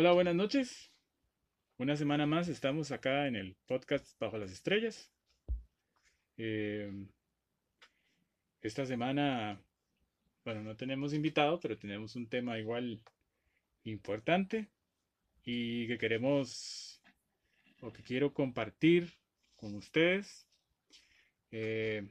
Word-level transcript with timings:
Hola, 0.00 0.12
buenas 0.12 0.36
noches. 0.36 0.92
Una 1.76 1.96
semana 1.96 2.24
más 2.24 2.46
estamos 2.46 2.92
acá 2.92 3.26
en 3.26 3.34
el 3.34 3.56
podcast 3.66 4.16
Bajo 4.20 4.38
las 4.38 4.52
Estrellas. 4.52 5.12
Eh, 6.36 6.88
esta 8.60 8.86
semana, 8.86 9.60
bueno, 10.44 10.62
no 10.62 10.76
tenemos 10.76 11.14
invitado, 11.14 11.58
pero 11.58 11.76
tenemos 11.76 12.14
un 12.14 12.28
tema 12.28 12.60
igual 12.60 13.02
importante 13.82 14.68
y 15.42 15.88
que 15.88 15.98
queremos 15.98 17.02
o 17.80 17.92
que 17.92 18.04
quiero 18.04 18.32
compartir 18.32 19.14
con 19.56 19.74
ustedes. 19.74 20.46
Eh, 21.50 22.08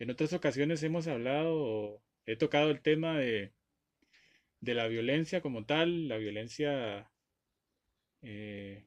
en 0.00 0.10
otras 0.10 0.32
ocasiones 0.32 0.82
hemos 0.82 1.06
hablado, 1.06 2.02
he 2.26 2.34
tocado 2.34 2.72
el 2.72 2.80
tema 2.82 3.18
de, 3.18 3.52
de 4.64 4.74
la 4.74 4.88
violencia 4.88 5.40
como 5.40 5.64
tal, 5.64 6.08
la 6.08 6.16
violencia 6.16 7.10
eh, 8.22 8.86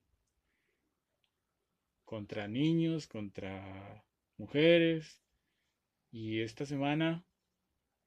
contra 2.03 2.47
niños, 2.47 3.07
contra 3.07 4.03
mujeres. 4.37 5.21
Y 6.11 6.41
esta 6.41 6.65
semana 6.65 7.23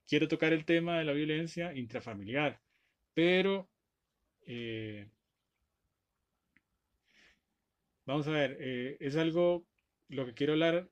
quiero 0.08 0.28
tocar 0.28 0.52
el 0.52 0.64
tema 0.64 0.98
de 0.98 1.04
la 1.04 1.12
violencia 1.12 1.72
intrafamiliar, 1.74 2.60
pero 3.14 3.70
eh, 4.46 5.08
vamos 8.04 8.26
a 8.26 8.32
ver, 8.32 8.56
eh, 8.60 8.96
es 9.00 9.16
algo, 9.16 9.64
lo 10.08 10.26
que 10.26 10.34
quiero 10.34 10.54
hablar, 10.54 10.90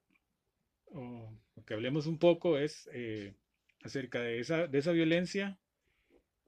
o 0.86 1.34
que 1.66 1.74
hablemos 1.74 2.06
un 2.06 2.18
poco 2.18 2.58
es 2.58 2.88
acerca 3.82 4.20
de 4.22 4.40
esa, 4.40 4.68
de 4.68 4.78
esa 4.78 4.92
violencia 4.92 5.58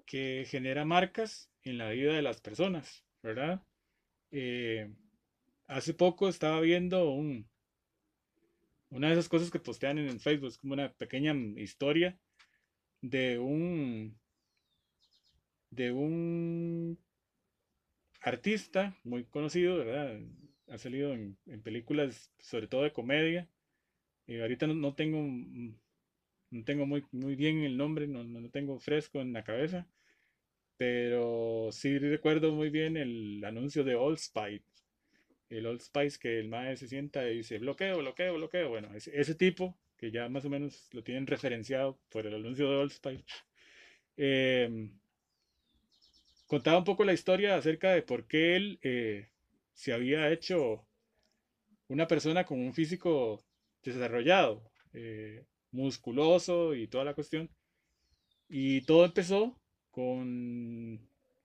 que 0.07 0.45
genera 0.49 0.85
marcas 0.85 1.51
en 1.63 1.79
la 1.79 1.91
vida 1.91 2.15
de 2.15 2.23
las 2.23 2.41
personas, 2.41 3.05
¿verdad? 3.23 3.63
Eh, 4.31 4.93
hace 5.67 5.95
poco 5.95 6.29
estaba 6.29 6.61
viendo 6.61 7.11
un, 7.11 7.49
una 8.91 9.09
de 9.09 9.15
esas 9.15 9.29
cosas 9.29 9.51
que 9.51 9.59
postean 9.59 9.99
en 9.99 10.21
Facebook, 10.21 10.49
es 10.49 10.59
como 10.59 10.75
una 10.75 10.93
pequeña 10.93 11.35
historia 11.57 12.19
de 13.01 13.39
un 13.39 14.19
de 15.71 15.93
un 15.93 16.99
artista 18.21 18.97
muy 19.05 19.25
conocido, 19.25 19.79
¿verdad? 19.79 20.21
Ha 20.69 20.79
salido 20.79 21.13
en, 21.13 21.39
en 21.47 21.63
películas, 21.63 22.33
sobre 22.41 22.67
todo 22.67 22.83
de 22.83 22.93
comedia, 22.93 23.49
eh, 24.31 24.43
ahorita 24.43 24.69
no, 24.69 24.95
tengo, 24.95 25.19
no 26.51 26.65
tengo 26.65 26.87
muy, 26.87 27.05
muy 27.13 27.37
bien 27.37 27.63
el 27.63 27.77
nombre, 27.77 28.07
no, 28.07 28.25
no 28.25 28.51
tengo 28.51 28.79
fresco 28.79 29.21
en 29.21 29.33
la 29.33 29.45
cabeza, 29.45 29.87
pero 30.77 31.71
sí 31.73 31.99
recuerdo 31.99 32.53
muy 32.53 32.71
bien 32.71 32.97
el 32.97 33.45
anuncio 33.45 33.85
de 33.85 33.95
Old 33.97 34.19
Spice. 34.19 34.65
El 35.51 35.67
Old 35.67 35.81
Spice 35.81 36.19
que 36.19 36.39
el 36.39 36.49
mae 36.49 36.77
se 36.77 36.89
sienta 36.89 37.29
y 37.29 37.39
dice 37.39 37.59
bloqueo, 37.59 37.99
bloqueo, 37.99 38.35
bloqueo. 38.35 38.69
Bueno, 38.71 38.95
ese, 38.95 39.19
ese 39.19 39.35
tipo 39.35 39.77
que 40.01 40.11
ya 40.11 40.29
más 40.31 40.45
o 40.47 40.51
menos 40.51 40.89
lo 40.93 41.03
tienen 41.03 41.27
referenciado 41.27 41.99
por 42.09 42.27
el 42.27 42.35
anuncio 42.35 42.71
de 42.71 42.77
Old 42.77 42.93
Spice. 42.93 43.25
Em, 44.17 44.91
contaba 46.47 46.79
un 46.79 46.85
poco 46.85 47.05
la 47.05 47.13
historia 47.13 47.57
acerca 47.57 47.93
de 47.93 48.03
por 48.03 48.27
qué 48.27 48.57
él 48.57 48.79
eh, 48.83 49.29
se 49.75 49.93
había 49.93 50.31
hecho 50.31 50.87
una 51.89 52.07
persona 52.07 52.45
con 52.45 52.59
un 52.61 52.73
físico 52.73 53.45
desarrollado, 53.83 54.71
eh, 54.95 55.45
musculoso 55.73 56.75
y 56.75 56.87
toda 56.89 57.05
la 57.05 57.15
cuestión. 57.15 57.51
Y 58.49 58.83
todo 58.83 59.05
empezó 59.05 59.59
con, 59.91 61.01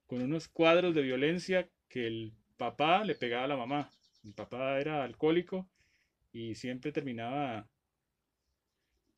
con 0.07 0.21
unos 0.21 0.47
cuadros 0.47 0.95
de 0.95 1.01
violencia 1.01 1.69
que 1.89 2.07
el 2.07 2.33
papá 2.57 3.03
le 3.03 3.15
pegaba 3.15 3.45
a 3.45 3.47
la 3.47 3.57
mamá. 3.57 3.89
El 4.23 4.33
papá 4.33 4.79
era 4.79 5.03
alcohólico 5.03 5.69
y 6.33 6.55
siempre 6.55 6.91
terminaba 6.91 7.67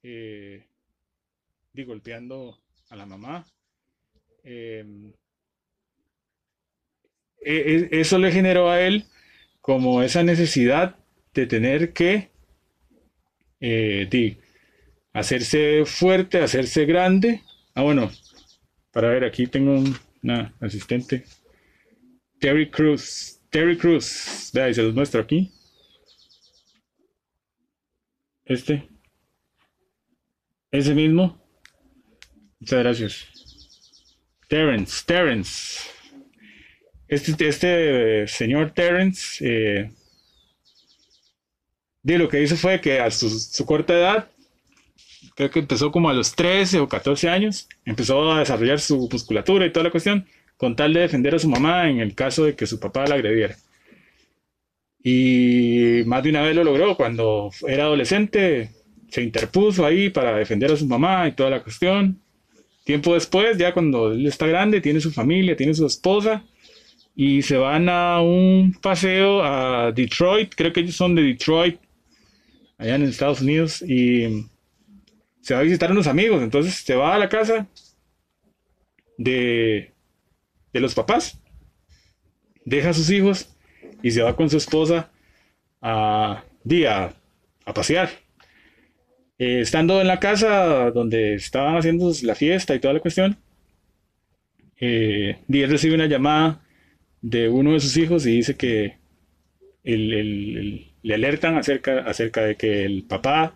eh, 0.03 0.65
golpeando 1.73 2.59
a 2.89 2.95
la 2.95 3.05
mamá. 3.05 3.45
Em, 4.43 5.13
e, 7.41 7.89
e, 7.91 7.99
eso 8.01 8.17
le 8.17 8.31
generó 8.31 8.69
a 8.69 8.81
él 8.81 9.05
como 9.61 10.01
esa 10.01 10.23
necesidad 10.23 10.97
de 11.33 11.45
tener 11.45 11.93
que 11.93 12.31
eh, 13.59 14.07
hacerse 15.19 15.85
fuerte, 15.85 16.39
hacerse 16.39 16.85
grande. 16.85 17.41
Ah, 17.73 17.83
bueno, 17.83 18.11
para 18.91 19.09
ver, 19.09 19.23
aquí 19.23 19.47
tengo 19.47 19.83
una 20.23 20.53
asistente. 20.59 21.25
Terry 22.39 22.69
Cruz. 22.69 23.39
Terry 23.49 23.77
Cruz. 23.77 24.51
Vea, 24.53 24.69
y 24.69 24.73
se 24.73 24.83
los 24.83 24.93
muestro 24.93 25.21
aquí. 25.21 25.51
Este. 28.45 28.87
Ese 30.71 30.93
mismo. 30.93 31.41
Muchas 32.59 32.79
gracias. 32.79 33.27
Terrence, 34.47 35.03
Terrence. 35.05 35.89
Este, 37.07 37.47
este 37.47 38.27
señor 38.27 38.71
Terrence 38.71 39.39
eh, 39.41 39.91
lo 42.03 42.29
que 42.29 42.41
hizo 42.41 42.55
fue 42.55 42.79
que 42.79 42.99
a 42.99 43.11
su, 43.11 43.65
corta 43.65 43.93
edad, 43.93 44.31
creo 45.37 45.51
que 45.51 45.59
empezó 45.59 45.91
como 45.91 46.09
a 46.09 46.13
los 46.13 46.35
13 46.35 46.79
o 46.79 46.87
14 46.87 47.29
años, 47.29 47.69
empezó 47.85 48.31
a 48.31 48.39
desarrollar 48.39 48.79
su 48.79 49.07
musculatura 49.09 49.67
y 49.67 49.71
toda 49.71 49.83
la 49.83 49.91
cuestión, 49.91 50.25
con 50.57 50.75
tal 50.75 50.93
de 50.93 51.01
defender 51.01 51.35
a 51.35 51.39
su 51.39 51.47
mamá 51.47 51.89
en 51.89 51.99
el 51.99 52.15
caso 52.15 52.43
de 52.43 52.55
que 52.55 52.65
su 52.65 52.79
papá 52.79 53.05
la 53.05 53.15
agrediera. 53.15 53.55
Y 55.03 56.01
más 56.07 56.23
de 56.23 56.31
una 56.31 56.41
vez 56.41 56.55
lo 56.55 56.63
logró, 56.63 56.97
cuando 56.97 57.51
era 57.67 57.83
adolescente, 57.83 58.71
se 59.09 59.21
interpuso 59.21 59.85
ahí 59.85 60.09
para 60.09 60.35
defender 60.35 60.71
a 60.71 60.75
su 60.75 60.87
mamá 60.87 61.27
y 61.27 61.33
toda 61.33 61.51
la 61.51 61.61
cuestión. 61.61 62.19
Tiempo 62.83 63.13
después, 63.13 63.59
ya 63.59 63.73
cuando 63.73 64.13
él 64.13 64.25
está 64.25 64.47
grande, 64.47 64.81
tiene 64.81 64.99
su 64.99 65.11
familia, 65.11 65.55
tiene 65.55 65.75
su 65.75 65.85
esposa, 65.85 66.43
y 67.15 67.43
se 67.43 67.57
van 67.57 67.89
a 67.89 68.21
un 68.21 68.75
paseo 68.81 69.43
a 69.43 69.91
Detroit, 69.91 70.53
creo 70.55 70.73
que 70.73 70.79
ellos 70.79 70.95
son 70.95 71.13
de 71.13 71.21
Detroit, 71.21 71.79
allá 72.79 72.95
en 72.95 73.03
Estados 73.03 73.41
Unidos 73.41 73.83
y 73.83 74.47
se 75.47 75.53
va 75.53 75.61
a 75.61 75.63
visitar 75.63 75.89
unos 75.89 76.07
amigos, 76.07 76.43
entonces 76.43 76.73
se 76.73 76.93
va 76.93 77.15
a 77.15 77.17
la 77.17 77.29
casa 77.29 77.67
de, 79.17 79.93
de 80.73 80.79
los 80.81 80.93
papás, 80.93 81.39
deja 82.65 82.89
a 82.89 82.93
sus 82.93 83.09
hijos 83.09 83.55
y 84.03 84.11
se 84.11 84.21
va 84.21 84.35
con 84.35 84.49
su 84.49 84.57
esposa 84.57 85.09
a, 85.81 86.43
día 86.65 87.13
a 87.63 87.73
pasear. 87.73 88.09
Eh, 89.39 89.61
estando 89.61 90.01
en 90.01 90.07
la 90.07 90.19
casa 90.19 90.91
donde 90.91 91.35
estaban 91.35 91.77
haciendo 91.77 92.11
la 92.23 92.35
fiesta 92.35 92.75
y 92.75 92.79
toda 92.79 92.95
la 92.95 92.99
cuestión, 92.99 93.37
eh, 94.81 95.39
recibe 95.47 95.95
una 95.95 96.07
llamada 96.07 96.61
de 97.21 97.47
uno 97.47 97.71
de 97.71 97.79
sus 97.79 97.95
hijos 97.95 98.25
y 98.25 98.35
dice 98.35 98.57
que 98.57 98.97
le 99.85 101.13
alertan 101.13 101.55
acerca, 101.55 101.99
acerca 101.99 102.41
de 102.41 102.57
que 102.57 102.83
el 102.83 103.03
papá 103.03 103.55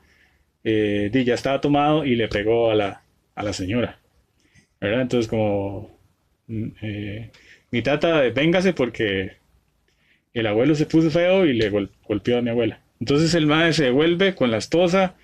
eh, 0.63 1.23
ya 1.25 1.33
estaba 1.33 1.61
tomado 1.61 2.05
y 2.05 2.15
le 2.15 2.27
pegó 2.27 2.71
a 2.71 2.75
la, 2.75 3.01
a 3.35 3.43
la 3.43 3.53
señora. 3.53 3.99
Entonces 4.79 5.27
como 5.29 5.91
mm, 6.47 6.67
eh, 6.81 7.31
mi 7.71 7.81
tata, 7.81 8.21
véngase 8.29 8.73
porque 8.73 9.33
el 10.33 10.47
abuelo 10.47 10.75
se 10.75 10.85
puso 10.85 11.09
feo 11.11 11.45
y 11.45 11.53
le 11.53 11.69
golpeó 11.69 12.37
a 12.37 12.41
mi 12.41 12.49
abuela. 12.49 12.81
Entonces 12.99 13.33
el 13.35 13.47
madre 13.47 13.73
se 13.73 13.85
devuelve 13.85 14.35
con 14.35 14.51
la 14.51 14.57
esposa 14.57 15.15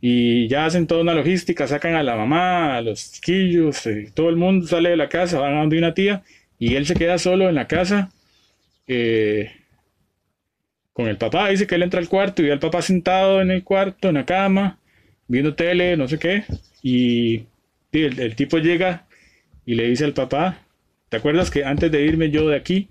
y 0.00 0.48
ya 0.48 0.66
hacen 0.66 0.86
toda 0.86 1.02
una 1.02 1.14
logística, 1.14 1.66
sacan 1.66 1.94
a 1.94 2.02
la 2.02 2.16
mamá, 2.16 2.76
a 2.76 2.82
los 2.82 3.12
chiquillos, 3.12 3.86
eh, 3.86 4.10
todo 4.14 4.30
el 4.30 4.36
mundo 4.36 4.66
sale 4.66 4.90
de 4.90 4.96
la 4.96 5.08
casa, 5.08 5.38
van 5.40 5.56
a 5.56 5.60
donde 5.60 5.78
una 5.78 5.94
tía 5.94 6.22
y 6.58 6.74
él 6.76 6.86
se 6.86 6.94
queda 6.94 7.18
solo 7.18 7.48
en 7.48 7.54
la 7.54 7.66
casa. 7.68 8.10
Eh, 8.86 9.52
con 10.92 11.08
el 11.08 11.16
papá. 11.16 11.48
Dice 11.48 11.66
que 11.66 11.74
él 11.74 11.82
entra 11.82 12.00
al 12.00 12.08
cuarto 12.08 12.42
y 12.42 12.46
ve 12.46 12.52
al 12.52 12.58
papá 12.58 12.82
sentado 12.82 13.40
en 13.40 13.50
el 13.50 13.64
cuarto, 13.64 14.08
en 14.08 14.16
la 14.16 14.26
cama, 14.26 14.78
viendo 15.28 15.54
tele, 15.54 15.96
no 15.96 16.08
sé 16.08 16.18
qué. 16.18 16.44
Y, 16.82 17.46
el, 17.92 18.36
tipo 18.36 18.58
llega 18.58 19.06
y 19.66 19.74
le 19.74 19.88
dice 19.88 20.04
al 20.04 20.14
papá, 20.14 20.62
¿te 21.08 21.16
acuerdas 21.16 21.50
que 21.50 21.64
antes 21.64 21.90
de 21.90 22.04
irme 22.04 22.30
yo 22.30 22.48
de 22.48 22.56
aquí, 22.56 22.88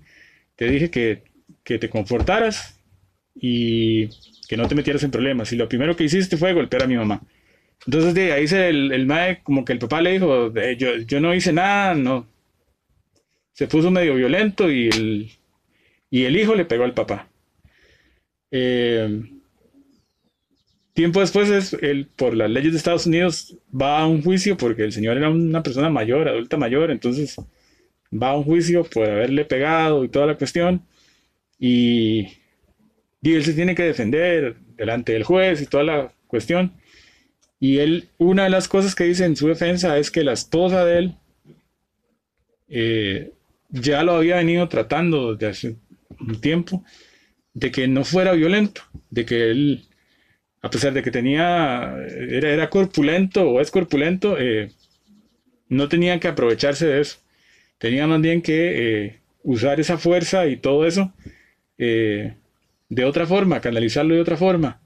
te 0.56 0.68
dije 0.68 0.90
que, 0.90 1.22
te 1.64 1.88
confortaras 1.88 2.80
y 3.34 4.08
que 4.48 4.56
no 4.56 4.68
te 4.68 4.74
metieras 4.74 5.02
en 5.04 5.10
problemas? 5.10 5.52
Y 5.52 5.56
lo 5.56 5.68
primero 5.68 5.96
que 5.96 6.04
hiciste 6.04 6.36
fue 6.36 6.52
golpear 6.52 6.84
a 6.84 6.86
mi 6.86 6.96
mamá. 6.96 7.22
Entonces 7.86 8.14
de 8.14 8.32
ahí 8.32 8.44
el, 8.50 8.92
el 8.92 9.42
como 9.42 9.64
que 9.64 9.72
el 9.72 9.78
papá 9.78 10.02
le 10.02 10.12
dijo, 10.12 10.52
yo, 10.76 10.98
yo 10.98 11.20
no 11.20 11.34
hice 11.34 11.52
nada, 11.52 11.94
no. 11.94 12.28
Se 13.52 13.66
puso 13.66 13.90
medio 13.90 14.14
violento 14.14 14.70
y 14.70 14.88
el, 14.88 15.30
y 16.10 16.24
el 16.24 16.36
hijo 16.36 16.54
le 16.54 16.64
pegó 16.64 16.84
al 16.84 16.94
papá. 16.94 17.29
Eh, 18.50 19.22
Tiempo 20.92 21.20
después, 21.20 21.48
es, 21.48 21.72
él, 21.82 22.08
por 22.14 22.34
las 22.34 22.50
leyes 22.50 22.72
de 22.72 22.78
Estados 22.78 23.06
Unidos, 23.06 23.56
va 23.72 24.00
a 24.00 24.06
un 24.06 24.22
juicio 24.22 24.56
porque 24.56 24.82
el 24.82 24.92
señor 24.92 25.16
era 25.16 25.30
una 25.30 25.62
persona 25.62 25.88
mayor, 25.88 26.28
adulta 26.28 26.56
mayor, 26.56 26.90
entonces 26.90 27.36
va 28.12 28.30
a 28.30 28.36
un 28.36 28.44
juicio 28.44 28.84
por 28.84 29.08
haberle 29.08 29.44
pegado 29.44 30.04
y 30.04 30.08
toda 30.08 30.26
la 30.26 30.36
cuestión. 30.36 30.82
Y, 31.58 32.28
y 33.22 33.34
él 33.34 33.44
se 33.44 33.54
tiene 33.54 33.74
que 33.74 33.84
defender 33.84 34.56
delante 34.76 35.12
del 35.12 35.24
juez 35.24 35.62
y 35.62 35.66
toda 35.66 35.84
la 35.84 36.12
cuestión. 36.26 36.72
Y 37.60 37.78
él, 37.78 38.08
una 38.18 38.44
de 38.44 38.50
las 38.50 38.68
cosas 38.68 38.94
que 38.94 39.04
dice 39.04 39.24
en 39.24 39.36
su 39.36 39.46
defensa 39.48 39.96
es 39.96 40.10
que 40.10 40.24
la 40.24 40.32
esposa 40.32 40.84
de 40.84 40.98
él 40.98 41.14
eh, 42.68 43.32
ya 43.68 44.02
lo 44.02 44.12
había 44.12 44.36
venido 44.36 44.68
tratando 44.68 45.34
desde 45.34 45.46
hace 45.46 45.76
un 46.18 46.40
tiempo, 46.40 46.84
de 47.54 47.70
que 47.70 47.88
no 47.88 48.04
fuera 48.04 48.32
violento, 48.32 48.82
de 49.10 49.24
que 49.24 49.50
él, 49.50 49.84
a 50.62 50.70
pesar 50.70 50.92
de 50.92 51.02
que 51.02 51.10
tenía, 51.10 51.96
era, 52.08 52.50
era 52.50 52.70
corpulento 52.70 53.48
o 53.48 53.60
es 53.60 53.70
corpulento, 53.70 54.36
eh, 54.38 54.70
no 55.68 55.88
tenía 55.88 56.18
que 56.20 56.28
aprovecharse 56.28 56.86
de 56.86 57.00
eso. 57.00 57.18
Tenía 57.78 58.06
más 58.06 58.20
bien 58.20 58.42
que 58.42 59.04
eh, 59.06 59.20
usar 59.42 59.80
esa 59.80 59.98
fuerza 59.98 60.46
y 60.46 60.56
todo 60.56 60.86
eso 60.86 61.12
de 61.78 63.04
otra 63.06 63.26
forma, 63.26 63.62
canalizarlo 63.62 64.14
de 64.14 64.20
otra 64.20 64.36
forma, 64.36 64.82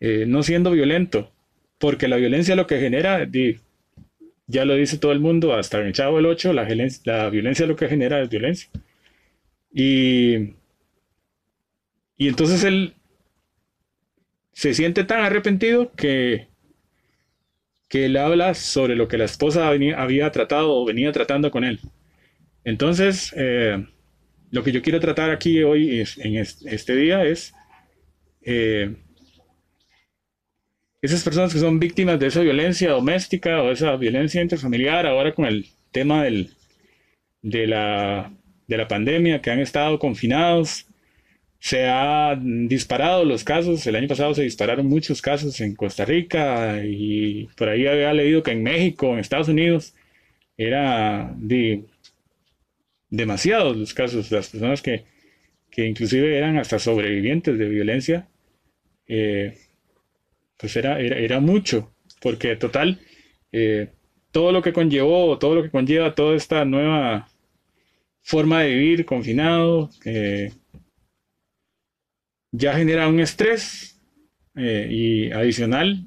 no 0.00 0.42
siendo 0.42 0.70
violento, 0.70 1.32
porque 1.78 2.08
la 2.08 2.16
violencia 2.16 2.54
lo 2.56 2.66
que 2.66 2.78
genera, 2.78 3.26
ya 4.46 4.64
lo 4.64 4.74
dice 4.74 4.98
todo 4.98 5.12
el 5.12 5.20
mundo, 5.20 5.54
hasta 5.54 5.80
en 5.80 5.86
el 5.86 5.92
Chavo 5.94 6.18
el 6.18 6.26
8, 6.26 6.52
la, 6.52 6.68
la 7.04 7.30
violencia 7.30 7.66
lo 7.66 7.76
que 7.76 7.88
genera 7.88 8.20
es 8.20 8.28
violencia. 8.28 8.68
Y, 9.72 10.54
y 12.20 12.28
entonces 12.28 12.64
él 12.64 12.96
se 14.52 14.74
siente 14.74 15.04
tan 15.04 15.22
arrepentido 15.22 15.90
que, 15.96 16.48
que 17.88 18.04
él 18.04 18.18
habla 18.18 18.52
sobre 18.52 18.94
lo 18.94 19.08
que 19.08 19.16
la 19.16 19.24
esposa 19.24 19.70
había 19.70 20.30
tratado 20.30 20.70
o 20.70 20.84
venía 20.84 21.12
tratando 21.12 21.50
con 21.50 21.64
él. 21.64 21.80
Entonces, 22.62 23.32
eh, 23.38 23.86
lo 24.50 24.62
que 24.62 24.70
yo 24.70 24.82
quiero 24.82 25.00
tratar 25.00 25.30
aquí 25.30 25.62
hoy, 25.62 26.04
en 26.18 26.36
este 26.36 26.94
día, 26.94 27.24
es 27.24 27.54
eh, 28.42 28.94
esas 31.00 31.24
personas 31.24 31.54
que 31.54 31.58
son 31.58 31.80
víctimas 31.80 32.20
de 32.20 32.26
esa 32.26 32.42
violencia 32.42 32.90
doméstica 32.90 33.62
o 33.62 33.70
esa 33.70 33.96
violencia 33.96 34.42
interfamiliar, 34.42 35.06
ahora 35.06 35.34
con 35.34 35.46
el 35.46 35.68
tema 35.90 36.24
del, 36.24 36.50
de, 37.40 37.66
la, 37.66 38.30
de 38.66 38.76
la 38.76 38.88
pandemia, 38.88 39.40
que 39.40 39.50
han 39.50 39.60
estado 39.60 39.98
confinados, 39.98 40.89
se 41.60 41.86
han 41.86 42.68
disparado 42.68 43.24
los 43.24 43.44
casos. 43.44 43.86
El 43.86 43.96
año 43.96 44.08
pasado 44.08 44.34
se 44.34 44.42
dispararon 44.42 44.86
muchos 44.86 45.22
casos 45.22 45.60
en 45.60 45.76
Costa 45.76 46.04
Rica 46.04 46.82
y 46.84 47.48
por 47.56 47.68
ahí 47.68 47.86
había 47.86 48.12
leído 48.14 48.42
que 48.42 48.52
en 48.52 48.62
México, 48.62 49.12
en 49.12 49.20
Estados 49.20 49.48
Unidos, 49.48 49.94
era 50.56 51.32
de, 51.36 51.84
demasiados 53.10 53.76
los 53.76 53.94
casos, 53.94 54.30
las 54.32 54.48
personas 54.48 54.82
que, 54.82 55.04
que 55.70 55.86
inclusive 55.86 56.36
eran 56.36 56.56
hasta 56.58 56.78
sobrevivientes 56.78 57.58
de 57.58 57.68
violencia. 57.68 58.28
Eh, 59.06 59.54
pues 60.56 60.76
era, 60.76 61.00
era, 61.00 61.40
mucho, 61.40 61.92
porque 62.20 62.54
total, 62.56 63.00
eh, 63.52 63.88
todo 64.30 64.52
lo 64.52 64.62
que 64.62 64.72
conllevó, 64.72 65.38
todo 65.38 65.54
lo 65.56 65.62
que 65.62 65.70
conlleva 65.70 66.14
toda 66.14 66.36
esta 66.36 66.64
nueva 66.64 67.28
forma 68.22 68.62
de 68.62 68.74
vivir 68.74 69.04
confinado, 69.06 69.90
eh, 70.04 70.52
ya 72.52 72.74
genera 72.74 73.08
un 73.08 73.20
estrés 73.20 74.00
eh, 74.56 74.88
y 74.90 75.32
adicional, 75.32 76.06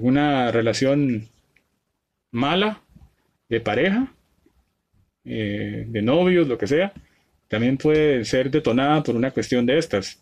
una 0.00 0.50
relación 0.50 1.28
mala 2.30 2.82
de 3.48 3.60
pareja, 3.60 4.12
de 5.22 6.02
novios, 6.02 6.48
lo 6.48 6.58
que 6.58 6.66
sea, 6.66 6.92
también 7.48 7.76
puede 7.76 8.24
ser 8.24 8.50
detonada 8.50 9.02
por 9.02 9.14
una 9.14 9.30
cuestión 9.30 9.66
de 9.66 9.78
estas. 9.78 10.20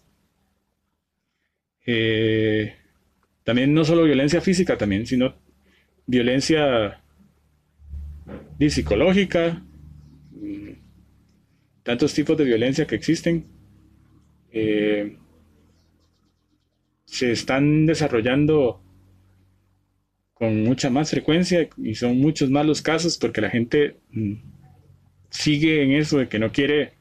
Eh, 1.87 2.75
también 3.45 3.75
no 3.75 3.85
solo 3.85 4.05
violencia 4.05 4.41
física, 4.41 4.77
también, 4.77 5.07
sino 5.07 5.35
violencia 6.07 7.01
psicológica, 8.59 9.63
mm, 10.31 10.73
tantos 11.83 12.15
tipos 12.15 12.37
de 12.37 12.45
violencia 12.45 12.87
que 12.87 12.95
existen, 12.95 13.47
eh, 14.53 15.17
se 17.05 17.33
están 17.33 17.87
desarrollando 17.87 18.81
con 20.35 20.63
mucha 20.65 20.91
más 20.91 21.11
frecuencia 21.11 21.69
y 21.77 21.95
son 21.95 22.19
muchos 22.19 22.51
más 22.51 22.67
los 22.67 22.83
casos 22.83 23.19
porque 23.19 23.41
la 23.41 23.51
gente 23.51 23.97
mm, 24.11 24.35
sigue 25.31 25.83
en 25.83 25.93
eso 25.93 26.19
de 26.19 26.29
que 26.29 26.39
no 26.39 26.53
quiere 26.53 26.93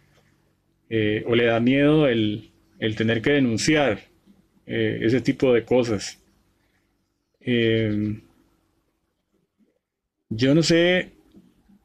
eh, 0.89 1.24
o 1.27 1.36
le 1.36 1.45
da 1.45 1.59
miedo 1.59 2.07
el, 2.07 2.51
el 2.80 2.95
tener 2.95 3.21
que 3.21 3.31
denunciar 3.31 4.00
eh, 4.65 5.00
ese 5.01 5.21
tipo 5.21 5.53
de 5.53 5.65
cosas. 5.65 6.19
Yo 10.33 10.56
no 10.56 10.63
sé, 10.63 11.12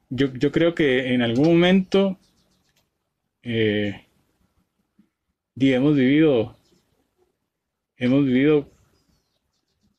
yo, 0.09 0.31
creo 0.53 0.73
que 0.75 1.13
en 1.13 1.23
algún 1.23 1.49
momento 1.49 2.17
hemos 5.57 5.97
vivido, 5.97 6.57
hemos 7.97 8.25
vivido 8.25 8.71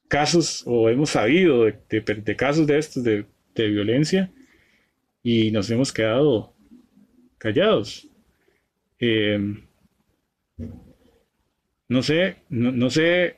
casos 0.08 0.64
o 0.66 0.90
hemos 0.90 1.12
sabido 1.12 1.66
de, 1.66 2.36
casos 2.38 2.68
de 2.68 2.78
estos 2.78 3.04
de, 3.04 3.26
violencia 3.56 4.32
y 5.24 5.52
nos 5.52 5.70
hemos 5.72 5.92
quedado 5.92 6.54
callados. 7.38 8.08
Em, 9.00 9.64
no 11.90 12.04
sé, 12.04 12.38
no 12.50 12.90
sé 12.90 13.38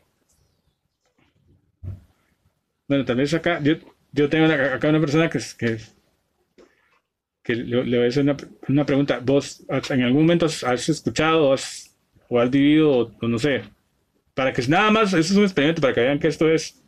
bueno, 2.89 3.05
tal 3.05 3.17
vez 3.17 3.31
acá, 3.35 3.61
yo, 3.61 4.29
tengo 4.29 4.45
acá 4.45 4.89
una 4.89 4.99
persona 4.99 5.29
que, 5.29 5.37
que, 5.59 5.77
que 7.43 7.55
le, 7.55 7.83
voy 7.83 8.05
a 8.05 8.07
hacer 8.07 8.23
una, 8.67 8.83
pregunta. 8.85 9.19
¿Vos 9.23 9.63
en 9.91 10.01
algún 10.01 10.23
momento 10.23 10.47
has, 10.47 10.89
escuchado 10.89 11.53
o 12.29 12.39
has 12.39 12.49
vivido, 12.49 13.13
o, 13.21 13.27
no 13.27 13.37
sé, 13.37 13.63
para 14.33 14.53
que 14.53 14.61
nada 14.69 14.91
más, 14.91 15.09
eso 15.09 15.33
es 15.33 15.35
un 15.35 15.43
experimento, 15.43 15.81
para 15.81 15.93
que 15.93 16.01
vean 16.01 16.19
que 16.19 16.29
esto 16.29 16.49
es, 16.49 16.81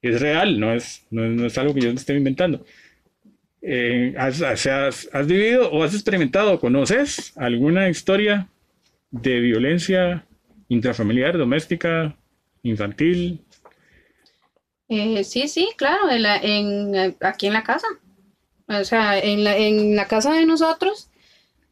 es 0.00 0.20
real, 0.20 0.58
no 0.58 0.72
es, 0.72 1.06
no, 1.10 1.44
es 1.44 1.58
algo 1.58 1.74
que 1.74 1.82
yo 1.82 1.90
esté 1.90 2.14
inventando. 2.14 2.64
Eh, 3.60 4.14
has, 4.16 4.40
has, 4.42 5.26
vivido 5.26 5.70
o 5.70 5.82
has 5.82 5.94
experimentado, 5.94 6.58
conoces 6.58 7.32
alguna 7.36 7.90
historia 7.90 8.48
de 9.10 9.40
violencia 9.40 10.26
intrafamiliar, 10.68 11.36
doméstica, 11.36 12.16
infantil, 12.62 13.44
eh, 14.88 15.24
sí, 15.24 15.48
sí, 15.48 15.70
claro, 15.76 16.10
en 16.10 16.94
eh, 16.94 17.16
aquí 17.20 17.46
en 17.46 17.54
la 17.54 17.64
casa. 17.64 17.86
O 18.68 18.84
sea, 18.84 19.18
en 19.18 19.44
la, 19.44 19.56
en 19.56 19.96
la 19.96 20.06
casa 20.06 20.32
de 20.32 20.46
nosotros 20.46 21.10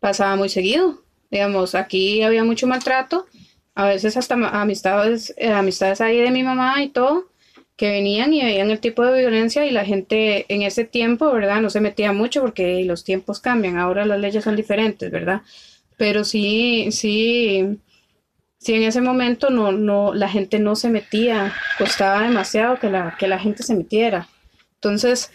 pasaba 0.00 0.36
muy 0.36 0.48
seguido. 0.48 1.01
Digamos, 1.32 1.74
aquí 1.74 2.22
había 2.22 2.44
mucho 2.44 2.66
maltrato, 2.66 3.26
a 3.74 3.86
veces 3.86 4.18
hasta 4.18 4.34
amistades, 4.34 5.32
eh, 5.38 5.48
amistades 5.48 6.02
ahí 6.02 6.20
de 6.20 6.30
mi 6.30 6.42
mamá 6.42 6.82
y 6.82 6.90
todo, 6.90 7.30
que 7.74 7.90
venían 7.90 8.34
y 8.34 8.44
veían 8.44 8.70
el 8.70 8.80
tipo 8.80 9.02
de 9.02 9.18
violencia 9.18 9.64
y 9.64 9.70
la 9.70 9.86
gente 9.86 10.44
en 10.54 10.60
ese 10.60 10.84
tiempo, 10.84 11.32
¿verdad? 11.32 11.62
No 11.62 11.70
se 11.70 11.80
metía 11.80 12.12
mucho 12.12 12.42
porque 12.42 12.84
los 12.84 13.02
tiempos 13.02 13.40
cambian, 13.40 13.78
ahora 13.78 14.04
las 14.04 14.20
leyes 14.20 14.44
son 14.44 14.56
diferentes, 14.56 15.10
¿verdad? 15.10 15.40
Pero 15.96 16.22
sí, 16.22 16.88
sí, 16.92 17.78
si 18.58 18.74
en 18.74 18.82
ese 18.82 19.00
momento 19.00 19.48
no, 19.48 19.72
no, 19.72 20.12
la 20.12 20.28
gente 20.28 20.58
no 20.58 20.76
se 20.76 20.90
metía, 20.90 21.54
costaba 21.78 22.22
demasiado 22.22 22.78
que 22.78 22.90
la, 22.90 23.16
que 23.18 23.26
la 23.26 23.38
gente 23.38 23.62
se 23.62 23.74
metiera. 23.74 24.28
Entonces, 24.74 25.30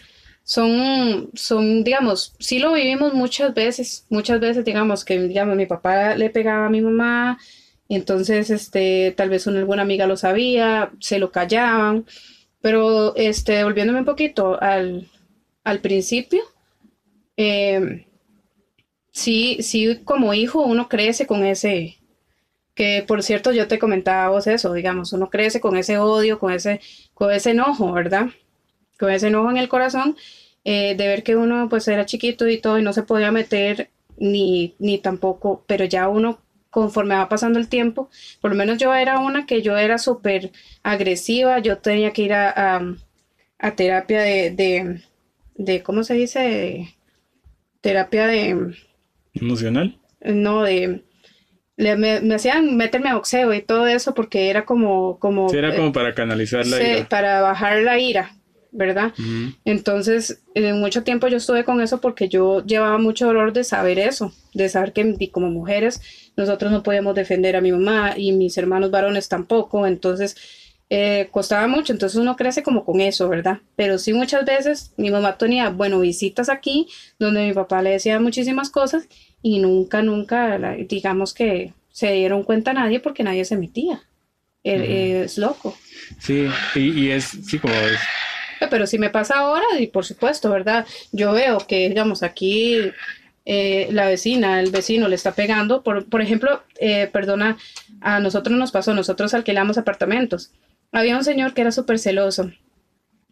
son, 0.48 1.30
son, 1.34 1.84
digamos, 1.84 2.34
sí 2.38 2.58
lo 2.58 2.72
vivimos 2.72 3.12
muchas 3.12 3.52
veces, 3.52 4.06
muchas 4.08 4.40
veces, 4.40 4.64
digamos, 4.64 5.04
que, 5.04 5.20
digamos, 5.20 5.56
mi 5.56 5.66
papá 5.66 6.14
le 6.16 6.30
pegaba 6.30 6.66
a 6.66 6.70
mi 6.70 6.80
mamá, 6.80 7.38
entonces, 7.90 8.48
este, 8.48 9.12
tal 9.14 9.28
vez 9.28 9.46
una, 9.46 9.58
alguna 9.58 9.82
amiga 9.82 10.06
lo 10.06 10.16
sabía, 10.16 10.90
se 11.00 11.18
lo 11.18 11.32
callaban, 11.32 12.06
pero, 12.62 13.14
este, 13.16 13.62
volviéndome 13.62 14.00
un 14.00 14.06
poquito 14.06 14.58
al, 14.62 15.08
al 15.64 15.80
principio, 15.80 16.40
eh, 17.36 18.06
sí, 19.12 19.58
sí, 19.62 20.00
como 20.04 20.34
hijo 20.34 20.62
uno 20.62 20.88
crece 20.88 21.26
con 21.26 21.44
ese, 21.44 21.98
que 22.74 23.04
por 23.08 23.22
cierto 23.22 23.52
yo 23.52 23.68
te 23.68 23.78
comentaba 23.78 24.30
vos 24.30 24.46
eso, 24.48 24.72
digamos, 24.74 25.12
uno 25.12 25.30
crece 25.30 25.60
con 25.60 25.76
ese 25.76 25.98
odio, 25.98 26.38
con 26.38 26.52
ese, 26.52 26.80
con 27.14 27.32
ese 27.32 27.50
enojo, 27.52 27.92
¿verdad? 27.92 28.28
Con 28.98 29.10
ese 29.10 29.28
enojo 29.28 29.50
en 29.50 29.56
el 29.56 29.68
corazón 29.68 30.16
eh, 30.64 30.94
de 30.96 31.06
ver 31.06 31.22
que 31.22 31.36
uno 31.36 31.68
pues 31.68 31.88
era 31.88 32.06
chiquito 32.06 32.48
y 32.48 32.58
todo 32.58 32.78
y 32.78 32.82
no 32.82 32.92
se 32.92 33.02
podía 33.02 33.32
meter 33.32 33.90
ni, 34.18 34.74
ni 34.78 34.98
tampoco, 34.98 35.64
pero 35.66 35.84
ya 35.84 36.08
uno 36.08 36.40
conforme 36.70 37.14
va 37.14 37.28
pasando 37.28 37.58
el 37.58 37.68
tiempo, 37.68 38.10
por 38.40 38.50
lo 38.50 38.56
menos 38.56 38.78
yo 38.78 38.94
era 38.94 39.18
una 39.18 39.46
que 39.46 39.62
yo 39.62 39.78
era 39.78 39.96
súper 39.98 40.52
agresiva, 40.82 41.60
yo 41.60 41.78
tenía 41.78 42.12
que 42.12 42.22
ir 42.22 42.34
a, 42.34 42.94
a, 43.58 43.74
terapia 43.74 44.20
de, 44.20 44.50
de, 44.50 45.00
de, 45.56 45.82
¿cómo 45.82 46.04
se 46.04 46.14
dice? 46.14 46.94
terapia 47.80 48.26
de... 48.26 48.74
¿Emocional? 49.34 49.98
No, 50.20 50.62
de... 50.62 51.02
me, 51.76 52.34
hacían 52.34 52.76
meterme 52.76 53.10
a 53.10 53.14
boxeo 53.14 53.54
y 53.54 53.62
todo 53.62 53.86
eso 53.86 54.14
porque 54.14 54.50
era 54.50 54.64
como... 54.64 55.18
como 55.18 55.52
era 55.52 55.74
como 55.74 55.92
para 55.92 56.14
canalizar 56.14 56.66
la 56.66 56.82
ira. 56.82 57.08
Para 57.08 57.40
bajar 57.40 57.82
la 57.82 57.98
ira. 57.98 58.34
¿Verdad? 58.78 59.12
Entonces, 59.64 60.40
en 60.54 60.78
mucho 60.78 61.02
tiempo 61.02 61.26
yo 61.26 61.38
estuve 61.38 61.64
con 61.64 61.82
eso 61.82 62.00
porque 62.00 62.28
yo 62.28 62.64
llevaba 62.64 62.96
mucho 62.96 63.26
dolor 63.26 63.52
de 63.52 63.64
saber 63.64 63.98
eso, 63.98 64.32
de 64.54 64.68
saber 64.68 64.92
que 64.92 65.30
como 65.30 65.50
mujeres 65.50 66.00
nosotros 66.36 66.70
no 66.70 66.84
podíamos 66.84 67.16
defender 67.16 67.56
a 67.56 67.60
mi 67.60 67.72
mamá 67.72 68.14
y 68.16 68.30
mis 68.30 68.56
hermanos 68.56 68.92
varones 68.92 69.28
tampoco, 69.28 69.84
entonces 69.84 70.36
eh, 70.90 71.28
costaba 71.32 71.66
mucho, 71.66 71.92
entonces 71.92 72.18
uno 72.20 72.36
crece 72.36 72.62
como 72.62 72.84
con 72.84 73.00
eso, 73.00 73.28
¿verdad? 73.28 73.58
Pero 73.74 73.98
sí 73.98 74.12
muchas 74.12 74.44
veces 74.44 74.92
mi 74.96 75.10
mamá 75.10 75.36
tenía, 75.36 75.70
bueno, 75.70 75.98
visitas 75.98 76.48
aquí 76.48 76.86
donde 77.18 77.48
mi 77.48 77.52
papá 77.52 77.82
le 77.82 77.90
decía 77.90 78.20
muchísimas 78.20 78.70
cosas 78.70 79.08
y 79.42 79.58
nunca, 79.58 80.02
nunca, 80.02 80.56
digamos 80.88 81.34
que 81.34 81.74
se 81.90 82.12
dieron 82.12 82.44
cuenta 82.44 82.72
nadie 82.72 83.00
porque 83.00 83.24
nadie 83.24 83.44
se 83.44 83.56
metía. 83.56 84.02
E, 84.64 85.22
es 85.24 85.38
loco. 85.38 85.76
Sí, 86.18 86.46
y, 86.74 86.80
y 86.80 87.10
es, 87.10 87.24
sí, 87.24 87.58
como 87.58 87.74
es 87.74 87.98
pero 88.70 88.86
si 88.86 88.98
me 88.98 89.10
pasa 89.10 89.38
ahora, 89.38 89.66
y 89.78 89.86
por 89.88 90.04
supuesto, 90.04 90.50
¿verdad? 90.50 90.86
Yo 91.12 91.32
veo 91.32 91.58
que, 91.58 91.88
digamos, 91.88 92.22
aquí 92.22 92.92
eh, 93.50 93.88
la 93.92 94.06
vecina, 94.06 94.60
el 94.60 94.70
vecino 94.70 95.08
le 95.08 95.14
está 95.14 95.32
pegando. 95.32 95.82
Por, 95.82 96.06
por 96.06 96.20
ejemplo, 96.20 96.62
eh, 96.80 97.08
perdona, 97.10 97.56
a 98.02 98.20
nosotros 98.20 98.58
nos 98.58 98.72
pasó, 98.72 98.92
nosotros 98.92 99.32
alquilamos 99.32 99.78
apartamentos. 99.78 100.52
Había 100.92 101.16
un 101.16 101.24
señor 101.24 101.54
que 101.54 101.62
era 101.62 101.72
súper 101.72 101.98
celoso. 101.98 102.50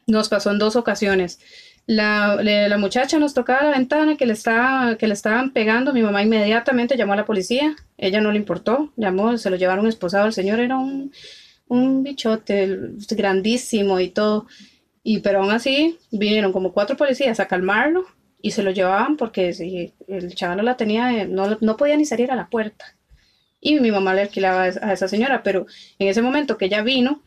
Nos 0.07 0.29
pasó 0.31 0.51
en 0.51 0.59
dos 0.59 0.75
ocasiones. 0.75 1.39
La, 1.87 2.37
la, 2.43 2.79
muchacha 2.79 3.19
nos 3.19 3.35
tocaba 3.35 3.63
la 3.63 3.77
ventana 3.77 4.17
que 4.17 4.27
le, 4.27 4.33
estaba, 4.33 4.97
que 4.97 5.07
le 5.07 5.13
estaban 5.13 5.53
pegando. 5.53 5.93
Mi 5.93 6.03
mamá 6.03 6.23
inmediatamente 6.23 6.97
llamó 6.97 7.13
a 7.13 7.17
la 7.17 7.27
policía. 7.27 7.77
Ella 7.99 8.21
no 8.23 8.33
le 8.33 8.39
importó. 8.39 8.93
Llamó, 8.97 9.37
se 9.37 9.51
lo 9.51 9.57
llevaron 9.57 9.87
esposado. 9.87 10.27
El 10.27 10.33
señor 10.33 10.61
era 10.61 10.79
un, 10.79 11.13
un 11.69 12.03
bichote 12.03 12.95
grandísimo 13.11 14.01
y 14.01 14.09
todo. 14.09 14.47
Y 15.09 15.21
pero 15.21 15.41
aún 15.41 15.53
así 15.53 16.01
vinieron 16.11 16.53
como 16.53 16.73
cuatro 16.73 16.97
policías 16.97 17.39
a 17.39 17.47
calmarlo 17.47 18.07
y 18.43 18.51
se 18.51 18.65
lo 18.65 18.73
llevaban 18.73 19.17
porque 19.17 19.53
si 19.53 19.93
el 20.09 20.35
chaval 20.35 20.65
la 20.65 20.77
tenía, 20.77 21.25
no, 21.27 21.57
no 21.61 21.77
podía 21.77 21.97
ni 21.97 22.05
salir 22.05 22.33
a 22.33 22.35
la 22.35 22.49
puerta. 22.49 22.97
Y 23.61 23.79
mi 23.79 23.93
mamá 23.93 24.15
le 24.15 24.23
alquilaba 24.23 24.65
a 24.65 24.93
esa 24.93 25.07
señora, 25.07 25.45
pero 25.45 25.67
en 26.01 26.09
ese 26.09 26.23
momento 26.23 26.59
que 26.59 26.65
ella 26.65 26.83
vino 26.83 27.23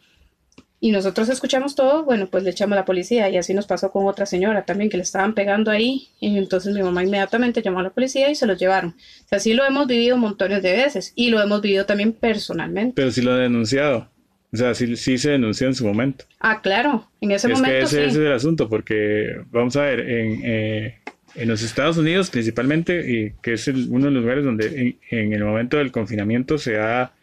y 0.81 0.91
nosotros 0.91 1.29
escuchamos 1.29 1.75
todo, 1.75 2.03
bueno, 2.03 2.27
pues 2.29 2.43
le 2.43 2.50
echamos 2.50 2.74
a 2.74 2.81
la 2.81 2.86
policía 2.86 3.29
y 3.29 3.38
así 3.38 3.53
nos 3.53 3.65
pasó 3.65 3.93
con 3.93 4.07
otra 4.07 4.25
señora 4.25 4.65
también 4.65 4.89
que 4.89 4.98
le 4.98 5.03
estaban 5.03 5.33
pegando 5.33 5.71
ahí 5.71 6.09
y 6.19 6.38
entonces 6.38 6.75
mi 6.75 6.83
mamá 6.83 7.05
inmediatamente 7.05 7.62
llamó 7.62 7.79
a 7.79 7.83
la 7.83 7.91
policía 7.91 8.29
y 8.29 8.36
se 8.36 8.45
los 8.45 8.59
llevaron. 8.59 8.93
Así 9.31 9.53
lo 9.53 9.65
hemos 9.65 9.88
vivido 9.88 10.17
montones 10.17 10.62
de 10.63 10.74
veces 10.74 11.13
y 11.15 11.29
lo 11.29 11.41
hemos 11.41 11.62
vivido 11.62 11.86
también 11.86 12.12
personalmente. 12.12 12.95
Pero 12.95 13.09
sí 13.12 13.21
lo 13.21 13.31
ha 13.31 13.38
denunciado. 13.38 14.09
O 14.51 14.58
sea, 14.58 14.74
sí, 14.74 14.96
se 14.96 15.29
denunció 15.29 15.68
en 15.68 15.75
su 15.75 15.86
momento. 15.86 16.25
Ah, 16.39 16.62
claro, 16.62 17.08
en 17.22 17.32
ese 17.32 17.48
momento. 17.50 17.70
Que 17.70 17.82
ese, 17.82 18.03
sí. 18.03 18.10
es 18.10 18.15
el 18.15 18.32
asunto, 18.32 18.68
porque 18.68 19.41
vamos 19.51 19.75
a 19.75 19.84
ver, 19.84 20.00
en, 20.00 20.41
eh, 20.44 21.00
en 21.36 21.48
los 21.48 21.62
Estados 21.62 21.98
Unidos 21.98 22.29
principalmente, 22.29 23.12
y 23.12 23.34
que 23.41 23.53
es 23.53 23.68
uno 23.68 24.06
de 24.06 24.12
los 24.12 24.24
lugares 24.24 24.44
donde 24.44 24.98
en, 25.10 25.34
el 25.34 25.44
momento 25.44 25.77
del 25.77 25.91
confinamiento 25.91 26.58
se 26.58 26.77
ha 26.77 27.13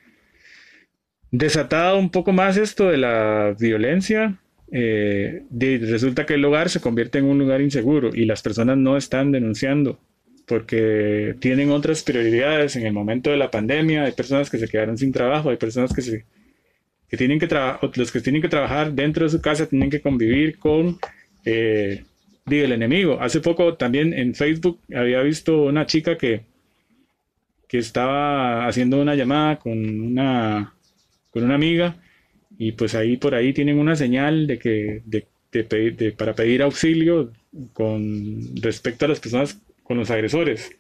desatado 1.31 1.99
un 1.99 2.11
poco 2.11 2.33
más 2.33 2.57
esto 2.57 2.89
de 2.89 2.99
la 2.99 3.57
violencia. 3.59 4.39
Eh, 4.71 5.43
resulta 5.81 6.27
que 6.27 6.35
el 6.35 6.45
hogar 6.45 6.71
se 6.71 6.81
convierte 6.81 7.19
en 7.19 7.25
un 7.25 7.39
lugar 7.39 7.61
inseguro 7.61 8.11
y 8.15 8.25
las 8.25 8.43
personas 8.43 8.77
no 8.77 8.97
están 8.97 9.33
denunciando 9.33 9.99
porque 10.47 11.35
tienen 11.41 11.71
otras 11.71 12.03
prioridades 12.03 12.77
en 12.77 12.87
el 12.87 12.93
momento 12.93 13.31
de 13.31 13.37
la 13.37 13.51
pandemia. 13.51 14.05
Hay 14.05 14.13
personas 14.13 14.49
que 14.49 14.59
se 14.59 14.69
quedaron 14.69 14.97
sin 14.97 15.13
trabajo, 15.13 15.51
hay 15.51 15.57
personas 15.57 15.93
que 15.93 16.03
se 16.03 16.25
que 17.09 17.17
tienen 17.17 17.39
que 17.39 17.49
los 17.95 18.13
que 18.13 18.21
tienen 18.21 18.43
que 18.43 18.49
trabajar 18.49 18.93
dentro 18.93 19.25
de 19.25 19.31
su 19.31 19.41
casa 19.41 19.67
tienen 19.69 19.91
que 19.91 20.01
convivir 20.01 20.59
con 20.59 20.99
eh, 21.45 22.05
el 22.47 22.73
enemigo. 22.73 23.19
Hace 23.21 23.41
poco 23.41 23.75
también 23.75 24.13
en 24.13 24.35
Facebook 24.35 24.81
había 24.95 25.23
visto 25.23 25.63
una 25.63 25.87
chica 25.87 26.17
que, 26.17 26.43
que 27.69 27.79
estaba 27.79 28.67
haciendo 28.67 29.01
una 29.01 29.15
llamada 29.15 29.59
con 29.59 30.01
una, 30.01 30.75
con 31.31 31.45
una 31.45 31.55
amiga 31.55 31.97
y 32.59 32.73
pues 32.73 32.95
ahí 32.95 33.17
por 33.17 33.35
ahí 33.35 33.53
tienen 33.53 33.79
una 33.79 33.97
señal 33.97 34.47
de 34.47 34.59
que 34.59 35.03
de, 35.07 35.27
para 36.17 36.35
pedir 36.35 36.63
auxilio 36.63 37.33
con 37.73 38.57
respecto 38.61 39.05
a 39.05 39.09
las 39.09 39.21
personas 39.21 39.61
con 39.83 39.97
los 39.97 40.11
agresores. 40.11 40.71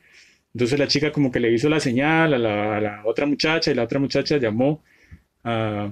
Entonces 0.55 0.79
la 0.79 0.89
chica 0.89 1.13
como 1.13 1.31
que 1.31 1.41
le 1.41 1.53
hizo 1.53 1.69
la 1.69 1.81
señal 1.81 2.35
a 2.35 2.39
la, 2.39 2.77
a 2.77 2.81
la 2.81 3.03
otra 3.05 3.27
muchacha 3.27 3.71
y 3.71 3.75
la 3.75 3.85
otra 3.85 3.99
muchacha 3.99 4.39
llamó 4.39 4.83
a, 5.45 5.91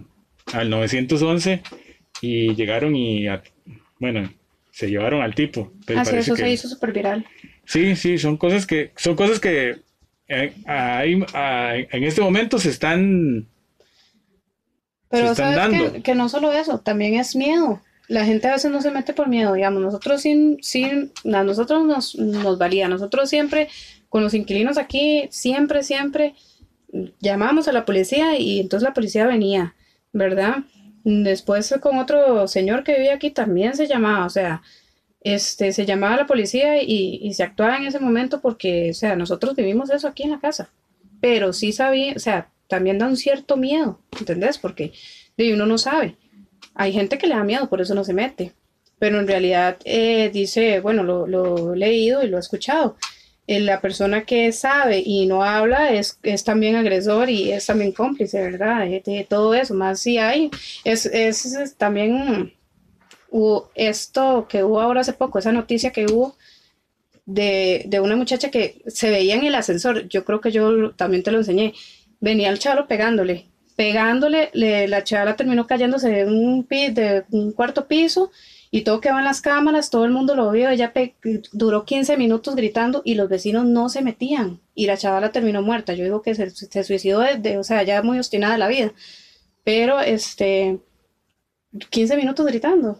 al 0.52 0.70
911 0.70 1.62
y 2.20 2.54
llegaron 2.54 2.94
y, 2.96 3.26
bueno, 3.98 4.30
se 4.70 4.88
llevaron 4.88 5.22
al 5.22 5.34
tipo. 5.34 5.72
Pero 5.86 6.00
Así 6.00 6.16
eso 6.16 6.36
se 6.36 6.50
hizo 6.50 6.68
súper 6.68 6.92
viral. 6.92 7.26
Sí, 7.64 7.96
sí, 7.96 8.18
son 8.18 8.36
cosas 8.36 8.66
que, 8.66 8.92
son 8.96 9.16
cosas 9.16 9.40
que 9.40 9.78
eh, 10.28 10.52
en 10.66 12.04
este 12.04 12.20
momento 12.20 12.58
se 12.58 12.70
están, 12.70 13.46
pero 15.08 15.34
sabes 15.34 15.56
dando. 15.56 16.02
Que, 16.02 16.14
no 16.14 16.28
solo 16.28 16.52
eso, 16.52 16.80
también 16.80 17.14
es 17.14 17.36
miedo. 17.36 17.80
La 18.08 18.24
gente 18.24 18.48
a 18.48 18.52
veces 18.52 18.70
no 18.70 18.82
se 18.82 18.90
mete 18.90 19.14
por 19.14 19.28
miedo, 19.28 19.54
digamos, 19.54 19.80
nosotros 19.80 20.20
sin, 20.20 20.62
sin, 20.62 21.12
a 21.32 21.42
nosotros 21.42 21.86
nos, 21.86 22.16
nos 22.16 22.58
valía, 22.58 22.86
nosotros 22.88 23.30
siempre, 23.30 23.68
con 24.10 24.22
los 24.22 24.34
inquilinos 24.34 24.76
aquí, 24.76 25.26
siempre, 25.30 25.82
siempre 25.82 26.34
llamábamos 27.20 27.66
a 27.66 27.72
la 27.72 27.84
policía 27.84 28.38
y 28.38 28.60
entonces 28.60 28.86
la 28.86 28.94
policía 28.94 29.26
venía 29.26 29.74
¿verdad? 30.14 30.64
Después 31.04 31.74
con 31.82 31.98
otro 31.98 32.48
señor 32.48 32.82
que 32.84 32.94
vivía 32.94 33.14
aquí 33.14 33.30
también 33.30 33.76
se 33.76 33.86
llamaba, 33.86 34.24
o 34.24 34.30
sea, 34.30 34.62
este, 35.20 35.72
se 35.72 35.84
llamaba 35.84 36.16
la 36.16 36.26
policía 36.26 36.82
y, 36.82 37.32
se 37.34 37.42
actuaba 37.42 37.76
en 37.76 37.84
ese 37.84 38.00
momento 38.00 38.40
porque, 38.40 38.90
o 38.90 38.94
sea, 38.94 39.16
nosotros 39.16 39.54
vivimos 39.54 39.90
eso 39.90 40.08
aquí 40.08 40.22
en 40.22 40.30
la 40.30 40.40
casa, 40.40 40.70
pero 41.20 41.52
sí 41.52 41.72
sabía, 41.72 42.14
o 42.16 42.18
sea, 42.18 42.48
también 42.68 42.98
da 42.98 43.06
un 43.06 43.16
cierto 43.18 43.56
miedo, 43.58 44.00
¿entendés? 44.18 44.56
Porque 44.56 44.92
de 45.36 45.52
uno 45.52 45.66
no 45.66 45.76
sabe. 45.76 46.16
Hay 46.74 46.92
gente 46.92 47.18
que 47.18 47.26
le 47.26 47.34
da 47.34 47.44
miedo, 47.44 47.68
por 47.68 47.80
eso 47.80 47.94
no 47.94 48.04
se 48.04 48.14
mete, 48.14 48.52
pero 48.98 49.18
en 49.18 49.26
realidad 49.26 49.76
eh, 49.84 50.30
dice, 50.32 50.80
bueno, 50.80 51.02
lo, 51.02 51.26
lo 51.26 51.74
he 51.74 51.76
leído 51.76 52.22
y 52.22 52.28
lo 52.28 52.36
he 52.36 52.40
escuchado, 52.40 52.96
la 53.46 53.80
persona 53.80 54.24
que 54.24 54.52
sabe 54.52 55.02
y 55.04 55.26
no 55.26 55.44
habla 55.44 55.92
es, 55.92 56.18
es 56.22 56.44
también 56.44 56.76
agresor 56.76 57.28
y 57.28 57.52
es 57.52 57.66
también 57.66 57.92
cómplice, 57.92 58.40
¿verdad? 58.40 58.86
De, 58.86 59.26
todo 59.28 59.54
eso, 59.54 59.74
más 59.74 60.00
si 60.00 60.18
hay, 60.18 60.50
es, 60.84 61.06
es, 61.06 61.74
también 61.76 62.54
esto 63.74 64.46
que 64.48 64.64
hubo 64.64 64.80
ahora 64.80 65.02
hace 65.02 65.12
poco, 65.12 65.38
esa 65.38 65.52
noticia 65.52 65.90
que 65.90 66.06
hubo 66.06 66.36
de, 67.26 67.84
de, 67.86 68.00
una 68.00 68.16
muchacha 68.16 68.50
que 68.50 68.82
se 68.86 69.10
veía 69.10 69.34
en 69.34 69.44
el 69.44 69.54
ascensor, 69.54 70.08
yo 70.08 70.24
creo 70.24 70.40
que 70.40 70.52
yo 70.52 70.92
también 70.92 71.22
te 71.22 71.32
lo 71.32 71.38
enseñé, 71.38 71.74
venía 72.20 72.48
el 72.50 72.58
chavo 72.58 72.86
pegándole, 72.86 73.46
pegándole, 73.76 74.50
la 74.54 75.04
chavala 75.04 75.36
terminó 75.36 75.66
cayéndose 75.66 76.08
de 76.08 76.26
un, 76.26 76.66
de 76.68 77.24
un 77.30 77.52
cuarto 77.52 77.88
piso 77.88 78.30
y 78.74 78.82
todo 78.82 79.00
quedó 79.00 79.20
en 79.20 79.24
las 79.24 79.40
cámaras, 79.40 79.88
todo 79.88 80.04
el 80.04 80.10
mundo 80.10 80.34
lo 80.34 80.50
vio, 80.50 80.68
ella 80.68 80.92
duró 81.52 81.84
15 81.84 82.16
minutos 82.16 82.56
gritando 82.56 83.02
y 83.04 83.14
los 83.14 83.28
vecinos 83.28 83.64
no 83.66 83.88
se 83.88 84.02
metían 84.02 84.58
y 84.74 84.86
la 84.86 84.96
chavala 84.96 85.30
terminó 85.30 85.62
muerta. 85.62 85.94
Yo 85.94 86.02
digo 86.02 86.22
que 86.22 86.34
se, 86.34 86.82
suicidó, 86.82 87.22
o 87.56 87.62
sea, 87.62 87.84
ya 87.84 88.02
muy 88.02 88.18
obstinada 88.18 88.54
de 88.54 88.58
la 88.58 88.66
vida, 88.66 88.92
pero 89.62 90.00
este, 90.00 90.80
15 91.90 92.16
minutos 92.16 92.44
gritando 92.46 92.98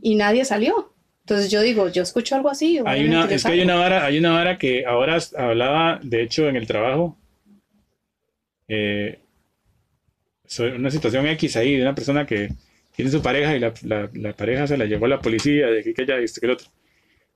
y 0.00 0.14
nadie 0.14 0.46
salió. 0.46 0.94
Entonces 1.24 1.50
yo 1.50 1.60
digo, 1.60 1.90
yo 1.90 2.02
escucho 2.02 2.34
algo 2.34 2.48
así. 2.48 2.80
Hay 2.86 3.04
una, 3.04 3.26
es 3.26 3.44
que 3.44 3.52
hay 3.52 3.60
una 3.60 3.74
vara, 3.74 4.06
hay 4.06 4.16
una 4.16 4.30
vara 4.30 4.56
que 4.56 4.86
ahora 4.86 5.18
hablaba, 5.36 6.00
de 6.02 6.22
hecho, 6.22 6.48
en 6.48 6.56
el 6.56 6.66
trabajo, 6.66 7.18
eh, 8.68 9.18
sobre 10.46 10.76
una 10.76 10.90
situación 10.90 11.26
X 11.26 11.58
ahí, 11.58 11.76
de 11.76 11.82
una 11.82 11.94
persona 11.94 12.24
que 12.26 12.54
tiene 12.94 13.10
su 13.10 13.22
pareja 13.22 13.56
y 13.56 13.60
la, 13.60 13.72
la, 14.12 14.32
pareja 14.34 14.66
se 14.66 14.76
la 14.76 14.84
llevó 14.84 15.06
a 15.06 15.10
la 15.10 15.20
policía, 15.20 15.68
de 15.68 15.80
aquí 15.80 15.94
que 15.94 16.02
allá, 16.02 16.18
esto 16.18 16.40
que 16.40 16.46
el 16.46 16.52
otro. 16.52 16.68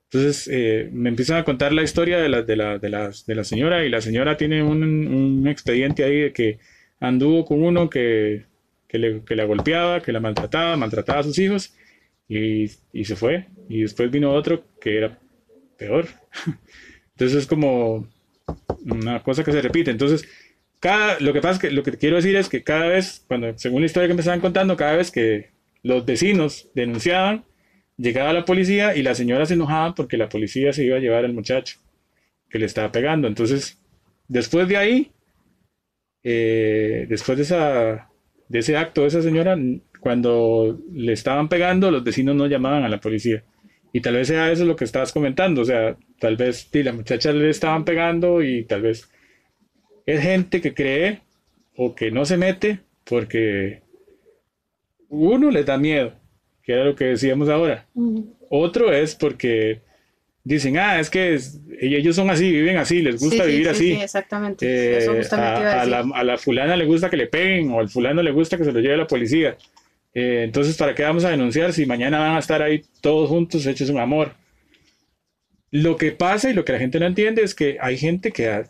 Entonces 0.05 0.49
eh, 0.51 0.89
me 0.91 1.09
empiezan 1.09 1.37
a 1.37 1.43
contar 1.43 1.73
la 1.73 1.83
historia 1.83 2.19
de 2.19 2.29
la, 2.29 2.41
de 2.43 2.55
la, 2.55 2.77
de 2.77 2.89
la, 2.89 3.11
de 3.25 3.35
la 3.35 3.43
señora 3.43 3.83
y 3.83 3.89
la 3.89 4.01
señora 4.01 4.37
tiene 4.37 4.63
un, 4.63 4.83
un, 4.83 5.47
expediente 5.47 6.03
ahí 6.03 6.21
de 6.21 6.33
que 6.33 6.59
anduvo 6.99 7.43
con 7.45 7.63
uno 7.63 7.89
que, 7.89 8.45
que, 8.87 8.99
le, 8.99 9.23
que 9.23 9.35
la 9.35 9.45
golpeaba, 9.45 10.01
que 10.01 10.11
la 10.11 10.19
maltrataba, 10.19 10.77
maltrataba 10.77 11.19
a 11.19 11.23
sus 11.23 11.39
hijos 11.39 11.73
y, 12.29 12.69
y 12.93 13.05
se 13.05 13.15
fue. 13.15 13.47
Y 13.67 13.81
después 13.81 14.11
vino 14.11 14.31
otro 14.31 14.63
que 14.79 14.97
era 14.97 15.19
peor. 15.77 16.07
Entonces 17.13 17.39
es 17.39 17.47
como 17.47 18.07
una 18.85 19.23
cosa 19.23 19.43
que 19.43 19.51
se 19.51 19.61
repite. 19.61 19.91
Entonces 19.91 20.27
lo 21.19 21.33
que 21.33 21.41
pasa 21.41 21.53
es 21.53 21.59
que 21.59 21.71
lo 21.71 21.83
que 21.83 21.91
quiero 21.93 22.17
decir 22.17 22.35
es 22.35 22.49
que 22.49 22.63
cada 22.63 22.87
vez, 22.87 23.23
cuando, 23.27 23.57
según 23.57 23.81
la 23.81 23.87
historia 23.87 24.07
que 24.07 24.13
me 24.13 24.21
estaban 24.21 24.41
contando, 24.41 24.77
cada 24.77 24.95
vez 24.95 25.11
que 25.11 25.51
los 25.83 26.05
vecinos 26.05 26.69
denunciaban, 26.73 27.45
llegaba 27.97 28.33
la 28.33 28.45
policía 28.45 28.95
y 28.95 29.03
la 29.03 29.15
señora 29.15 29.45
se 29.45 29.53
enojaba 29.55 29.95
porque 29.95 30.17
la 30.17 30.29
policía 30.29 30.73
se 30.73 30.83
iba 30.83 30.97
a 30.97 30.99
llevar 30.99 31.25
al 31.25 31.33
muchacho 31.33 31.77
que 32.49 32.59
le 32.59 32.65
estaba 32.65 32.91
pegando. 32.91 33.27
Entonces, 33.27 33.79
después 34.27 34.67
de 34.67 34.77
ahí, 34.77 35.11
eh, 36.23 37.05
después 37.09 37.37
de, 37.37 37.43
esa, 37.43 38.09
de 38.47 38.59
ese 38.59 38.77
acto 38.77 39.01
de 39.01 39.07
esa 39.07 39.21
señora, 39.21 39.57
cuando 39.99 40.79
le 40.93 41.13
estaban 41.13 41.49
pegando, 41.49 41.91
los 41.91 42.03
vecinos 42.03 42.35
no 42.35 42.47
llamaban 42.47 42.83
a 42.83 42.89
la 42.89 42.99
policía. 42.99 43.43
Y 43.93 44.01
tal 44.01 44.15
vez 44.15 44.27
sea 44.27 44.51
eso 44.51 44.65
lo 44.65 44.75
que 44.75 44.83
estabas 44.83 45.13
comentando, 45.13 45.61
o 45.61 45.65
sea, 45.65 45.97
tal 46.19 46.35
vez 46.35 46.67
sí, 46.71 46.83
la 46.83 46.91
muchacha 46.93 47.31
le 47.31 47.49
estaban 47.49 47.85
pegando 47.85 48.43
y 48.43 48.65
tal 48.65 48.81
vez 48.81 49.09
es 50.05 50.21
gente 50.21 50.61
que 50.61 50.73
cree 50.73 51.21
o 51.75 51.95
que 51.95 52.11
no 52.11 52.25
se 52.25 52.37
mete 52.37 52.79
porque 53.03 53.81
uno 55.09 55.51
les 55.51 55.65
da 55.65 55.77
miedo, 55.77 56.13
que 56.63 56.73
era 56.73 56.85
lo 56.85 56.95
que 56.95 57.05
decíamos 57.05 57.49
ahora. 57.49 57.85
Otro 58.49 58.91
es 58.91 59.15
porque 59.15 59.81
dicen, 60.43 60.77
ah, 60.77 60.99
es 60.99 61.09
que 61.09 61.39
ellos 61.79 62.15
son 62.15 62.29
así, 62.29 62.51
viven 62.51 62.77
así, 62.77 63.01
les 63.01 63.19
gusta 63.19 63.43
vivir 63.45 63.69
así. 63.69 63.95
Sí, 63.95 64.01
exactamente. 64.01 64.97
Eso 64.97 65.15
eh, 65.15 65.27
a, 65.31 65.81
a, 65.81 65.85
la, 65.85 65.99
a, 66.13 66.23
la, 66.23 66.37
fulana 66.37 66.75
le 66.75 66.85
gusta 66.85 67.09
que 67.09 67.17
le 67.17 67.27
peguen 67.27 67.71
o 67.71 67.79
al 67.79 67.89
fulano 67.89 68.21
le 68.21 68.31
gusta 68.31 68.57
que 68.57 68.63
se 68.63 68.71
lo 68.71 68.79
lleve 68.79 68.97
la 68.97 69.07
policía. 69.07 69.57
Eh, 70.13 70.43
entonces, 70.45 70.77
¿para 70.77 70.95
qué 70.95 71.03
vamos 71.03 71.25
a 71.25 71.29
denunciar 71.29 71.73
si 71.73 71.85
mañana 71.85 72.19
van 72.19 72.35
a 72.35 72.39
estar 72.39 72.61
ahí 72.61 72.83
todos 73.01 73.27
juntos 73.29 73.65
hechos 73.65 73.89
un 73.89 73.99
amor? 73.99 74.33
Lo 75.71 75.97
que 75.97 76.13
pasa 76.13 76.49
y 76.49 76.53
lo 76.53 76.63
que 76.63 76.71
la 76.71 76.79
gente 76.79 76.99
no 76.99 77.05
entiende 77.05 77.43
es 77.43 77.53
que 77.53 77.77
hay 77.81 77.97
gente 77.97 78.31
que, 78.31 78.63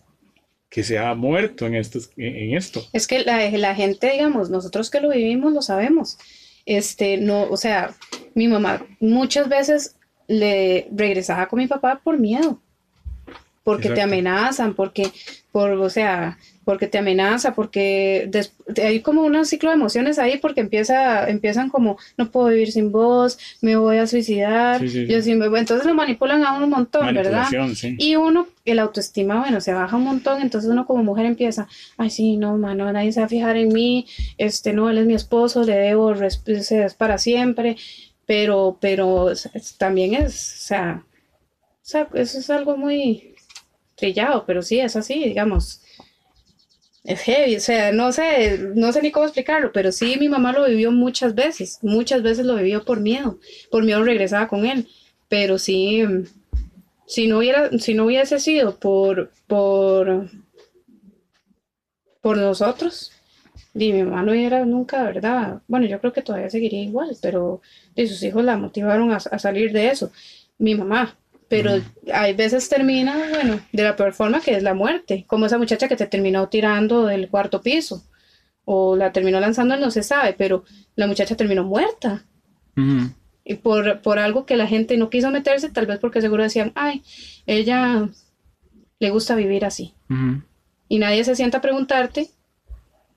que 0.70 0.84
se 0.84 0.98
ha 0.98 1.14
muerto 1.14 1.66
en, 1.66 1.76
estos, 1.76 2.10
en 2.18 2.56
esto. 2.56 2.84
Es 2.94 3.08
que 3.08 3.24
la, 3.24 3.50
la, 3.50 3.76
gente, 3.76 4.12
digamos, 4.12 4.50
nosotros 4.50 4.90
que 4.90 5.00
lo 5.00 5.10
vivimos 5.10 5.54
lo 5.54 5.62
sabemos. 5.62 6.18
Este, 6.66 7.18
no, 7.18 7.44
o 7.44 7.58
sea, 7.58 7.96
mi 8.34 8.48
mamá 8.48 8.86
muchas 9.00 9.48
veces 9.48 9.96
le 10.28 10.88
regresaba 10.92 11.48
con 11.48 11.60
mi 11.60 11.68
papá 11.68 12.02
por 12.04 12.20
miedo, 12.20 12.60
porque 13.66 13.90
te 13.90 14.02
amenazan, 14.04 14.76
porque, 14.76 15.12
por, 15.52 15.72
o 15.72 15.90
sea, 15.90 16.38
porque 16.64 16.86
te 16.86 17.00
amenaza, 17.00 17.56
porque 17.56 18.30
hay 18.82 19.00
como 19.02 19.24
un 19.24 19.44
ciclo 19.44 19.72
de 19.72 19.76
emociones 19.76 20.20
ahí, 20.20 20.38
porque 20.38 20.62
empieza, 20.62 21.28
empiezan 21.28 21.72
como, 21.72 21.98
no 22.16 22.30
puedo 22.30 22.50
vivir 22.50 22.72
sin 22.72 22.92
vos, 22.92 23.40
me 23.62 23.76
voy 23.76 23.98
a 23.98 24.06
suicidar, 24.06 24.84
yo 24.84 25.18
entonces 25.18 25.84
lo 25.84 25.96
manipulan 25.96 26.44
a 26.44 26.54
uno 26.54 26.66
un 26.66 26.70
montón, 26.70 27.12
¿verdad? 27.16 27.48
Y 27.98 28.16
uno, 28.18 28.48
el 28.66 28.78
autoestima, 28.78 29.40
bueno, 29.40 29.60
se 29.60 29.74
baja 29.74 29.98
un 29.98 30.04
montón, 30.04 30.44
entonces 30.44 30.70
uno 30.70 30.86
como 30.86 31.04
mujer 31.04 31.26
empieza, 31.26 31.68
ay, 31.98 32.12
sí, 32.12 32.38
no, 32.38 32.58
mano, 32.58 32.92
nadie 32.94 33.14
se 33.14 33.22
va 33.22 33.26
a 33.26 33.30
fijar 33.30 33.58
en 33.58 33.70
mí, 33.70 34.06
este, 34.38 34.74
no, 34.74 34.92
él 34.92 35.00
es 35.00 35.08
mi 35.08 35.16
esposo, 35.16 35.64
le 35.64 35.76
debo, 35.76 36.14
es 36.14 36.94
para 37.00 37.18
siempre, 37.18 37.78
pero, 38.28 38.78
pero 38.80 39.32
también 39.80 40.14
es, 40.14 40.54
o 40.54 40.68
sea, 40.68 41.04
o 41.58 41.88
sea, 41.88 42.08
eso 42.14 42.38
es 42.38 42.50
algo 42.52 42.78
muy 42.78 43.35
trillado, 43.96 44.46
pero 44.46 44.62
sí, 44.62 44.80
es 44.80 44.96
así, 44.96 45.24
digamos 45.24 45.82
es 47.06 47.22
heavy, 47.22 47.56
o 47.56 47.60
sea, 47.60 47.92
no 47.92 48.12
sé, 48.12 48.58
no 48.76 48.92
sé 48.92 49.02
ni 49.02 49.12
cómo 49.12 49.26
explicarlo, 49.26 49.72
pero 49.72 49.92
sí 49.92 50.18
mi 50.20 50.28
mamá 50.28 50.52
lo 50.54 50.66
vivió 50.66 50.92
muchas 50.92 51.36
veces, 51.36 51.80
muchas 51.84 52.24
veces 52.24 52.46
lo 52.46 52.56
vivió 52.56 52.84
por 52.84 53.00
miedo, 53.00 53.40
por 53.70 53.84
miedo 53.84 54.04
regresaba 54.04 54.48
con 54.48 54.66
él, 54.66 54.88
pero 55.30 55.60
sí, 55.60 56.04
si 57.06 57.28
no 57.28 57.38
hubiera, 57.38 57.70
si 57.78 57.94
no 57.94 58.06
hubiese 58.06 58.40
sido 58.40 58.80
por, 58.80 59.32
por, 59.46 60.30
por 62.22 62.38
nosotros, 62.38 63.12
y 63.76 63.94
mi 63.94 64.04
mamá 64.04 64.24
no 64.24 64.34
era 64.34 64.66
nunca, 64.66 65.04
¿verdad? 65.04 65.62
Bueno, 65.68 65.86
yo 65.86 66.00
creo 66.00 66.14
que 66.14 66.22
todavía 66.22 66.50
seguiría 66.50 66.82
igual, 66.82 67.16
pero 67.22 67.62
y 67.96 68.08
sus 68.08 68.24
hijos 68.24 68.44
la 68.44 68.58
motivaron 68.58 69.12
a 69.12 69.20
salir 69.20 69.74
de 69.74 69.90
eso. 69.90 70.12
Mi 70.58 70.76
mamá, 70.76 71.18
pero 71.48 71.72
hay 72.14 72.34
veces 72.34 72.68
termina, 72.70 73.16
bueno, 73.30 73.60
de 73.72 73.84
la 73.84 73.96
peor 73.96 74.14
forma 74.14 74.42
que 74.42 74.56
es 74.56 74.64
la 74.64 74.74
muerte, 74.74 75.26
como 75.28 75.46
esa 75.46 75.58
muchacha 75.58 75.88
que 75.88 75.96
te 75.96 76.08
terminó 76.08 76.50
tirando 76.50 77.06
del 77.06 77.30
cuarto 77.30 77.62
piso 77.62 78.04
o 78.66 78.96
la 78.96 79.12
terminó 79.12 79.40
lanzando, 79.40 79.78
no 79.78 79.92
se 79.92 80.02
sabe, 80.02 80.34
pero 80.34 80.64
la 80.96 81.08
muchacha 81.08 81.36
terminó 81.36 81.64
muerta. 81.64 82.26
Y 83.46 83.56
por, 83.56 84.02
por, 84.02 84.20
algo 84.20 84.46
que 84.46 84.58
la 84.58 84.68
gente 84.68 84.98
no 84.98 85.10
quiso 85.10 85.30
meterse, 85.30 85.70
tal 85.70 85.86
vez 85.86 86.00
porque 86.00 86.20
seguro 86.20 86.44
decían, 86.44 86.72
ay, 86.76 87.04
ella 87.46 88.10
le 89.00 89.10
gusta 89.12 89.36
vivir 89.36 89.66
así. 89.66 89.94
Y 90.90 90.98
nadie 90.98 91.24
se 91.24 91.36
sienta 91.36 91.60
a 91.60 91.62
preguntarte, 91.62 92.32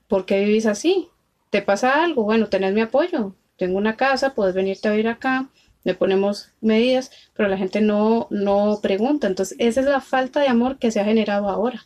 ¿por 0.07 0.25
qué 0.25 0.45
vivís 0.45 0.67
así? 0.67 1.09
¿Te 1.49 1.63
pasa 1.63 2.03
algo? 2.03 2.23
Bueno, 2.23 2.47
tenés 2.47 2.73
mi 2.73 2.81
apoyo. 2.81 3.35
Tengo 3.57 3.77
una 3.77 3.97
casa, 3.97 4.35
puedes 4.35 4.53
venirte 4.53 4.87
a 4.87 4.91
vivir 4.91 5.07
acá 5.07 5.49
le 5.89 5.95
ponemos 5.95 6.53
medidas, 6.61 7.11
pero 7.35 7.49
la 7.49 7.57
gente 7.57 7.81
no, 7.81 8.27
no 8.29 8.79
pregunta. 8.81 9.27
Entonces, 9.27 9.57
esa 9.59 9.81
es 9.81 9.87
la 9.87 10.01
falta 10.01 10.39
de 10.39 10.47
amor 10.47 10.77
que 10.77 10.91
se 10.91 10.99
ha 10.99 11.05
generado 11.05 11.49
ahora. 11.49 11.85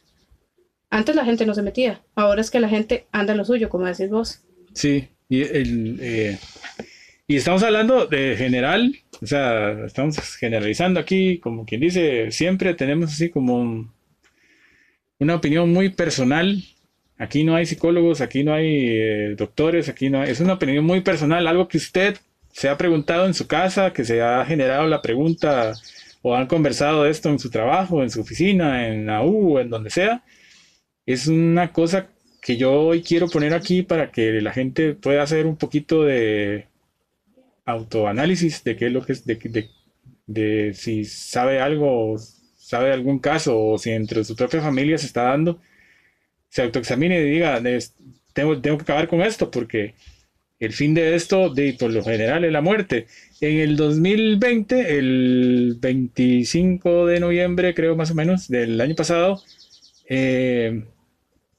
Antes 0.89 1.15
la 1.15 1.25
gente 1.25 1.45
no 1.45 1.55
se 1.55 1.63
metía, 1.63 2.01
ahora 2.13 2.41
es 2.41 2.51
que 2.51 2.59
la 2.59 2.69
gente 2.69 3.07
anda 3.11 3.31
en 3.31 3.39
lo 3.39 3.45
suyo, 3.45 3.69
como 3.69 3.87
decís 3.87 4.09
vos. 4.09 4.41
Sí, 4.73 5.07
y, 5.27 5.41
el, 5.41 5.97
eh, 6.01 6.37
y 7.27 7.37
estamos 7.37 7.63
hablando 7.63 8.05
de 8.05 8.35
general, 8.37 8.95
o 9.21 9.25
sea, 9.25 9.85
estamos 9.85 10.17
generalizando 10.37 10.99
aquí, 10.99 11.39
como 11.39 11.65
quien 11.65 11.81
dice, 11.81 12.29
siempre 12.29 12.75
tenemos 12.75 13.11
así 13.11 13.29
como 13.29 13.91
una 15.19 15.35
opinión 15.35 15.71
muy 15.71 15.89
personal. 15.89 16.63
Aquí 17.17 17.43
no 17.43 17.55
hay 17.55 17.65
psicólogos, 17.65 18.21
aquí 18.21 18.43
no 18.43 18.53
hay 18.53 18.67
eh, 18.67 19.35
doctores, 19.37 19.89
aquí 19.89 20.09
no 20.09 20.23
es 20.23 20.41
una 20.41 20.53
opinión 20.53 20.85
muy 20.85 21.01
personal, 21.01 21.47
algo 21.47 21.67
que 21.67 21.77
usted 21.77 22.17
se 22.53 22.69
ha 22.69 22.77
preguntado 22.77 23.25
en 23.25 23.33
su 23.33 23.47
casa, 23.47 23.93
que 23.93 24.05
se 24.05 24.21
ha 24.21 24.45
generado 24.45 24.87
la 24.87 25.01
pregunta 25.01 25.73
o 26.21 26.35
han 26.35 26.47
conversado 26.47 27.03
de 27.03 27.11
esto 27.11 27.29
en 27.29 27.39
su 27.39 27.49
trabajo, 27.49 28.03
en 28.03 28.11
su 28.11 28.21
oficina, 28.21 28.87
en 28.87 29.07
la 29.07 29.23
U, 29.23 29.59
en 29.59 29.69
donde 29.69 29.89
sea, 29.89 30.23
es 31.05 31.27
una 31.27 31.73
cosa 31.73 32.09
que 32.41 32.57
yo 32.57 32.73
hoy 32.73 33.01
quiero 33.03 33.27
poner 33.27 33.53
aquí 33.53 33.81
para 33.83 34.11
que 34.11 34.41
la 34.41 34.53
gente 34.53 34.93
pueda 34.93 35.23
hacer 35.23 35.47
un 35.47 35.57
poquito 35.57 36.03
de 36.03 36.67
autoanálisis 37.65 38.63
de 38.63 38.75
qué 38.75 38.87
es 38.87 38.93
lo 38.93 39.05
que 39.05 39.13
es, 39.13 39.25
de, 39.25 39.69
de, 40.27 40.73
si 40.73 41.05
sabe 41.05 41.59
algo, 41.59 42.17
sabe 42.57 42.93
algún 42.93 43.19
caso, 43.19 43.59
o 43.59 43.77
si 43.77 43.91
entre 43.91 44.23
su 44.23 44.35
propia 44.35 44.61
familia 44.61 44.97
se 44.97 45.07
está 45.07 45.23
dando, 45.23 45.59
se 46.49 46.61
autoexamine 46.61 47.19
y 47.19 47.31
diga, 47.31 47.61
tengo, 48.33 48.61
tengo 48.61 48.77
que 48.77 48.83
acabar 48.83 49.07
con 49.07 49.21
esto 49.21 49.49
porque 49.49 49.95
el 50.65 50.73
fin 50.73 50.93
de 50.93 51.15
esto, 51.15 51.49
de, 51.49 51.75
por 51.77 51.91
lo 51.91 52.03
general, 52.03 52.45
es 52.45 52.51
la 52.51 52.61
muerte. 52.61 53.07
En 53.41 53.59
el 53.59 53.75
2020, 53.75 54.97
el 54.97 55.77
25 55.79 57.07
de 57.07 57.19
noviembre, 57.19 57.73
creo 57.73 57.95
más 57.95 58.11
o 58.11 58.15
menos, 58.15 58.47
del 58.47 58.79
año 58.79 58.95
pasado, 58.95 59.41
eh, 60.07 60.83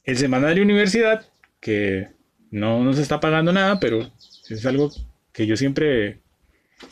el 0.05 0.17
semanario 0.17 0.62
Universidad, 0.62 1.27
que 1.61 2.09
no 2.51 2.83
nos 2.85 2.99
está 2.99 3.21
pagando 3.21 3.53
nada, 3.53 3.79
pero 3.81 4.11
es 4.49 4.64
algo 4.64 4.90
que 5.33 5.47
yo 5.47 5.57
siempre, 5.57 6.21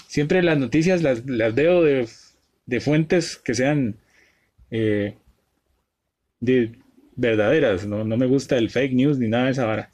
siempre 0.06 0.42
las 0.42 0.58
noticias 0.58 1.02
las, 1.02 1.24
veo 1.24 1.82
de, 1.82 2.08
fuentes 2.80 3.36
que 3.36 3.54
sean 3.54 3.96
eh, 4.70 5.14
de 6.40 6.72
verdaderas, 7.16 7.86
¿no? 7.86 8.04
no 8.04 8.16
me 8.16 8.26
gusta 8.26 8.56
el 8.56 8.70
fake 8.70 8.94
news 8.94 9.18
ni 9.18 9.28
nada 9.28 9.46
de 9.46 9.52
esa 9.52 9.66
vara. 9.66 9.90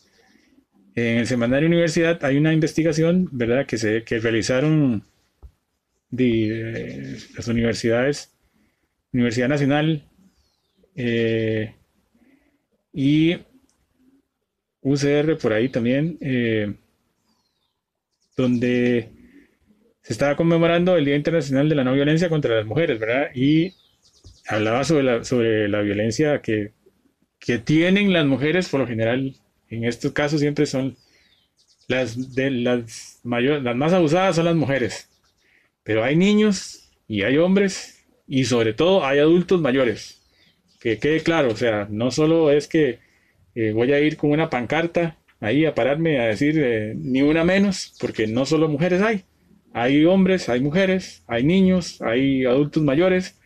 En 0.98 1.18
el 1.18 1.26
semanario 1.28 1.68
Universidad 1.68 2.24
hay 2.24 2.36
una 2.38 2.52
investigación, 2.52 3.28
¿verdad?, 3.30 3.66
que, 3.66 3.78
se, 3.78 4.02
que 4.02 4.18
realizaron 4.18 5.04
de, 6.10 7.18
las 7.36 7.46
universidades, 7.46 8.34
Universidad 9.12 9.48
Nacional 9.48 10.02
eh, 10.96 11.72
y 12.92 13.36
UCR 14.80 15.38
por 15.38 15.52
ahí 15.52 15.68
también, 15.68 16.18
eh, 16.20 16.74
donde 18.36 19.10
se 20.02 20.12
estaba 20.12 20.34
conmemorando 20.34 20.96
el 20.96 21.04
Día 21.04 21.14
Internacional 21.14 21.68
de 21.68 21.76
la 21.76 21.84
No 21.84 21.92
Violencia 21.92 22.28
contra 22.28 22.56
las 22.56 22.66
Mujeres, 22.66 22.98
¿verdad? 22.98 23.28
Y 23.36 23.72
hablaba 24.48 24.82
sobre 24.82 25.04
la, 25.04 25.22
sobre 25.22 25.68
la 25.68 25.80
violencia 25.80 26.42
que, 26.42 26.72
que 27.38 27.58
tienen 27.58 28.12
las 28.12 28.26
mujeres 28.26 28.68
por 28.68 28.80
lo 28.80 28.86
general 28.88 29.36
en 29.70 29.84
estos 29.84 30.12
casos 30.12 30.40
siempre 30.40 30.66
son 30.66 30.96
las, 31.88 32.34
de, 32.34 32.50
las, 32.50 33.20
mayor, 33.24 33.62
las 33.62 33.76
más 33.76 33.92
abusadas 33.92 34.36
son 34.36 34.44
las 34.46 34.56
mujeres. 34.56 35.08
Pero 35.82 36.04
hay 36.04 36.16
niños 36.16 36.90
y 37.06 37.22
hay 37.22 37.38
hombres 37.38 38.04
y 38.26 38.44
sobre 38.44 38.74
todo 38.74 39.04
hay 39.04 39.18
adultos 39.18 39.60
mayores. 39.60 40.20
Que 40.80 40.98
quede 40.98 41.22
claro, 41.22 41.50
o 41.50 41.56
sea, 41.56 41.88
no 41.90 42.10
solo 42.10 42.50
es 42.50 42.68
que 42.68 42.98
eh, 43.54 43.72
voy 43.72 43.92
a 43.92 44.00
ir 44.00 44.16
con 44.16 44.30
una 44.30 44.50
pancarta 44.50 45.16
ahí 45.40 45.64
a 45.64 45.74
pararme 45.74 46.20
a 46.20 46.26
decir 46.26 46.58
eh, 46.58 46.94
ni 46.96 47.22
una 47.22 47.44
menos, 47.44 47.94
porque 48.00 48.26
no 48.26 48.46
solo 48.46 48.68
mujeres 48.68 49.02
hay. 49.02 49.24
Hay 49.72 50.04
hombres, 50.04 50.48
hay 50.48 50.60
mujeres, 50.60 51.22
hay 51.26 51.44
niños, 51.44 52.00
hay 52.00 52.44
adultos 52.44 52.82
mayores, 52.82 53.38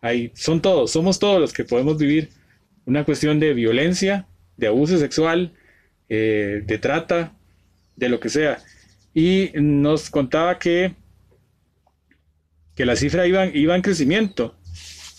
hay, 0.00 0.30
son 0.34 0.60
todos, 0.62 0.90
somos 0.90 1.18
todos 1.18 1.40
los 1.40 1.52
que 1.52 1.64
podemos 1.64 1.98
vivir 1.98 2.30
una 2.86 3.04
cuestión 3.04 3.38
de 3.38 3.52
violencia 3.54 4.26
de 4.56 4.66
abuso 4.66 4.98
sexual, 4.98 5.52
eh, 6.08 6.62
de 6.64 6.78
trata, 6.78 7.32
de 7.96 8.08
lo 8.08 8.20
que 8.20 8.28
sea. 8.28 8.58
Y 9.14 9.50
nos 9.54 10.10
contaba 10.10 10.58
que, 10.58 10.94
que 12.74 12.84
la 12.84 12.96
cifra 12.96 13.26
iba, 13.26 13.46
iba 13.46 13.74
en 13.74 13.82
crecimiento 13.82 14.54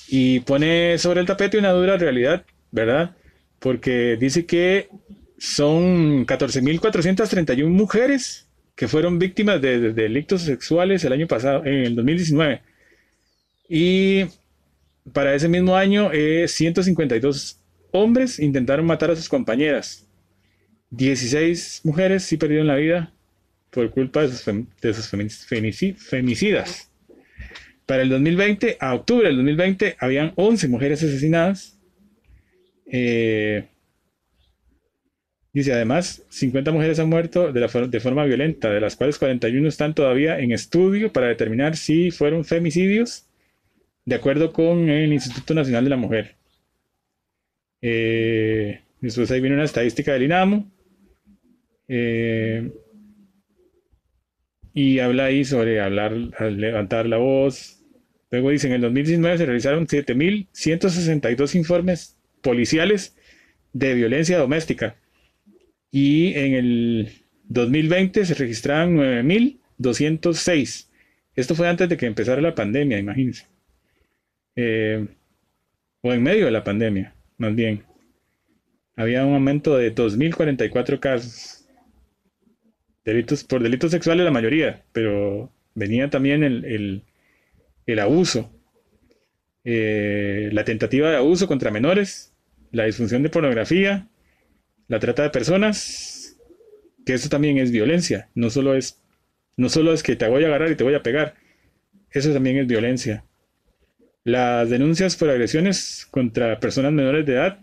y 0.07 0.39
pone 0.41 0.97
sobre 0.97 1.19
el 1.21 1.27
tapete 1.27 1.57
una 1.57 1.71
dura 1.71 1.97
realidad, 1.97 2.45
¿verdad? 2.71 3.15
Porque 3.59 4.17
dice 4.19 4.45
que 4.45 4.89
son 5.37 6.25
14.431 6.25 7.67
mujeres 7.67 8.47
que 8.75 8.87
fueron 8.87 9.19
víctimas 9.19 9.61
de, 9.61 9.91
delitos 9.93 10.43
sexuales 10.43 11.03
el 11.03 11.13
año 11.13 11.27
pasado, 11.27 11.65
en 11.65 11.85
el 11.85 11.95
2019. 11.95 12.61
Y 13.67 14.23
para 15.13 15.35
ese 15.35 15.47
mismo 15.47 15.75
año, 15.75 16.11
152 16.47 17.51
eh, 17.51 17.87
hombres 17.91 18.39
intentaron 18.39 18.85
matar 18.85 19.11
a 19.11 19.15
sus 19.15 19.27
compañeras. 19.27 20.07
16 20.91 21.81
mujeres 21.83 22.23
sí 22.23 22.37
perdieron 22.37 22.67
la 22.67 22.75
vida 22.75 23.13
por 23.69 23.89
culpa 23.91 24.21
de 24.21 24.29
sus, 24.93 25.09
femicidas. 25.97 26.91
Para 27.85 28.03
el 28.03 28.09
2020, 28.09 28.77
a 28.79 28.93
octubre 28.93 29.27
del 29.27 29.37
2020, 29.37 29.95
habían 29.99 30.33
11 30.35 30.67
mujeres 30.67 31.03
asesinadas. 31.03 31.79
Eh, 32.91 33.67
dice, 35.53 35.73
además, 35.73 36.23
50 36.29 36.71
mujeres 36.71 36.99
han 36.99 37.09
muerto 37.09 37.51
de, 37.51 37.61
de 37.87 37.99
forma 37.99 38.25
violenta, 38.25 38.69
de 38.69 38.81
las 38.81 38.95
cuales 38.95 39.17
41 39.17 39.67
están 39.67 39.93
todavía 39.93 40.39
en 40.39 40.51
estudio 40.51 41.11
para 41.13 41.27
determinar 41.27 41.77
si 41.77 42.11
fueron 42.11 42.45
femicidios, 42.45 43.27
de 44.05 44.15
acuerdo 44.15 44.53
con 44.53 44.89
el 44.89 45.13
Instituto 45.13 45.53
Nacional 45.53 45.83
de 45.83 45.89
la 45.89 45.97
Mujer. 45.97 46.35
Eh, 47.81 48.81
después 49.01 49.29
ahí 49.31 49.39
viene 49.39 49.55
una 49.55 49.65
estadística 49.65 50.13
del 50.13 50.23
INAMO. 50.23 50.78
Eh, 51.89 52.71
y 54.73 54.99
habla 54.99 55.25
ahí 55.25 55.43
sobre 55.43 55.81
hablar, 55.81 56.13
levantar 56.13 57.07
la 57.07 57.17
voz. 57.17 57.83
Luego 58.31 58.51
dice, 58.51 58.67
en 58.67 58.73
el 58.73 58.81
2019 58.81 59.37
se 59.37 59.45
realizaron 59.45 59.87
7.162 59.87 61.55
informes 61.55 62.17
policiales 62.41 63.17
de 63.73 63.93
violencia 63.95 64.37
doméstica. 64.37 64.95
Y 65.91 66.33
en 66.35 66.53
el 66.53 67.09
2020 67.45 68.25
se 68.25 68.33
registraron 68.35 68.95
9.206. 68.97 70.87
Esto 71.35 71.55
fue 71.55 71.67
antes 71.67 71.89
de 71.89 71.97
que 71.97 72.05
empezara 72.05 72.39
la 72.41 72.55
pandemia, 72.55 72.99
imagínense. 72.99 73.47
Eh, 74.55 75.05
o 76.01 76.13
en 76.13 76.23
medio 76.23 76.45
de 76.45 76.51
la 76.51 76.63
pandemia 76.63 77.15
más 77.39 77.55
bien. 77.55 77.83
Había 78.95 79.25
un 79.25 79.33
aumento 79.33 79.77
de 79.77 79.95
2.044 79.95 80.99
casos. 80.99 81.58
Delitos, 83.09 83.43
por 83.43 83.63
delitos 83.63 83.89
sexuales 83.89 84.23
la 84.23 84.29
mayoría, 84.29 84.83
pero 84.91 85.51
venía 85.73 86.11
también 86.11 86.43
el, 86.43 87.03
abuso, 87.99 88.53
eh, 89.63 90.49
la 90.51 90.63
tentativa 90.63 91.09
de 91.09 91.15
abuso 91.17 91.47
contra 91.47 91.71
menores, 91.71 92.35
la 92.71 92.85
disfunción 92.85 93.23
de 93.23 93.31
pornografía, 93.31 94.07
la 94.87 94.99
trata 94.99 95.23
de 95.23 95.31
personas, 95.31 96.37
que 97.03 97.15
eso 97.15 97.29
también 97.29 97.57
es 97.57 97.71
violencia, 97.71 98.29
no 98.35 98.51
solo 98.51 98.75
es, 98.75 99.01
no 99.57 99.69
solo 99.69 99.91
es 99.91 100.03
que 100.03 100.15
te 100.15 100.27
voy 100.27 100.43
a 100.43 100.47
agarrar 100.47 100.69
y 100.69 100.75
te 100.75 100.83
voy 100.83 100.93
a 100.93 101.01
pegar, 101.01 101.33
eso 102.11 102.31
también 102.31 102.57
es 102.57 102.67
violencia. 102.67 103.23
Las 104.23 104.69
denuncias 104.69 105.15
por 105.15 105.31
agresiones 105.31 106.07
contra 106.11 106.59
personas 106.59 106.91
menores 106.91 107.25
de 107.25 107.33
edad, 107.33 107.59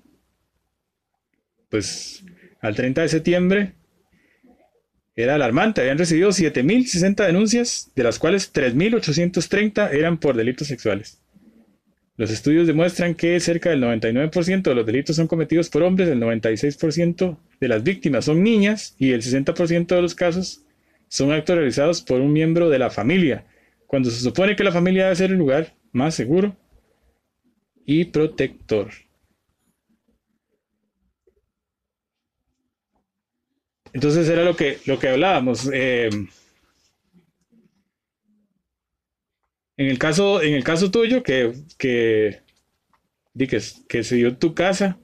pues 1.68 2.24
al 2.60 2.74
30 2.74 3.02
de 3.02 3.08
septiembre 3.08 3.72
era 5.16 5.34
alarmante. 5.34 5.80
Habían 5.80 5.98
recibido 5.98 6.28
7.060 6.28 7.26
denuncias, 7.26 7.90
de 7.96 8.04
las 8.04 8.18
cuales 8.18 8.52
3.830 8.52 9.92
eran 9.92 10.18
por 10.18 10.36
delitos 10.36 10.68
sexuales. 10.68 11.20
Los 12.18 12.30
estudios 12.30 12.66
demuestran 12.66 13.14
que 13.14 13.38
cerca 13.40 13.70
del 13.70 13.82
99% 13.82 14.62
de 14.62 14.74
los 14.74 14.86
delitos 14.86 15.16
son 15.16 15.26
cometidos 15.26 15.68
por 15.68 15.82
hombres, 15.82 16.08
el 16.08 16.20
96% 16.20 17.36
de 17.60 17.68
las 17.68 17.82
víctimas 17.82 18.24
son 18.24 18.42
niñas 18.42 18.94
y 18.98 19.12
el 19.12 19.22
60% 19.22 19.86
de 19.86 20.02
los 20.02 20.14
casos 20.14 20.62
son 21.08 21.32
actos 21.32 21.56
realizados 21.56 22.00
por 22.00 22.20
un 22.20 22.32
miembro 22.32 22.70
de 22.70 22.78
la 22.78 22.90
familia, 22.90 23.44
cuando 23.86 24.10
se 24.10 24.20
supone 24.20 24.56
que 24.56 24.64
la 24.64 24.72
familia 24.72 25.04
debe 25.04 25.16
ser 25.16 25.30
el 25.30 25.36
lugar 25.36 25.74
más 25.92 26.14
seguro 26.14 26.56
y 27.84 28.06
protector. 28.06 28.88
Entonces 33.96 34.28
era 34.28 34.44
lo 34.44 34.54
que, 34.54 34.78
lo 34.84 34.98
que 34.98 35.08
hablábamos. 35.08 35.70
Eh, 35.72 36.10
en, 39.78 39.86
el 39.86 39.98
caso, 39.98 40.42
en 40.42 40.52
el 40.52 40.62
caso 40.62 40.90
tuyo, 40.90 41.22
que, 41.22 41.54
que, 41.78 42.42
que, 43.88 44.04
se 44.04 44.16
dio 44.16 44.28
en 44.28 44.38
tu 44.38 44.52
casa 44.52 44.98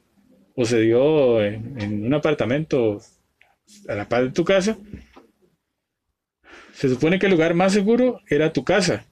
o 0.55 0.67
se 0.67 0.79
dio 0.81 1.43
en, 1.43 1.81
en 1.81 2.05
un 2.05 2.13
apartamento 2.13 3.01
a 3.89 3.95
la 3.95 4.11
par 4.11 4.25
de 4.25 4.33
tu 4.33 4.45
casa, 4.45 4.77
se 6.75 6.91
supone 6.91 7.19
que 7.19 7.25
el 7.25 7.33
lugar 7.33 7.55
más 7.55 7.73
seguro 7.73 8.21
era 8.29 8.53
tu 8.53 8.63
casa 8.63 9.07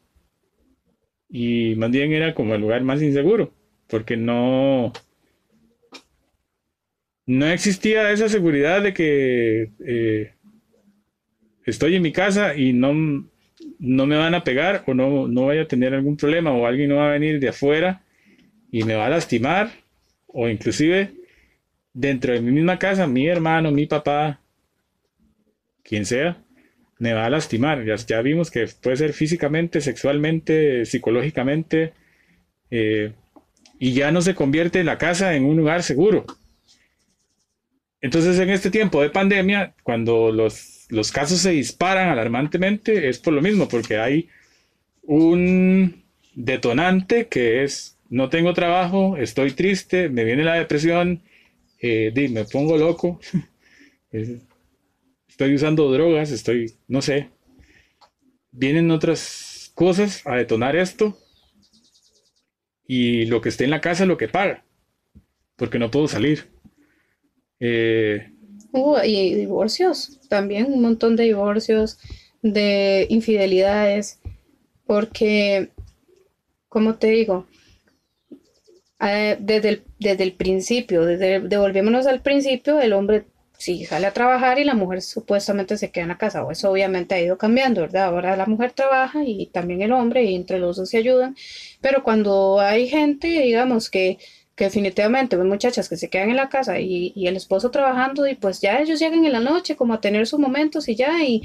y 1.26 1.74
más 1.76 1.90
bien 1.90 2.12
era 2.12 2.34
como 2.34 2.54
el 2.54 2.60
lugar 2.60 2.82
más 2.82 3.00
inseguro, 3.00 3.54
porque 3.86 4.18
no, 4.18 4.92
no 7.30 7.46
existía 7.46 8.10
esa 8.10 8.28
seguridad 8.28 8.82
de 8.82 8.92
que 8.92 9.70
eh, 9.86 10.32
estoy 11.64 11.94
en 11.94 12.02
mi 12.02 12.10
casa 12.10 12.56
y 12.56 12.72
no, 12.72 12.92
no 13.78 14.06
me 14.06 14.16
van 14.16 14.34
a 14.34 14.42
pegar 14.42 14.82
o 14.88 14.94
no, 14.94 15.28
no 15.28 15.42
voy 15.42 15.58
a 15.58 15.68
tener 15.68 15.94
algún 15.94 16.16
problema 16.16 16.50
o 16.50 16.66
alguien 16.66 16.88
no 16.88 16.96
va 16.96 17.06
a 17.06 17.12
venir 17.12 17.38
de 17.38 17.50
afuera 17.50 18.02
y 18.72 18.82
me 18.82 18.96
va 18.96 19.06
a 19.06 19.10
lastimar 19.10 19.70
o 20.26 20.48
inclusive 20.48 21.12
dentro 21.92 22.32
de 22.32 22.40
mi 22.40 22.50
misma 22.50 22.80
casa, 22.80 23.06
mi 23.06 23.28
hermano, 23.28 23.70
mi 23.70 23.86
papá, 23.86 24.40
quien 25.84 26.06
sea, 26.06 26.42
me 26.98 27.12
va 27.12 27.26
a 27.26 27.30
lastimar. 27.30 27.84
Ya, 27.84 28.22
vimos 28.22 28.50
que 28.50 28.66
puede 28.82 28.96
ser 28.96 29.12
físicamente, 29.12 29.80
sexualmente, 29.80 30.84
psicológicamente, 30.84 31.92
eh, 32.72 33.12
y 33.78 33.92
ya 33.92 34.10
no 34.10 34.20
se 34.20 34.34
convierte 34.34 34.82
la 34.82 34.98
casa 34.98 35.36
en 35.36 35.44
un 35.44 35.56
lugar 35.56 35.84
seguro. 35.84 36.26
Entonces, 38.00 38.38
en 38.38 38.50
este 38.50 38.70
tiempo 38.70 39.02
de 39.02 39.10
pandemia, 39.10 39.74
cuando 39.82 40.32
los, 40.32 40.86
los 40.88 41.12
casos 41.12 41.40
se 41.40 41.50
disparan 41.50 42.08
alarmantemente, 42.08 43.08
es 43.08 43.18
por 43.18 43.34
lo 43.34 43.42
mismo, 43.42 43.68
porque 43.68 43.98
hay 43.98 44.28
un 45.02 46.02
detonante 46.34 47.28
que 47.28 47.62
es, 47.64 47.98
no 48.08 48.28
tengo 48.28 48.54
trabajo, 48.54 49.16
estoy 49.16 49.52
triste, 49.52 50.08
me 50.08 50.24
viene 50.24 50.44
la 50.44 50.54
depresión, 50.54 51.22
eh, 51.80 52.12
me 52.30 52.44
pongo 52.44 52.78
loco. 52.78 53.20
estoy 55.28 55.54
usando 55.54 55.90
drogas, 55.90 56.30
estoy, 56.30 56.74
no 56.88 57.02
sé, 57.02 57.30
vienen 58.50 58.90
otras 58.90 59.72
cosas 59.74 60.26
a 60.26 60.36
detonar 60.36 60.76
esto 60.76 61.16
y 62.86 63.26
lo 63.26 63.40
que 63.40 63.48
esté 63.48 63.64
en 63.64 63.70
la 63.70 63.80
casa 63.80 64.04
lo 64.04 64.16
que 64.16 64.28
paga, 64.28 64.64
porque 65.56 65.78
no 65.78 65.90
puedo 65.90 66.08
salir. 66.08 66.48
Eh, 67.60 68.32
y 69.04 69.34
divorcios, 69.34 70.20
también 70.28 70.72
un 70.72 70.82
montón 70.82 71.16
de 71.16 71.24
divorcios, 71.24 71.98
de 72.42 73.06
infidelidades, 73.10 74.20
porque, 74.86 75.70
como 76.68 76.96
te 76.96 77.08
digo, 77.08 77.46
eh, 79.00 79.36
desde, 79.40 79.68
el, 79.68 79.82
desde 79.98 80.24
el 80.24 80.32
principio, 80.34 81.04
desde, 81.04 81.36
al 81.36 82.22
principio, 82.22 82.80
el 82.80 82.92
hombre 82.92 83.24
si 83.60 83.84
sale 83.84 84.06
a 84.06 84.12
trabajar 84.14 84.58
y 84.58 84.64
la 84.64 84.72
mujer 84.74 85.02
supuestamente 85.02 85.76
se 85.76 85.90
queda 85.90 86.04
en 86.04 86.08
la 86.08 86.16
casa, 86.18 86.42
o 86.44 86.50
eso 86.50 86.70
obviamente 86.70 87.14
ha 87.14 87.20
ido 87.20 87.36
cambiando, 87.36 87.82
¿verdad? 87.82 88.04
Ahora 88.04 88.34
la 88.34 88.46
mujer 88.46 88.72
trabaja 88.72 89.22
y 89.22 89.46
también 89.52 89.82
el 89.82 89.92
hombre, 89.92 90.24
y 90.24 90.34
entre 90.34 90.58
los 90.58 90.78
dos 90.78 90.88
se 90.88 90.96
ayudan, 90.96 91.36
pero 91.82 92.02
cuando 92.02 92.58
hay 92.58 92.88
gente, 92.88 93.28
digamos, 93.28 93.90
que, 93.90 94.16
que 94.60 94.66
definitivamente, 94.66 95.38
pues 95.38 95.48
muchachas 95.48 95.88
que 95.88 95.96
se 95.96 96.10
quedan 96.10 96.28
en 96.28 96.36
la 96.36 96.50
casa 96.50 96.78
y, 96.78 97.14
el 97.26 97.34
esposo 97.34 97.70
trabajando, 97.70 98.26
y 98.26 98.34
pues 98.34 98.60
ya 98.60 98.78
ellos 98.78 99.00
llegan 99.00 99.24
en 99.24 99.32
la 99.32 99.40
noche 99.40 99.74
como 99.74 99.94
a 99.94 100.02
tener 100.02 100.26
sus 100.26 100.38
momentos 100.38 100.86
y 100.90 100.96
ya, 100.96 101.24
y, 101.24 101.40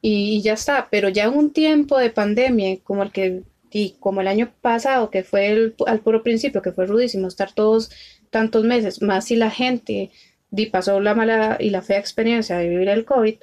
y, 0.00 0.40
ya 0.40 0.52
está, 0.52 0.86
pero 0.88 1.08
ya 1.08 1.24
en 1.24 1.36
un 1.36 1.52
tiempo 1.52 1.98
de 1.98 2.10
pandemia 2.10 2.78
como 2.84 3.02
el 3.02 3.10
que, 3.10 3.42
y 3.72 3.96
como 3.98 4.20
el 4.20 4.28
año 4.28 4.52
pasado, 4.60 5.10
que 5.10 5.24
fue 5.24 5.48
el, 5.48 5.74
al 5.84 5.98
puro 5.98 6.22
principio, 6.22 6.62
que 6.62 6.70
fue 6.70 6.86
rudísimo 6.86 7.26
estar 7.26 7.50
todos 7.52 7.90
tantos 8.30 8.62
meses, 8.62 9.02
más 9.02 9.24
si 9.24 9.34
la 9.34 9.50
gente 9.50 10.12
y 10.52 10.66
pasó 10.66 11.00
la 11.00 11.16
mala 11.16 11.56
y 11.58 11.70
la 11.70 11.82
fea 11.82 11.98
experiencia 11.98 12.56
de 12.56 12.68
vivir 12.68 12.88
el 12.88 13.04
COVID 13.04 13.34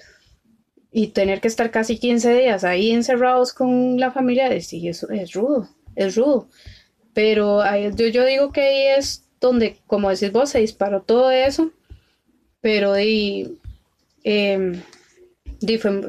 y 0.93 1.07
tener 1.07 1.41
que 1.41 1.49
estar 1.49 1.69
casi 1.69 1.99
15 1.99 2.33
días 2.33 2.63
ahí 2.63 2.91
encerrados 2.91 3.51
con 3.51 3.99
la 3.99 4.11
familia, 4.11 4.57
sí, 4.61 4.87
eso 4.87 5.09
es 5.09 5.33
rudo, 5.33 5.67
es 5.97 6.15
rudo. 6.15 6.47
Pero 7.17 7.63
yo, 7.95 8.05
yo 8.05 8.25
digo 8.25 8.51
que 8.51 8.61
ahí 8.61 8.99
es 8.99 9.23
donde, 9.41 9.77
como 9.87 10.11
decís 10.11 10.31
vos, 10.31 10.51
se 10.51 10.59
disparó 10.59 11.01
todo 11.01 11.31
eso 11.31 11.71
pero 12.61 12.91
de, 12.91 13.49
em, 14.23 14.81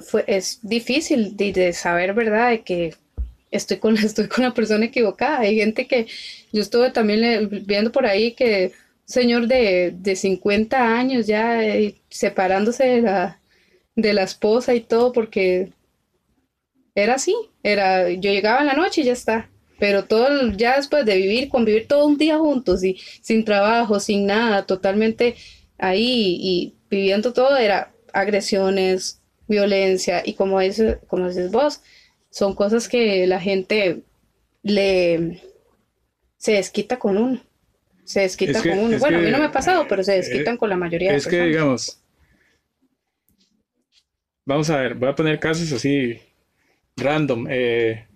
fue, 0.03 0.25
es 0.27 0.59
difícil 0.63 1.37
de, 1.37 1.73
saber, 1.73 2.15
¿verdad? 2.15 2.51
De 2.51 2.63
que 2.63 2.95
estoy 3.53 3.79
con, 3.79 3.97
estoy 3.97 4.27
con 4.27 4.45
la 4.45 4.55
persona 4.55 4.87
equivocada. 4.87 5.41
Hay 5.41 5.57
gente 5.57 5.87
que 5.87 6.07
yo 6.53 6.63
estuve 6.63 6.91
también 6.91 7.49
viendo 7.65 7.93
por 7.93 8.07
ahí 8.07 8.33
que 8.33 8.73
señor 9.05 9.47
de, 9.47 9.95
de 9.97 10.17
50 10.17 10.99
años 10.99 11.27
ya 11.29 11.65
eh, 11.65 11.95
separándose 12.11 12.85
de 12.85 13.03
la, 13.03 13.41
de 13.95 14.13
la 14.15 14.25
esposa 14.25 14.75
y 14.75 14.81
todo 14.81 15.13
porque 15.13 15.73
era 16.97 17.15
así, 17.15 17.37
era 17.63 18.11
yo 18.11 18.33
llegaba 18.33 18.63
en 18.63 18.67
la 18.67 18.75
noche 18.75 19.03
y 19.03 19.05
ya 19.05 19.13
está. 19.13 19.49
Pero 19.79 20.05
todo 20.05 20.53
ya 20.53 20.77
después 20.77 21.05
de 21.07 21.17
vivir, 21.17 21.49
convivir 21.49 21.87
todo 21.87 22.07
un 22.07 22.19
día 22.19 22.39
juntos 22.39 22.83
y 22.83 22.99
sin 23.21 23.45
trabajo, 23.45 24.01
sin 24.01 24.27
nada, 24.27 24.67
totalmente 24.67 25.37
ahí 25.79 26.37
y 26.41 26.75
viviendo 26.91 27.33
todo 27.33 27.57
era 27.57 27.93
agresiones, 28.13 29.21
violencia 29.47 30.23
y 30.25 30.35
como 30.35 30.61
dices, 30.61 30.99
como 31.07 31.29
dices 31.29 31.51
vos, 31.53 31.81
son 32.31 32.55
cosas 32.55 32.89
que 32.89 33.27
la 33.27 33.41
gente 33.41 34.03
le 34.63 35.41
se 36.37 36.53
desquita 36.53 36.99
con 36.99 37.17
uno. 37.17 37.41
Se 38.05 38.21
desquita 38.21 38.63
con 38.63 38.79
uno. 38.79 38.99
Bueno, 38.99 39.19
a 39.19 39.21
mí 39.21 39.31
no 39.31 39.39
me 39.39 39.45
ha 39.45 39.53
pasado, 39.53 39.87
pero 39.89 40.03
se 40.03 40.13
desquitan 40.13 40.57
con 40.57 40.71
la 40.71 40.77
mayoría 40.77 41.15
es 41.15 41.25
de 41.25 41.31
personas. 41.31 41.47
Es 41.47 41.51
que, 41.51 41.59
digamos, 41.59 42.03
vamos 44.47 44.71
a 44.71 44.79
ver, 44.79 44.95
voy 44.95 45.11
a 45.11 45.15
poner 45.15 45.39
casos 45.39 45.71
así 45.73 46.19
random. 46.97 47.47
Eh, 47.51 48.08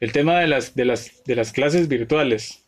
el 0.00 0.12
tema 0.12 0.38
de 0.40 0.46
las, 0.46 0.74
de 0.74 0.84
las, 0.84 1.24
de 1.24 1.34
las 1.34 1.52
clases 1.52 1.88
virtuales, 1.88 2.64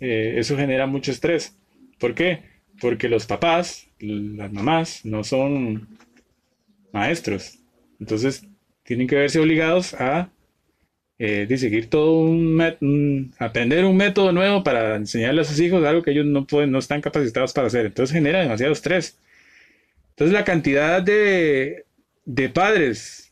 eh, 0.00 0.34
eso 0.38 0.56
genera 0.56 0.86
mucho 0.86 1.10
estrés. 1.10 1.56
¿Por 1.98 2.14
qué? 2.14 2.42
Porque 2.80 3.08
los 3.08 3.26
papás, 3.26 3.86
las 3.98 4.52
mamás, 4.52 5.04
no 5.04 5.22
son 5.24 5.88
maestros. 6.92 7.58
Entonces, 7.98 8.46
tienen 8.82 9.06
que 9.06 9.16
verse 9.16 9.38
obligados 9.38 9.94
a 9.94 10.30
eh, 11.18 11.46
seguir 11.58 11.90
todo 11.90 12.22
un, 12.22 13.34
aprender 13.38 13.84
un 13.84 13.96
método 13.96 14.32
nuevo 14.32 14.64
para 14.64 14.96
enseñarle 14.96 15.42
a 15.42 15.44
sus 15.44 15.60
hijos 15.60 15.84
algo 15.84 16.02
que 16.02 16.12
ellos 16.12 16.24
no 16.24 16.46
pueden, 16.46 16.70
no 16.70 16.78
están 16.78 17.02
capacitados 17.02 17.52
para 17.52 17.66
hacer. 17.66 17.84
Entonces 17.86 18.14
genera 18.14 18.40
demasiado 18.40 18.72
estrés. 18.72 19.18
Entonces 20.10 20.32
la 20.32 20.44
cantidad 20.44 21.02
de, 21.02 21.84
de 22.24 22.48
padres 22.48 23.30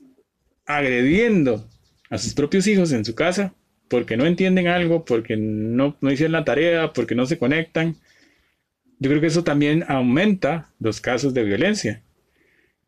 agrediendo 0.66 1.66
a 2.10 2.18
sus 2.18 2.34
propios 2.34 2.66
hijos 2.66 2.92
en 2.92 3.04
su 3.04 3.14
casa 3.14 3.54
porque 3.88 4.16
no 4.16 4.26
entienden 4.26 4.68
algo, 4.68 5.04
porque 5.04 5.36
no, 5.36 5.96
no 6.00 6.12
hicieron 6.12 6.32
la 6.32 6.44
tarea, 6.44 6.92
porque 6.92 7.14
no 7.14 7.26
se 7.26 7.38
conectan. 7.38 7.96
Yo 8.98 9.10
creo 9.10 9.20
que 9.20 9.28
eso 9.28 9.44
también 9.44 9.84
aumenta 9.88 10.70
los 10.78 11.00
casos 11.00 11.34
de 11.34 11.44
violencia. 11.44 12.02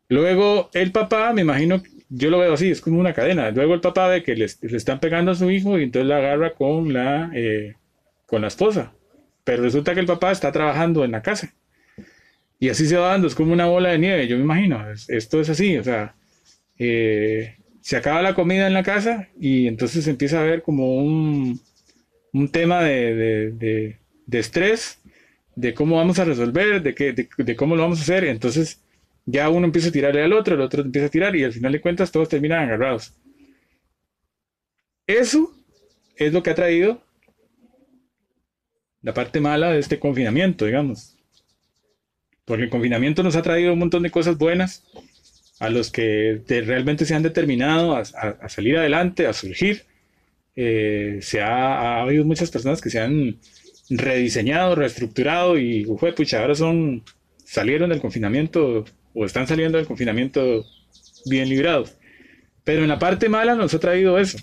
Luego 0.09 0.69
el 0.73 0.91
papá, 0.91 1.33
me 1.33 1.41
imagino, 1.41 1.81
yo 2.09 2.29
lo 2.29 2.39
veo 2.39 2.53
así, 2.53 2.69
es 2.69 2.81
como 2.81 2.99
una 2.99 3.13
cadena. 3.13 3.51
Luego 3.51 3.73
el 3.73 3.81
papá 3.81 4.07
ve 4.07 4.23
que 4.23 4.35
le, 4.35 4.45
están 4.45 4.99
pegando 4.99 5.31
a 5.31 5.35
su 5.35 5.49
hijo 5.49 5.79
y 5.79 5.83
entonces 5.83 6.07
la 6.07 6.17
agarra 6.17 6.53
con 6.53 6.93
la, 6.93 7.31
eh, 7.33 7.75
con 8.27 8.41
la 8.41 8.49
esposa. 8.49 8.93
Pero 9.43 9.63
resulta 9.63 9.93
que 9.93 10.01
el 10.01 10.05
papá 10.05 10.31
está 10.31 10.51
trabajando 10.51 11.03
en 11.03 11.11
la 11.11 11.21
casa. 11.21 11.53
Y 12.59 12.69
así 12.69 12.85
se 12.85 12.97
va 12.97 13.07
dando, 13.09 13.27
es 13.27 13.33
como 13.33 13.53
una 13.53 13.65
bola 13.65 13.89
de 13.89 13.97
nieve, 13.97 14.27
yo 14.27 14.37
me 14.37 14.43
imagino. 14.43 14.85
esto 15.07 15.41
es 15.41 15.49
así, 15.49 15.77
o 15.77 15.83
sea, 15.83 16.15
eh, 16.77 17.55
se 17.81 17.97
acaba 17.97 18.21
la 18.21 18.35
comida 18.35 18.67
en 18.67 18.73
la 18.73 18.83
casa 18.83 19.27
y 19.39 19.67
entonces 19.67 20.07
empieza 20.07 20.37
a 20.37 20.41
haber 20.41 20.61
como 20.61 20.95
un, 20.95 21.59
tema 22.51 22.83
de, 22.83 23.97
estrés, 24.31 24.99
de 25.55 25.73
cómo 25.73 25.97
vamos 25.97 26.19
a 26.19 26.25
resolver, 26.25 26.81
de, 26.81 26.95
qué, 26.95 27.13
de, 27.13 27.55
cómo 27.55 27.75
lo 27.75 27.81
vamos 27.81 27.99
a 27.99 28.03
hacer. 28.03 28.23
Entonces 28.25 28.81
ya 29.25 29.49
uno 29.49 29.65
empieza 29.65 29.89
a 29.89 29.91
tirarle 29.91 30.23
al 30.23 30.33
otro, 30.33 30.55
el 30.55 30.61
otro 30.61 30.83
empieza 30.83 31.07
a 31.07 31.11
tirar 31.11 31.35
y 31.35 31.43
al 31.43 31.53
final 31.53 31.71
de 31.71 31.81
cuentas 31.81 32.11
todos 32.11 32.29
terminan 32.29 32.63
agarrados. 32.63 33.13
Eso 35.07 35.51
es 36.15 36.31
lo 36.31 36.43
que 36.43 36.51
ha 36.51 36.55
traído 36.55 37.01
la 39.01 39.13
parte 39.13 39.41
mala 39.41 39.71
de 39.71 39.79
este 39.79 39.99
confinamiento, 39.99 40.65
digamos. 40.65 41.17
Porque 42.45 42.63
el 42.63 42.69
confinamiento 42.69 43.23
nos 43.23 43.35
ha 43.35 43.41
traído 43.41 43.73
un 43.73 43.79
montón 43.79 44.03
de 44.03 44.11
cosas 44.11 44.37
buenas, 44.37 44.83
a 45.61 45.69
los 45.69 45.91
que 45.91 46.41
realmente 46.47 47.05
se 47.05 47.13
han 47.13 47.21
determinado 47.21 47.95
a, 47.95 48.49
salir 48.49 48.77
adelante, 48.77 49.27
a 49.27 49.33
surgir. 49.33 49.83
Eh, 50.55 51.19
se 51.21 51.39
ha, 51.39 52.01
habido 52.01 52.25
muchas 52.25 52.49
personas 52.49 52.81
que 52.81 52.89
se 52.89 52.99
han 52.99 53.37
rediseñado, 53.91 54.73
reestructurado 54.73 55.59
y 55.59 55.85
fue 55.99 56.13
pucha, 56.13 56.41
ahora 56.41 56.55
son, 56.55 57.03
salieron 57.45 57.91
del 57.91 58.01
confinamiento 58.01 58.85
o 59.13 59.23
están 59.23 59.45
saliendo 59.45 59.77
del 59.77 59.85
confinamiento 59.85 60.65
bien 61.27 61.47
librados. 61.47 61.95
Pero 62.63 62.81
en 62.81 62.87
la 62.87 62.97
parte 62.97 63.29
mala 63.29 63.53
nos 63.53 63.71
ha 63.75 63.79
traído 63.79 64.17
eso. 64.17 64.39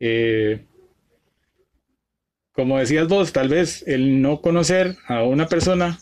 Eh, 0.00 0.66
como 2.52 2.78
decías 2.78 3.08
vos, 3.08 3.32
tal 3.32 3.48
vez 3.48 3.84
el 3.86 4.20
no 4.20 4.42
conocer 4.42 4.96
a 5.08 5.22
una 5.22 5.48
persona 5.48 5.98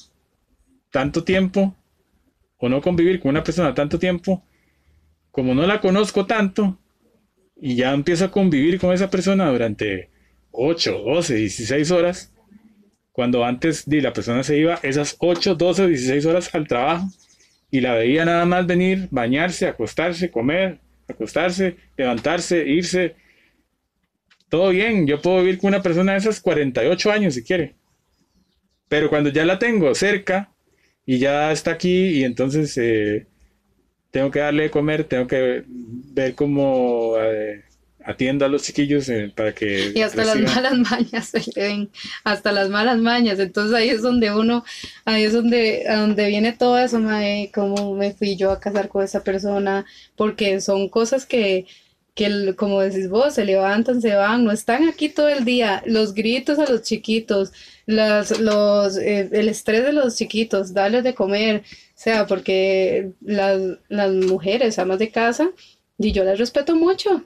tanto 0.90 1.22
tiempo 1.22 1.76
o 2.58 2.68
no 2.68 2.80
convivir 2.80 3.20
con 3.20 3.30
una 3.30 3.44
persona 3.44 3.74
tanto 3.74 3.98
tiempo, 3.98 4.44
como 5.30 5.54
no 5.54 5.66
la 5.66 5.80
conozco 5.80 6.26
tanto, 6.26 6.78
y 7.56 7.76
ya 7.76 7.92
empiezo 7.92 8.26
a 8.26 8.30
convivir 8.30 8.78
con 8.78 8.92
esa 8.92 9.10
persona 9.10 9.50
durante 9.50 10.10
8, 10.52 11.02
12, 11.04 11.34
16 11.34 11.90
horas, 11.90 12.32
cuando 13.12 13.44
antes 13.44 13.84
la 13.86 14.12
persona 14.12 14.42
se 14.42 14.58
iba 14.58 14.80
esas 14.82 15.16
8, 15.18 15.54
12, 15.54 15.86
16 15.88 16.26
horas 16.26 16.54
al 16.54 16.66
trabajo 16.66 17.08
y 17.70 17.80
la 17.80 17.94
veía 17.94 18.24
nada 18.24 18.44
más 18.44 18.66
venir, 18.66 19.08
bañarse, 19.10 19.66
acostarse, 19.66 20.30
comer, 20.30 20.78
acostarse, 21.08 21.76
levantarse, 21.96 22.66
irse. 22.66 23.16
Todo 24.48 24.70
bien, 24.70 25.06
yo 25.06 25.20
puedo 25.20 25.40
vivir 25.40 25.58
con 25.58 25.68
una 25.68 25.82
persona 25.82 26.12
de 26.12 26.18
esas 26.18 26.40
48 26.40 27.10
años 27.10 27.34
si 27.34 27.42
quiere. 27.42 27.74
Pero 28.88 29.08
cuando 29.08 29.30
ya 29.30 29.44
la 29.44 29.58
tengo 29.58 29.94
cerca, 29.94 30.53
y 31.06 31.18
ya 31.18 31.52
está 31.52 31.72
aquí 31.72 32.08
y 32.18 32.24
entonces 32.24 32.76
eh, 32.78 33.26
tengo 34.10 34.30
que 34.30 34.38
darle 34.40 34.64
de 34.64 34.70
comer, 34.70 35.04
tengo 35.04 35.26
que 35.26 35.64
ver 35.66 36.34
cómo 36.34 37.14
eh, 37.18 37.64
atiendo 38.04 38.44
a 38.44 38.48
los 38.48 38.62
chiquillos 38.62 39.08
eh, 39.08 39.32
para 39.34 39.54
que... 39.54 39.92
Y 39.94 40.02
hasta 40.02 40.24
las 40.24 40.38
malas 40.38 40.78
mañas 40.78 41.28
se 41.28 41.42
ven, 41.56 41.90
hasta 42.22 42.52
las 42.52 42.68
malas 42.68 42.98
mañas, 42.98 43.38
entonces 43.38 43.74
ahí 43.74 43.88
es 43.88 44.02
donde 44.02 44.34
uno, 44.34 44.64
ahí 45.04 45.24
es 45.24 45.32
donde, 45.32 45.88
a 45.88 45.96
donde 45.96 46.28
viene 46.28 46.52
todo 46.52 46.78
eso, 46.78 47.00
mae, 47.00 47.50
cómo 47.52 47.94
me 47.94 48.12
fui 48.12 48.36
yo 48.36 48.50
a 48.50 48.60
casar 48.60 48.88
con 48.88 49.04
esa 49.04 49.24
persona, 49.24 49.84
porque 50.16 50.60
son 50.60 50.88
cosas 50.88 51.26
que 51.26 51.66
que 52.14 52.54
como 52.56 52.80
decís 52.80 53.08
vos, 53.08 53.34
se 53.34 53.44
levantan, 53.44 54.00
se 54.00 54.14
van, 54.14 54.44
no 54.44 54.52
están 54.52 54.88
aquí 54.88 55.08
todo 55.08 55.28
el 55.28 55.44
día, 55.44 55.82
los 55.86 56.14
gritos 56.14 56.58
a 56.58 56.70
los 56.70 56.82
chiquitos, 56.82 57.52
las, 57.86 58.38
los, 58.38 58.96
eh, 58.96 59.28
el 59.32 59.48
estrés 59.48 59.84
de 59.84 59.92
los 59.92 60.16
chiquitos, 60.16 60.72
darles 60.72 61.04
de 61.04 61.14
comer, 61.14 61.62
o 61.62 61.92
sea, 61.94 62.26
porque 62.26 63.12
las, 63.20 63.60
las 63.88 64.12
mujeres, 64.12 64.78
amas 64.78 64.98
de 65.00 65.10
casa, 65.10 65.50
y 65.98 66.12
yo 66.12 66.24
las 66.24 66.38
respeto 66.38 66.76
mucho, 66.76 67.24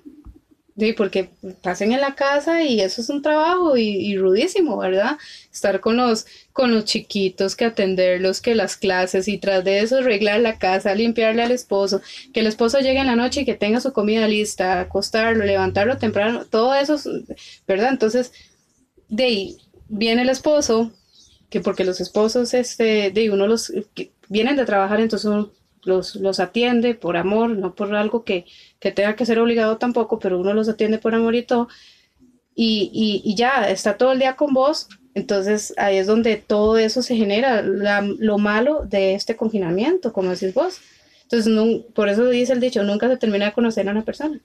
Sí, 0.78 0.92
porque 0.92 1.30
pasen 1.60 1.90
en 1.90 2.00
la 2.00 2.14
casa 2.14 2.62
y 2.62 2.80
eso 2.80 3.00
es 3.00 3.08
un 3.08 3.20
trabajo 3.20 3.76
y, 3.76 4.16
rudísimo, 4.16 4.78
¿verdad? 4.78 5.18
Estar 5.52 5.80
con 5.80 5.96
los, 5.96 6.24
con 6.52 6.72
los 6.72 6.84
chiquitos, 6.84 7.56
que 7.56 7.64
atenderlos, 7.64 8.40
que 8.40 8.54
las 8.54 8.76
clases 8.76 9.26
y 9.26 9.38
tras 9.38 9.64
de 9.64 9.80
eso 9.80 9.98
arreglar 9.98 10.38
la 10.40 10.58
casa, 10.58 10.94
limpiarle 10.94 11.42
al 11.42 11.50
esposo, 11.50 12.00
que 12.32 12.40
el 12.40 12.46
esposo 12.46 12.78
llegue 12.78 13.00
en 13.00 13.08
la 13.08 13.16
noche 13.16 13.40
y 13.40 13.44
que 13.44 13.54
tenga 13.54 13.80
su 13.80 13.92
comida 13.92 14.28
lista, 14.28 14.78
acostarlo, 14.78 15.44
levantarlo 15.44 15.98
temprano, 15.98 16.44
todo 16.46 16.72
eso, 16.76 16.96
¿verdad? 17.66 17.88
Entonces, 17.90 18.30
de 19.08 19.24
ahí 19.24 19.56
viene 19.88 20.22
el 20.22 20.28
esposo, 20.28 20.92
que 21.50 21.60
porque 21.60 21.84
los 21.84 22.00
esposos, 22.00 22.54
este, 22.54 23.10
de 23.10 23.30
uno 23.30 23.48
los, 23.48 23.72
vienen 24.28 24.54
de 24.54 24.64
trabajar, 24.64 25.00
entonces 25.00 25.28
uno 25.28 25.50
los, 25.82 26.14
los 26.14 26.38
atiende 26.38 26.94
por 26.94 27.16
amor, 27.16 27.50
no 27.50 27.74
por 27.74 27.94
algo 27.96 28.22
que, 28.22 28.44
que, 28.80 28.92
tenga 28.92 29.16
que 29.16 29.26
ser 29.26 29.38
obligado 29.38 29.78
tampoco, 29.78 30.18
pero 30.18 30.38
uno 30.38 30.54
los 30.54 30.68
atiende 30.68 30.98
por 30.98 31.14
amor 31.14 31.34
y 31.34 31.42
todo. 31.42 31.68
Y, 32.54 32.90
y, 33.24 33.34
ya, 33.36 33.70
está 33.70 33.96
todo 33.96 34.12
el 34.12 34.18
día 34.18 34.36
con 34.36 34.52
vos. 34.52 34.88
Entonces 35.14 35.74
ahí 35.76 35.96
es 35.96 36.06
donde 36.06 36.36
todo 36.36 36.78
eso 36.78 37.02
se 37.02 37.16
genera, 37.16 37.62
lo 37.62 38.38
malo 38.38 38.84
de 38.84 39.14
este 39.14 39.36
confinamiento, 39.36 40.12
como 40.12 40.30
decís 40.30 40.54
vos. 40.54 40.80
Entonces, 41.22 41.84
por 41.94 42.08
eso 42.08 42.26
dice 42.28 42.54
el 42.54 42.60
dicho, 42.60 42.82
nunca 42.84 43.08
se 43.08 43.18
termina 43.18 43.46
de 43.46 43.52
conocer 43.52 43.86
a 43.88 43.92
una 43.92 44.04
persona. 44.04 44.40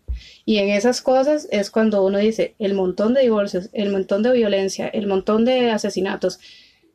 Y 0.45 0.57
en 0.57 0.69
esas 0.69 1.01
cosas 1.01 1.47
es 1.51 1.71
cuando 1.71 2.03
uno 2.05 2.17
dice 2.17 2.55
el 2.59 2.73
montón 2.73 3.13
de 3.13 3.21
divorcios, 3.21 3.69
el 3.73 3.89
montón 3.91 4.21
de 4.23 4.33
violencia, 4.33 4.87
el 4.87 5.07
montón 5.07 5.45
de 5.45 5.71
asesinatos, 5.71 6.39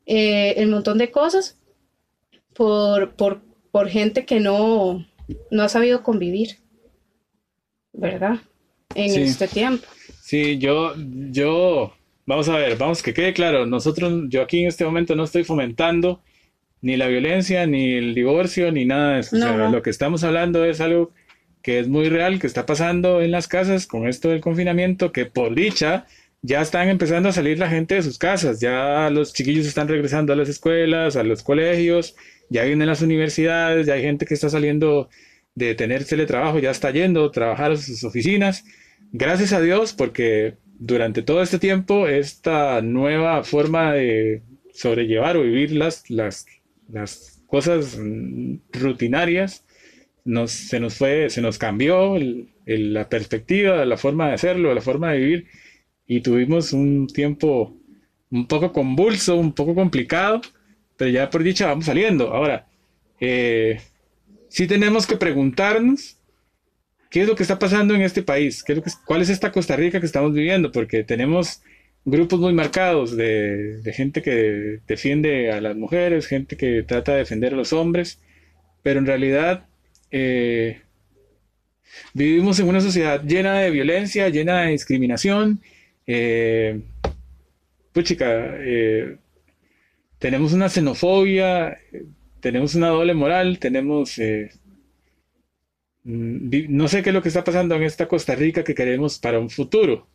eh, 0.06 0.54
el 0.58 0.68
montón 0.68 0.98
de 0.98 1.10
cosas 1.10 1.56
por, 2.52 3.14
por 3.14 3.40
por 3.70 3.88
gente 3.88 4.24
que 4.24 4.40
no, 4.40 5.06
no 5.50 5.62
ha 5.62 5.68
sabido 5.68 6.02
convivir, 6.02 6.58
¿verdad? 7.92 8.38
En 8.94 9.22
este 9.22 9.48
tiempo. 9.48 9.86
Sí, 10.22 10.58
yo, 10.58 10.94
yo, 11.30 11.92
vamos 12.26 12.48
a 12.48 12.56
ver, 12.56 12.76
vamos 12.76 13.02
que 13.02 13.14
quede 13.14 13.32
claro, 13.32 13.66
nosotros, 13.66 14.24
yo 14.28 14.42
aquí 14.42 14.60
en 14.60 14.68
este 14.68 14.84
momento 14.84 15.14
no 15.16 15.24
estoy 15.24 15.44
fomentando 15.44 16.22
ni 16.80 16.96
la 16.96 17.08
violencia, 17.08 17.66
ni 17.66 17.94
el 17.94 18.14
divorcio, 18.14 18.70
ni 18.70 18.84
nada 18.84 19.14
de 19.14 19.20
eso. 19.20 19.36
O 19.36 19.38
sea, 19.38 19.68
lo 19.68 19.82
que 19.82 19.90
estamos 19.90 20.24
hablando 20.24 20.64
es 20.64 20.80
algo 20.80 21.12
que 21.62 21.80
es 21.80 21.88
muy 21.88 22.08
real, 22.08 22.38
que 22.38 22.46
está 22.46 22.66
pasando 22.66 23.20
en 23.20 23.30
las 23.30 23.48
casas 23.48 23.86
con 23.86 24.06
esto 24.06 24.28
del 24.28 24.40
confinamiento, 24.40 25.12
que 25.12 25.26
por 25.26 25.54
dicha 25.54 26.06
ya 26.40 26.60
están 26.60 26.88
empezando 26.88 27.28
a 27.28 27.32
salir 27.32 27.58
la 27.58 27.68
gente 27.68 27.96
de 27.96 28.02
sus 28.02 28.16
casas, 28.16 28.60
ya 28.60 29.10
los 29.10 29.32
chiquillos 29.32 29.66
están 29.66 29.88
regresando 29.88 30.32
a 30.32 30.36
las 30.36 30.48
escuelas, 30.48 31.16
a 31.16 31.24
los 31.24 31.42
colegios, 31.42 32.14
ya 32.48 32.62
vienen 32.64 32.86
las 32.86 33.02
universidades, 33.02 33.86
ya 33.86 33.94
hay 33.94 34.02
gente 34.02 34.24
que 34.24 34.34
está 34.34 34.48
saliendo 34.48 35.08
de 35.58 35.74
tener 35.74 36.04
teletrabajo, 36.04 36.58
ya 36.60 36.70
está 36.70 36.90
yendo 36.90 37.30
trabajar 37.30 37.72
a 37.72 37.76
sus 37.76 38.04
oficinas. 38.04 38.64
Gracias 39.12 39.52
a 39.52 39.60
Dios, 39.60 39.92
porque 39.92 40.56
durante 40.78 41.22
todo 41.22 41.42
este 41.42 41.58
tiempo, 41.58 42.06
esta 42.06 42.80
nueva 42.80 43.42
forma 43.42 43.92
de 43.92 44.42
sobrellevar 44.72 45.36
o 45.36 45.42
vivir 45.42 45.72
las, 45.72 46.08
las, 46.08 46.46
las 46.88 47.42
cosas 47.48 47.98
rutinarias, 48.72 49.64
nos, 50.24 50.52
se 50.52 50.78
nos 50.78 50.94
fue, 50.94 51.30
se 51.30 51.40
nos 51.40 51.58
cambió 51.58 52.16
la 52.66 53.08
perspectiva, 53.08 53.84
la 53.84 53.96
forma 53.96 54.28
de 54.28 54.34
hacerlo, 54.34 54.74
la 54.74 54.80
forma 54.80 55.12
de 55.12 55.18
vivir 55.18 55.46
y 56.06 56.20
tuvimos 56.20 56.72
un 56.72 57.06
tiempo 57.06 57.76
un 58.30 58.46
poco 58.46 58.72
convulso, 58.72 59.36
un 59.36 59.52
poco 59.52 59.74
complicado, 59.74 60.40
pero 60.96 61.10
ya 61.10 61.30
por 61.30 61.42
dicha 61.42 61.66
vamos 61.66 61.86
saliendo. 61.86 62.32
Ahora, 62.32 62.68
eh, 63.20 63.80
sí 64.48 64.66
tenemos 64.66 65.06
que 65.06 65.16
preguntarnos 65.16 66.18
qué 67.10 67.22
es 67.22 67.28
lo 67.28 67.36
que 67.36 67.42
está 67.42 67.58
pasando 67.58 67.94
en 67.94 68.02
este 68.02 68.22
país, 68.22 68.62
¿Qué 68.62 68.74
es 68.74 68.96
cuál 69.06 69.22
es 69.22 69.30
esta 69.30 69.52
Costa 69.52 69.76
Rica 69.76 70.00
que 70.00 70.06
estamos 70.06 70.32
viviendo, 70.32 70.72
porque 70.72 71.04
tenemos 71.04 71.62
grupos 72.04 72.40
muy 72.40 72.52
marcados 72.52 73.16
de, 73.16 73.80
gente 73.94 74.22
que 74.22 74.80
defiende 74.86 75.52
a 75.52 75.60
las 75.60 75.76
mujeres, 75.76 76.26
gente 76.26 76.56
que 76.56 76.82
trata 76.82 77.12
de 77.12 77.18
defender 77.18 77.54
a 77.54 77.56
los 77.56 77.72
hombres, 77.72 78.20
pero 78.82 78.98
en 78.98 79.06
realidad 79.06 79.66
eh, 80.10 80.80
vivimos 82.14 82.58
en 82.60 82.68
una 82.68 82.80
sociedad 82.80 83.22
llena 83.22 83.58
de 83.60 83.70
violencia, 83.70 84.28
llena 84.28 84.62
de 84.62 84.72
discriminación, 84.72 85.60
eh, 86.06 86.80
pues 87.92 88.06
chica, 88.06 88.54
eh, 88.58 89.16
tenemos 90.18 90.52
una 90.52 90.68
xenofobia, 90.68 91.78
tenemos 92.40 92.74
una 92.74 92.88
doble 92.88 93.14
moral, 93.14 93.58
tenemos... 93.58 94.18
Eh, 94.18 94.50
mm, 96.04 96.66
no 96.68 96.88
sé 96.88 97.02
qué 97.02 97.10
es 97.10 97.14
lo 97.14 97.22
que 97.22 97.28
está 97.28 97.44
pasando 97.44 97.74
en 97.74 97.82
esta 97.82 98.08
Costa 98.08 98.34
Rica 98.34 98.64
que 98.64 98.74
queremos 98.74 99.18
para 99.18 99.38
un 99.38 99.50
futuro. 99.50 100.08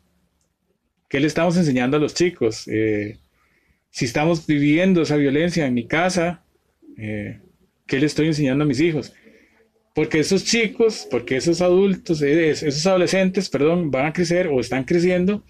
¿Qué 1.08 1.20
le 1.20 1.26
estamos 1.26 1.56
enseñando 1.56 1.96
a 1.96 2.00
los 2.00 2.14
chicos? 2.14 2.66
Eh, 2.68 3.18
si 3.90 4.04
estamos 4.04 4.46
viviendo 4.46 5.02
esa 5.02 5.16
violencia 5.16 5.66
en 5.66 5.74
mi 5.74 5.86
casa, 5.86 6.42
¿qué 6.96 8.00
le 8.00 8.06
estoy 8.06 8.26
enseñando 8.26 8.64
a 8.64 8.66
mis 8.66 8.80
hijos? 8.80 9.12
Porque 9.94 10.18
esos 10.18 10.44
chicos, 10.44 11.06
porque 11.08 11.36
esos 11.36 11.60
adultos, 11.60 12.20
esos 12.20 12.84
adolescentes, 12.86 13.48
perdón, 13.48 13.92
van 13.92 14.06
a 14.06 14.12
crecer 14.12 14.48
o 14.48 14.58
están 14.58 14.82
creciendo 14.82 15.44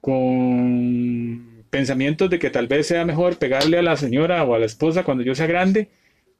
con 0.00 1.64
pensamientos 1.70 2.30
de 2.30 2.38
que 2.38 2.50
tal 2.50 2.66
vez 2.66 2.86
sea 2.86 3.04
mejor 3.04 3.38
pegarle 3.38 3.78
a 3.78 3.82
la 3.82 3.96
señora 3.96 4.42
o 4.44 4.54
a 4.54 4.58
la 4.58 4.66
esposa 4.66 5.04
cuando 5.04 5.22
yo 5.22 5.34
sea 5.34 5.46
grande 5.46 5.88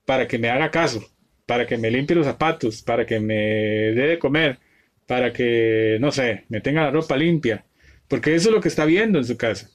para 0.09 0.27
que 0.27 0.39
me 0.39 0.49
haga 0.49 0.71
caso, 0.71 1.05
para 1.45 1.67
que 1.67 1.77
me 1.77 1.91
limpie 1.91 2.17
los 2.17 2.25
zapatos, 2.25 2.81
para 2.81 3.05
que 3.05 3.21
me 3.21 3.35
dé 3.35 4.07
de 4.07 4.19
comer, 4.19 4.59
para 5.07 5.35
que, 5.35 5.99
no 6.01 6.11
sé, 6.13 6.45
me 6.49 6.63
tenga 6.63 6.85
la 6.85 6.91
ropa 6.91 7.15
limpia, 7.15 7.67
porque 8.09 8.35
eso 8.35 8.49
es 8.49 8.55
lo 8.55 8.63
que 8.63 8.69
está 8.69 8.87
viendo 8.87 9.19
en 9.19 9.27
su 9.27 9.37
casa. 9.37 9.69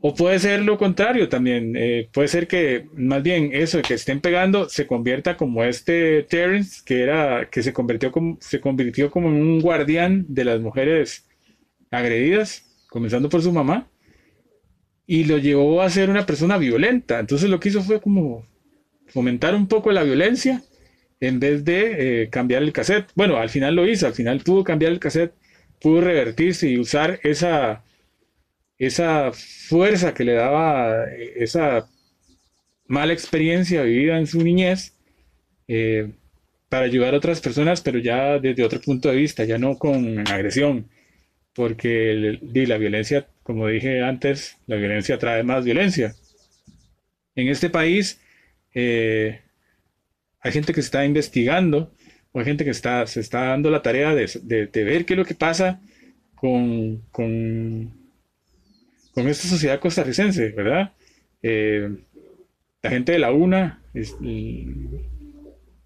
O 0.00 0.14
puede 0.14 0.38
ser 0.38 0.62
lo 0.62 0.78
contrario 0.78 1.28
también, 1.28 1.74
eh, 1.76 2.08
puede 2.14 2.28
ser 2.28 2.48
que 2.48 2.86
más 2.94 3.22
bien 3.22 3.50
eso 3.52 3.82
que 3.82 3.92
estén 3.92 4.22
pegando 4.22 4.70
se 4.70 4.86
convierta 4.86 5.36
como 5.36 5.62
este 5.64 6.22
Terence, 6.22 6.80
que 6.82 7.02
era, 7.02 7.50
que 7.50 7.62
se 7.62 7.74
convirtió 7.74 8.10
como, 8.10 8.38
se 8.40 8.58
convirtió 8.58 9.10
como 9.10 9.28
un 9.28 9.60
guardián 9.60 10.24
de 10.30 10.44
las 10.46 10.62
mujeres 10.62 11.28
agredidas 11.90 12.64
comenzando 12.88 13.28
por 13.28 13.42
su 13.42 13.52
mamá, 13.52 13.86
y 15.06 15.24
lo 15.24 15.36
llevó 15.36 15.82
a 15.82 15.90
ser 15.90 16.08
una 16.08 16.24
persona 16.24 16.56
violenta. 16.56 17.20
Entonces 17.20 17.50
lo 17.50 17.60
que 17.60 17.68
hizo 17.68 17.82
fue 17.82 18.00
como 18.00 18.46
fomentar 19.12 19.54
un 19.54 19.68
poco 19.68 19.92
la 19.92 20.02
violencia 20.02 20.62
en 21.20 21.38
vez 21.38 21.64
de 21.64 22.22
eh, 22.22 22.28
cambiar 22.30 22.62
el 22.62 22.72
cassette. 22.72 23.10
Bueno, 23.14 23.36
al 23.36 23.48
final 23.50 23.74
lo 23.74 23.86
hizo, 23.86 24.06
al 24.06 24.14
final 24.14 24.40
pudo 24.40 24.64
cambiar 24.64 24.92
el 24.92 24.98
cassette, 24.98 25.34
pudo 25.80 26.00
revertirse 26.00 26.68
y 26.68 26.78
usar 26.78 27.20
esa, 27.22 27.84
esa 28.78 29.32
fuerza 29.32 30.14
que 30.14 30.24
le 30.24 30.34
daba 30.34 31.04
eh, 31.04 31.34
esa 31.36 31.88
mala 32.86 33.12
experiencia 33.12 33.82
vivida 33.82 34.18
en 34.18 34.26
su 34.26 34.42
niñez 34.42 34.94
eh, 35.68 36.10
para 36.68 36.86
ayudar 36.86 37.14
a 37.14 37.18
otras 37.18 37.40
personas, 37.40 37.80
pero 37.82 37.98
ya 37.98 38.38
desde 38.38 38.64
otro 38.64 38.80
punto 38.80 39.08
de 39.10 39.16
vista, 39.16 39.44
ya 39.44 39.58
no 39.58 39.78
con 39.78 40.18
agresión 40.28 40.88
porque 41.54 42.38
la 42.42 42.78
violencia, 42.78 43.28
como 43.42 43.68
dije 43.68 44.02
antes, 44.02 44.56
la 44.66 44.76
violencia 44.76 45.18
trae 45.18 45.42
más 45.42 45.64
violencia. 45.64 46.14
En 47.34 47.48
este 47.48 47.70
país 47.70 48.21
eh, 48.74 49.40
hay 50.40 50.52
gente 50.52 50.72
que 50.72 50.80
está 50.80 51.04
investigando, 51.04 51.92
o 52.32 52.38
hay 52.38 52.44
gente 52.44 52.64
que 52.64 52.70
está, 52.70 53.06
se 53.06 53.20
está 53.20 53.46
dando 53.46 53.70
la 53.70 53.82
tarea 53.82 54.14
de, 54.14 54.26
ver 54.72 55.04
qué 55.04 55.14
es 55.14 55.18
lo 55.18 55.24
que 55.24 55.34
pasa 55.34 55.80
con, 56.34 57.02
con, 57.10 57.92
esta 59.14 59.48
sociedad 59.48 59.80
costarricense, 59.80 60.50
¿verdad? 60.50 60.92
Eh, 61.42 61.90
la 62.82 62.90
gente 62.90 63.12
de 63.12 63.18
la 63.18 63.32
UNA, 63.32 63.82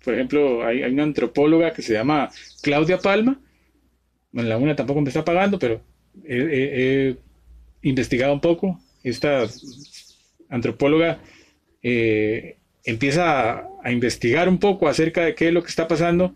por 0.04 0.14
ejemplo, 0.14 0.64
hay, 0.64 0.82
hay, 0.82 0.92
una 0.92 1.02
antropóloga 1.02 1.72
que 1.72 1.82
se 1.82 1.92
llama 1.92 2.30
Claudia 2.62 2.98
Palma, 2.98 3.40
bueno, 4.36 4.50
la 4.50 4.58
una 4.58 4.76
tampoco 4.76 5.00
me 5.00 5.08
está 5.08 5.24
pagando, 5.24 5.58
pero 5.58 5.80
he, 6.24 7.16
investigado 7.80 8.34
un 8.34 8.40
poco. 8.40 8.78
Esta 9.02 9.46
antropóloga 10.50 11.20
eh, 11.82 12.58
empieza 12.86 13.68
a, 13.82 13.92
investigar 13.92 14.48
un 14.48 14.58
poco 14.58 14.88
acerca 14.88 15.24
de 15.24 15.34
qué 15.34 15.48
es 15.48 15.52
lo 15.52 15.62
que 15.62 15.68
está 15.68 15.86
pasando, 15.86 16.34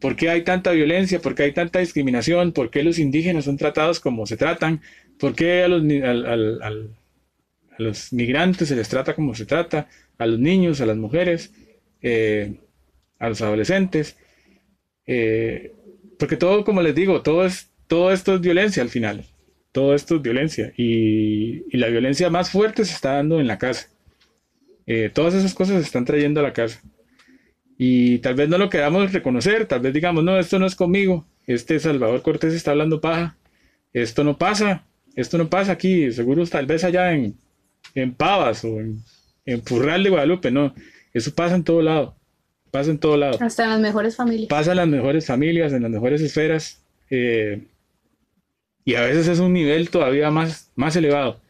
por 0.00 0.16
qué 0.16 0.28
hay 0.28 0.42
tanta 0.42 0.72
violencia, 0.72 1.20
por 1.20 1.34
qué 1.34 1.44
hay 1.44 1.52
tanta 1.52 1.78
discriminación, 1.78 2.52
por 2.52 2.70
qué 2.70 2.82
los 2.82 2.98
indígenas 2.98 3.44
son 3.44 3.56
tratados 3.56 4.00
como 4.00 4.26
se 4.26 4.36
tratan, 4.36 4.82
por 5.18 5.34
qué 5.34 5.62
a 5.62 5.68
los, 5.68 5.82
los 7.78 8.12
migrantes 8.12 8.68
se 8.68 8.76
les 8.76 8.88
trata 8.88 9.14
como 9.14 9.34
se 9.34 9.46
trata, 9.46 9.88
a 10.18 10.26
los 10.26 10.38
niños, 10.38 10.80
a 10.80 10.86
las 10.86 10.96
mujeres, 10.96 11.52
eh, 12.02 12.54
a 13.18 13.28
los 13.28 13.40
adolescentes. 13.40 14.16
Eh, 15.06 15.72
porque 16.18 16.36
todo, 16.36 16.64
como 16.64 16.82
les 16.82 16.94
digo, 16.94 17.22
todo, 17.22 17.44
es, 17.44 17.70
todo 17.86 18.12
esto 18.12 18.34
es 18.34 18.40
violencia 18.40 18.82
al 18.82 18.88
final. 18.88 19.24
Todo 19.72 19.94
esto 19.94 20.16
es 20.16 20.22
violencia. 20.22 20.72
Y, 20.76 21.76
la 21.76 21.88
violencia 21.88 22.30
más 22.30 22.50
fuerte 22.50 22.84
se 22.84 22.94
está 22.94 23.14
dando 23.14 23.40
en 23.40 23.46
la 23.48 23.58
casa. 23.58 23.88
Eh, 24.86 25.10
todas 25.12 25.34
esas 25.34 25.54
cosas 25.54 25.76
se 25.76 25.82
están 25.82 26.04
trayendo 26.04 26.40
a 26.40 26.42
la 26.42 26.52
casa. 26.52 26.80
Y 27.76 28.18
tal 28.18 28.34
vez 28.34 28.48
no 28.48 28.58
lo 28.58 28.70
queramos 28.70 29.12
reconocer, 29.12 29.66
tal 29.66 29.80
vez 29.80 29.92
digamos, 29.92 30.22
no, 30.22 30.38
esto 30.38 30.58
no 30.58 30.66
es 30.66 30.74
conmigo. 30.74 31.26
Este 31.46 31.78
Salvador 31.78 32.22
Cortés 32.22 32.54
está 32.54 32.70
hablando 32.70 33.00
paja. 33.00 33.36
Esto 33.92 34.24
no 34.24 34.38
pasa. 34.38 34.84
Esto 35.16 35.38
no 35.38 35.48
pasa 35.48 35.72
aquí. 35.72 36.10
Seguro 36.12 36.46
tal 36.46 36.66
vez 36.66 36.84
allá 36.84 37.12
en, 37.12 37.36
en 37.94 38.14
Pavas 38.14 38.64
o 38.64 38.80
en, 38.80 39.02
en 39.44 39.60
Purral 39.60 40.02
de 40.02 40.10
Guadalupe. 40.10 40.50
No, 40.50 40.74
eso 41.12 41.34
pasa 41.34 41.54
en 41.54 41.64
todo 41.64 41.82
lado 41.82 42.16
pasa 42.74 42.90
en 42.90 42.98
todo 42.98 43.16
lado. 43.16 43.38
Hasta 43.40 43.62
en 43.62 43.70
las 43.70 43.80
mejores 43.80 44.16
familias. 44.16 44.48
Pasa 44.48 44.72
en 44.72 44.78
las 44.78 44.88
mejores 44.88 45.24
familias, 45.24 45.72
en 45.72 45.82
las 45.82 45.92
mejores 45.92 46.20
esferas. 46.20 46.82
Eh, 47.08 47.68
y 48.84 48.96
a 48.96 49.02
veces 49.02 49.28
es 49.28 49.38
un 49.38 49.52
nivel 49.52 49.90
todavía 49.90 50.28
más, 50.32 50.72
más 50.74 50.96
elevado, 50.96 51.40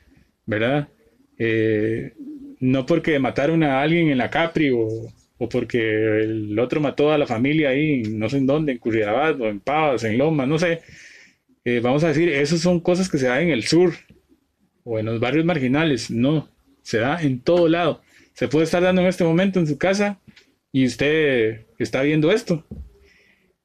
¿verdad? 0.45 0.89
Eh, 1.39 2.13
no 2.61 2.87
porque 2.87 3.19
mataron 3.19 3.63
a 3.63 3.83
alguien 3.83 4.09
en 4.11 4.19
la 4.19 4.31
Capri 4.31 4.71
o, 4.71 5.13
porque 5.51 6.21
el 6.23 6.59
otro 6.59 6.81
mató 6.81 7.13
a 7.13 7.19
la 7.19 7.27
familia 7.27 7.71
ahí, 7.71 8.03
no 8.03 8.31
sé 8.31 8.39
en 8.39 8.47
dónde, 8.47 8.73
en 8.73 8.79
Curridabat 8.79 9.41
o 9.41 9.47
en 9.47 9.61
Pavas, 9.61 10.05
en 10.05 10.17
Loma, 10.19 10.47
no 10.47 10.59
sé. 10.59 10.81
Eh, 11.65 11.81
vamos 11.81 12.05
a 12.05 12.09
decir, 12.09 12.29
esas 12.29 12.61
son 12.61 12.81
cosas 12.81 13.11
que 13.11 13.19
se 13.19 13.27
dan 13.27 13.43
en 13.43 13.51
el 13.51 13.65
sur 13.65 13.95
o 14.85 14.99
en 14.99 15.07
los 15.07 15.21
barrios 15.21 15.45
marginales. 15.45 16.11
No, 16.11 16.49
se 16.83 16.99
da 16.99 17.21
en 17.23 17.41
todo 17.41 17.69
lado. 17.69 18.03
Se 18.35 18.49
puede 18.49 18.65
estar 18.65 18.83
dando 18.83 19.03
en 19.03 19.09
este 19.09 19.25
momento 19.25 19.61
en 19.61 19.67
su 19.67 19.79
casa 19.79 20.21
y 20.73 20.87
usted 20.87 21.67
está 21.79 22.03
viendo 22.03 22.33
esto. 22.33 22.65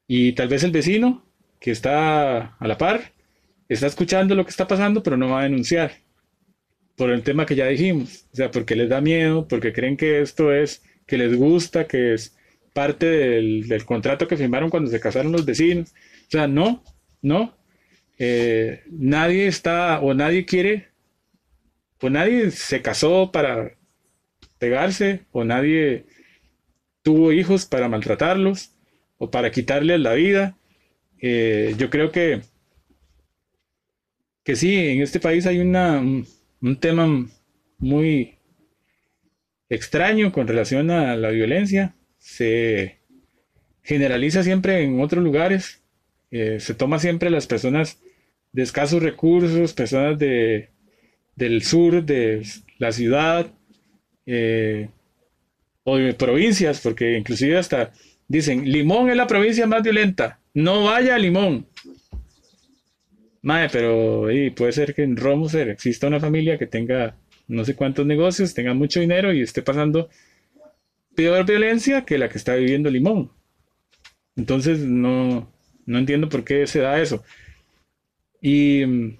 Y 0.06 0.32
tal 0.32 0.48
vez 0.48 0.64
el 0.64 0.72
vecino 0.72 1.24
que 1.60 1.70
está 1.70 2.56
a 2.58 2.66
la 2.66 2.78
par 2.78 3.12
está 3.68 3.86
escuchando 3.86 4.34
lo 4.34 4.44
que 4.44 4.50
está 4.50 4.66
pasando, 4.66 5.02
pero 5.02 5.16
no 5.16 5.30
va 5.30 5.40
a 5.40 5.44
denunciar 5.44 5.92
por 7.00 7.10
el 7.10 7.22
tema 7.22 7.46
que 7.46 7.54
ya 7.54 7.66
dijimos. 7.66 8.26
O 8.30 8.36
sea, 8.36 8.50
porque 8.50 8.76
les 8.76 8.90
da 8.90 9.00
miedo, 9.00 9.48
porque 9.48 9.72
creen 9.72 9.96
que 9.96 10.20
esto 10.20 10.52
es, 10.52 10.82
que 11.06 11.16
les 11.16 11.34
gusta, 11.34 11.86
que 11.86 12.12
es 12.12 12.36
parte 12.74 13.06
del, 13.06 13.84
contrato 13.86 14.28
que 14.28 14.36
firmaron 14.36 14.68
cuando 14.68 14.90
se 14.90 15.00
casaron 15.00 15.32
los 15.32 15.46
vecinos. 15.46 15.94
O 16.26 16.30
sea, 16.30 16.46
no, 16.46 16.84
no. 17.22 17.56
Eh, 18.18 18.82
nadie 18.90 19.46
está 19.46 19.98
o 20.00 20.12
nadie 20.12 20.44
quiere, 20.44 20.88
o 22.02 22.10
nadie 22.10 22.50
se 22.50 22.82
casó 22.82 23.32
para 23.32 23.72
pegarse 24.58 25.22
o 25.32 25.42
nadie 25.42 26.04
tuvo 27.00 27.32
hijos 27.32 27.64
para 27.64 27.88
maltratarlos 27.88 28.74
o 29.16 29.30
para 29.30 29.50
quitarles 29.50 30.00
la 30.00 30.12
vida. 30.12 30.58
Eh, 31.22 31.74
yo 31.78 31.88
creo 31.88 32.12
que, 32.12 32.42
que 34.44 34.54
sí, 34.54 34.76
en 34.76 35.00
este 35.00 35.18
país 35.18 35.46
hay 35.46 35.60
una, 35.60 36.02
un 36.60 36.76
tema 36.76 37.28
muy 37.78 38.36
extraño 39.68 40.32
con 40.32 40.46
relación 40.46 40.90
a 40.90 41.16
la 41.16 41.30
violencia. 41.30 41.94
Se 42.18 42.98
generaliza 43.82 44.42
siempre 44.42 44.82
en 44.82 45.00
otros 45.00 45.24
lugares. 45.24 45.82
Eh, 46.30 46.60
se 46.60 46.74
toma 46.74 46.98
siempre 46.98 47.30
las 47.30 47.46
personas 47.46 47.98
de 48.52 48.62
escasos 48.62 49.02
recursos, 49.02 49.72
personas 49.72 50.18
de, 50.18 50.70
del 51.36 51.62
sur, 51.62 52.04
de 52.04 52.46
la 52.78 52.92
ciudad, 52.92 53.52
eh, 54.26 54.88
o 55.84 55.96
de 55.96 56.14
provincias, 56.14 56.80
porque 56.80 57.16
inclusive 57.16 57.58
hasta 57.58 57.92
dicen, 58.28 58.70
Limón 58.70 59.10
es 59.10 59.16
la 59.16 59.26
provincia 59.26 59.66
más 59.66 59.82
violenta, 59.82 60.40
no 60.54 60.84
vaya 60.84 61.14
a 61.14 61.18
Limón. 61.18 61.66
Madre, 63.42 63.68
pero 63.72 64.26
puede 64.54 64.72
ser 64.72 64.94
que 64.94 65.02
en 65.02 65.16
Romoser 65.16 65.68
exista 65.68 66.06
una 66.06 66.20
familia 66.20 66.58
que 66.58 66.66
tenga 66.66 67.16
no 67.48 67.64
sé 67.64 67.74
cuántos 67.74 68.06
negocios, 68.06 68.54
tenga 68.54 68.74
mucho 68.74 69.00
dinero 69.00 69.32
y 69.32 69.40
esté 69.42 69.62
pasando 69.62 70.08
peor 71.16 71.44
violencia 71.44 72.04
que 72.04 72.18
la 72.18 72.28
que 72.28 72.38
está 72.38 72.54
viviendo 72.54 72.90
Limón. 72.90 73.32
Entonces 74.36 74.80
no, 74.80 75.52
no 75.86 75.98
entiendo 75.98 76.28
por 76.28 76.44
qué 76.44 76.66
se 76.66 76.80
da 76.80 77.00
eso. 77.00 77.24
Y 78.40 78.86
mm, 78.86 79.18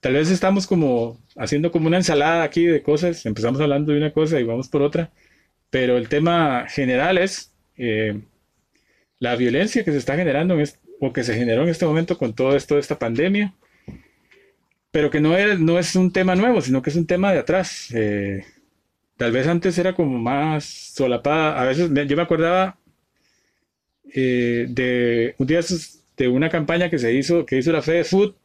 tal 0.00 0.14
vez 0.14 0.30
estamos 0.30 0.66
como 0.66 1.20
haciendo 1.36 1.72
como 1.72 1.88
una 1.88 1.96
ensalada 1.96 2.42
aquí 2.42 2.66
de 2.66 2.82
cosas, 2.82 3.24
empezamos 3.26 3.60
hablando 3.60 3.92
de 3.92 3.98
una 3.98 4.12
cosa 4.12 4.38
y 4.38 4.44
vamos 4.44 4.68
por 4.68 4.82
otra, 4.82 5.10
pero 5.70 5.96
el 5.96 6.08
tema 6.08 6.66
general 6.68 7.18
es 7.18 7.52
eh, 7.76 8.20
la 9.18 9.36
violencia 9.36 9.84
que 9.84 9.92
se 9.92 9.98
está 9.98 10.16
generando 10.16 10.56
que 11.12 11.24
se 11.24 11.34
generó 11.34 11.62
en 11.62 11.68
este 11.68 11.86
momento 11.86 12.18
con 12.18 12.34
todo 12.34 12.56
esto 12.56 12.74
de 12.74 12.80
esta 12.80 12.98
pandemia 12.98 13.54
pero 14.94 15.10
que 15.10 15.20
no 15.20 15.36
es, 15.36 15.58
no 15.58 15.76
es 15.76 15.96
un 15.96 16.12
tema 16.12 16.36
nuevo, 16.36 16.60
sino 16.60 16.80
que 16.80 16.90
es 16.90 16.94
un 16.94 17.04
tema 17.04 17.32
de 17.32 17.40
atrás. 17.40 17.88
Eh, 17.92 18.44
tal 19.16 19.32
vez 19.32 19.48
antes 19.48 19.76
era 19.76 19.92
como 19.92 20.20
más 20.20 20.64
solapada. 20.64 21.60
A 21.60 21.64
veces 21.64 21.90
yo 22.06 22.16
me 22.16 22.22
acordaba 22.22 22.78
eh, 24.14 24.66
de 24.68 25.34
un 25.36 25.48
día 25.48 25.58
de 26.16 26.28
una 26.28 26.48
campaña 26.48 26.90
que 26.90 27.00
se 27.00 27.12
hizo, 27.12 27.44
que 27.44 27.58
hizo 27.58 27.72
la 27.72 27.82
Fede 27.82 28.04
Food, 28.04 28.36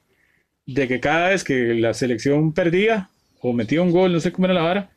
de 0.65 0.87
que 0.87 0.99
cada 0.99 1.29
vez 1.29 1.43
que 1.43 1.75
la 1.75 1.93
selección 1.93 2.51
perdía 2.51 3.11
o 3.41 3.53
metía 3.53 3.83
un 3.83 3.91
gol, 3.91 4.11
no 4.11 4.19
sé 4.19 4.31
cómo 4.31 4.47
era 4.47 4.55
la 4.55 4.63
vara, 4.63 4.89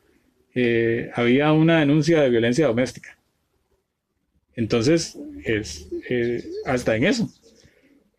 eh, 0.55 1.11
había 1.13 1.51
una 1.51 1.81
denuncia 1.81 2.19
de 2.19 2.31
violencia 2.31 2.65
doméstica. 2.65 3.15
Entonces, 4.55 5.19
es, 5.45 5.87
hasta 6.65 6.95
en 6.95 7.03
eso. 7.03 7.31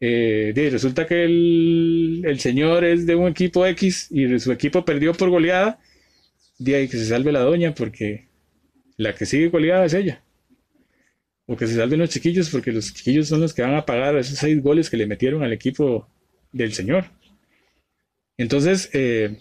Eh, 0.01 0.53
resulta 0.70 1.07
que 1.07 1.24
el, 1.24 2.36
señor 2.38 2.84
es 2.84 3.07
de 3.07 3.14
un 3.14 3.28
equipo 3.28 3.64
X 3.66 4.09
y 4.11 4.38
su 4.38 4.53
equipo 4.53 4.84
perdió 4.84 5.12
por 5.14 5.30
goleada. 5.30 5.78
De 6.59 6.76
ahí 6.76 6.88
que 6.88 6.97
se 6.97 7.07
salve 7.07 7.32
la 7.32 7.40
doña 7.40 7.74
porque 7.74 8.28
la 8.97 9.14
que 9.14 9.26
sigue 9.26 9.49
goleada 9.49 9.84
es 9.84 9.95
ella. 9.95 10.22
O 11.47 11.57
que 11.57 11.66
se 11.66 11.76
salven 11.76 12.01
los 12.01 12.11
chiquillos 12.11 12.51
porque 12.51 12.72
los 12.72 12.95
chiquillos 12.95 13.28
son 13.28 13.40
los 13.40 13.53
que 13.53 13.62
van 13.62 13.74
a 13.74 13.84
pagar 13.84 14.16
esos 14.16 14.38
seis 14.38 14.62
goles 14.62 14.88
que 14.88 14.97
le 14.97 15.07
metieron 15.07 15.42
al 15.42 15.53
equipo 15.53 16.09
del 16.53 16.72
señor. 16.72 17.07
Entonces, 18.36 18.90
eh, 18.92 19.38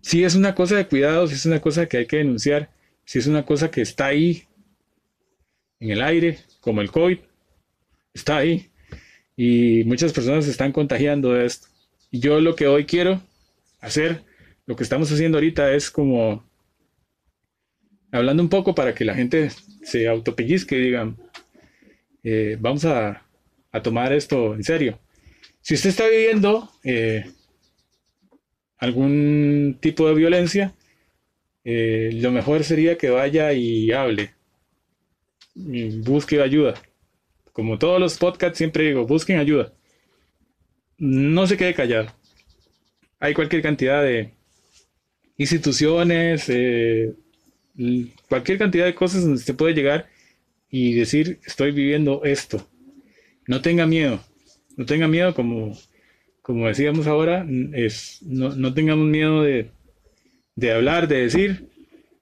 si 0.00 0.24
es 0.24 0.34
una 0.34 0.54
cosa 0.54 0.76
de 0.76 0.86
cuidado, 0.86 1.26
si 1.26 1.34
es 1.34 1.46
una 1.46 1.60
cosa 1.60 1.86
que 1.86 1.98
hay 1.98 2.06
que 2.06 2.18
denunciar, 2.18 2.70
si 3.04 3.18
es 3.18 3.26
una 3.26 3.44
cosa 3.44 3.70
que 3.70 3.82
está 3.82 4.06
ahí 4.06 4.44
en 5.80 5.90
el 5.90 6.02
aire, 6.02 6.38
como 6.60 6.80
el 6.80 6.90
COVID, 6.90 7.18
está 8.14 8.38
ahí 8.38 8.70
y 9.36 9.84
muchas 9.84 10.12
personas 10.12 10.44
se 10.44 10.50
están 10.50 10.72
contagiando 10.72 11.32
de 11.32 11.46
esto. 11.46 11.68
Y 12.10 12.20
yo 12.20 12.40
lo 12.40 12.54
que 12.54 12.66
hoy 12.66 12.84
quiero 12.84 13.20
hacer, 13.80 14.22
lo 14.66 14.76
que 14.76 14.84
estamos 14.84 15.10
haciendo 15.10 15.38
ahorita 15.38 15.72
es 15.74 15.90
como 15.90 16.44
hablando 18.12 18.42
un 18.42 18.48
poco 18.48 18.74
para 18.74 18.94
que 18.94 19.04
la 19.04 19.14
gente 19.14 19.50
se 19.82 20.06
autopellizque 20.06 20.76
y 20.76 20.80
digan, 20.82 21.16
eh, 22.22 22.56
vamos 22.60 22.84
a, 22.84 23.20
tomar 23.82 24.12
esto 24.12 24.54
en 24.54 24.62
serio. 24.62 25.00
Si 25.60 25.74
usted 25.74 25.90
está 25.90 26.06
viviendo 26.06 26.70
eh, 26.84 27.24
algún 28.78 29.78
tipo 29.80 30.06
de 30.06 30.14
violencia, 30.14 30.74
eh, 31.64 32.10
lo 32.14 32.30
mejor 32.30 32.62
sería 32.62 32.96
que 32.96 33.10
vaya 33.10 33.52
y 33.52 33.90
hable, 33.90 34.32
busque 35.56 36.40
ayuda 36.40 36.74
como 37.54 37.78
todos 37.78 38.00
los 38.00 38.18
podcasts, 38.18 38.58
siempre 38.58 38.84
digo, 38.84 39.06
busquen 39.06 39.38
ayuda. 39.38 39.72
No 40.98 41.46
se 41.46 41.56
quede 41.56 41.72
callado. 41.72 42.08
Hay 43.20 43.32
cualquier 43.32 43.62
cantidad 43.62 44.02
de 44.02 44.32
instituciones, 45.38 46.46
eh, 46.48 47.14
cualquier 48.28 48.58
cantidad 48.58 48.84
de 48.84 48.96
cosas 48.96 49.22
donde 49.22 49.38
usted 49.38 49.54
puede 49.54 49.72
llegar 49.72 50.08
y 50.68 50.94
decir, 50.94 51.38
estoy 51.46 51.70
viviendo 51.70 52.24
esto. 52.24 52.68
No 53.46 53.62
tenga 53.62 53.86
miedo. 53.86 54.20
No 54.76 54.84
tenga 54.84 55.06
miedo, 55.06 55.32
como, 55.32 55.78
como 56.42 56.66
decíamos 56.66 57.06
ahora, 57.06 57.46
es, 57.72 58.18
no, 58.22 58.74
tengamos 58.74 59.06
miedo 59.06 59.44
de, 59.44 59.70
de 60.56 60.72
hablar, 60.72 61.06
de 61.06 61.20
decir, 61.20 61.68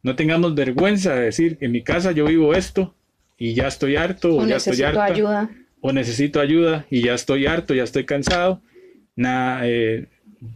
no 0.02 0.14
tengamos 0.14 0.54
vergüenza 0.54 1.14
de 1.14 1.24
decir, 1.24 1.56
en 1.62 1.72
mi 1.72 1.82
casa 1.82 2.12
yo 2.12 2.26
vivo 2.26 2.52
esto, 2.52 2.94
y 3.42 3.54
ya 3.54 3.66
estoy 3.66 3.96
harto 3.96 4.36
o, 4.36 4.46
ya 4.46 4.56
estoy 4.58 4.80
harta, 4.82 5.04
ayuda. 5.04 5.50
o 5.80 5.92
necesito 5.92 6.38
ayuda 6.38 6.86
y 6.90 7.02
ya 7.02 7.14
estoy 7.14 7.46
harto, 7.46 7.74
ya 7.74 7.82
estoy 7.82 8.04
cansado, 8.04 8.62
nada, 9.16 9.62
eh, 9.64 10.06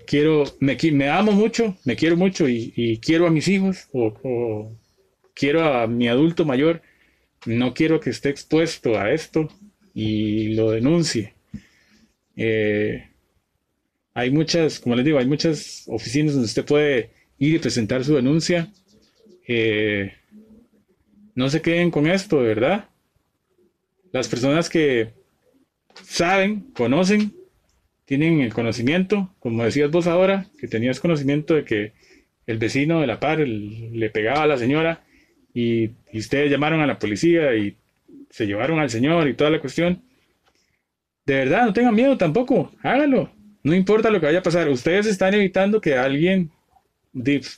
quiero, 0.07 0.45
me, 0.61 0.79
me 0.93 1.09
amo 1.09 1.33
mucho, 1.33 1.77
me 1.85 1.97
quiero 1.97 2.17
mucho 2.17 2.49
y, 2.49 3.01
quiero 3.05 3.27
a 3.27 3.31
mis 3.31 3.49
hijos 3.49 3.89
o, 3.93 4.71
quiero 5.35 5.65
a 5.65 5.89
mi 5.89 6.07
adulto 6.07 6.45
mayor, 6.45 6.81
no 7.45 7.75
quiero 7.75 7.99
que 7.99 8.11
esté 8.11 8.29
expuesto 8.29 8.97
a 8.97 9.11
esto 9.11 9.49
y 9.93 10.55
lo 10.55 10.71
denuncie. 10.71 11.35
Eh, 12.37 13.05
hay 14.15 14.31
muchas, 14.31 14.79
como 14.79 14.95
les 14.95 15.05
digo, 15.05 15.19
hay 15.19 15.27
muchas 15.27 15.83
oficinas 15.89 16.35
donde 16.35 16.47
usted 16.47 16.65
puede 16.65 17.11
ir 17.37 17.57
y 17.57 17.59
presentar 17.59 18.05
su 18.05 18.15
denuncia. 18.15 18.73
Eh, 19.49 20.13
no 21.37 21.51
se 21.51 21.63
queden 21.63 21.93
con 21.93 22.09
esto, 22.09 22.41
de 22.41 22.49
verdad. 22.49 22.89
Las 24.11 24.27
personas 24.27 24.69
que 24.69 25.13
saben, 26.03 26.73
conocen, 26.73 27.35
tienen 28.07 28.41
el 28.41 28.55
conocimiento, 28.55 29.35
como 29.39 29.63
decías 29.63 29.91
vos 29.91 30.07
ahora, 30.07 30.47
que 30.59 30.67
tenías 30.67 30.99
conocimiento 30.99 31.55
de 31.55 31.65
que 31.65 31.93
el 32.47 32.59
vecino 32.59 33.01
de 33.01 33.07
la 33.07 33.21
par 33.21 33.41
le 33.41 34.11
pegaba 34.11 34.43
a 34.43 34.47
la 34.47 34.57
señora 34.57 35.05
y, 35.53 35.91
ustedes 36.15 36.51
llamaron 36.51 36.81
a 36.81 36.87
la 36.87 36.99
policía 36.99 37.55
y 37.55 37.77
se 38.31 38.47
llevaron 38.47 38.79
al 38.79 38.89
señor 38.89 39.29
y 39.29 39.35
toda 39.35 39.51
la 39.51 39.61
cuestión. 39.61 40.03
De 41.27 41.35
verdad, 41.35 41.67
no 41.67 41.73
tengan 41.75 41.95
miedo 41.95 42.17
tampoco, 42.17 42.73
hágalo. 42.83 43.31
No 43.63 43.75
importa 43.75 44.11
lo 44.11 44.21
que 44.21 44.27
vaya 44.27 44.39
a 44.39 44.45
pasar, 44.45 44.69
ustedes 44.71 45.07
están 45.07 45.35
evitando 45.35 45.81
que 45.81 45.97
alguien 45.97 46.51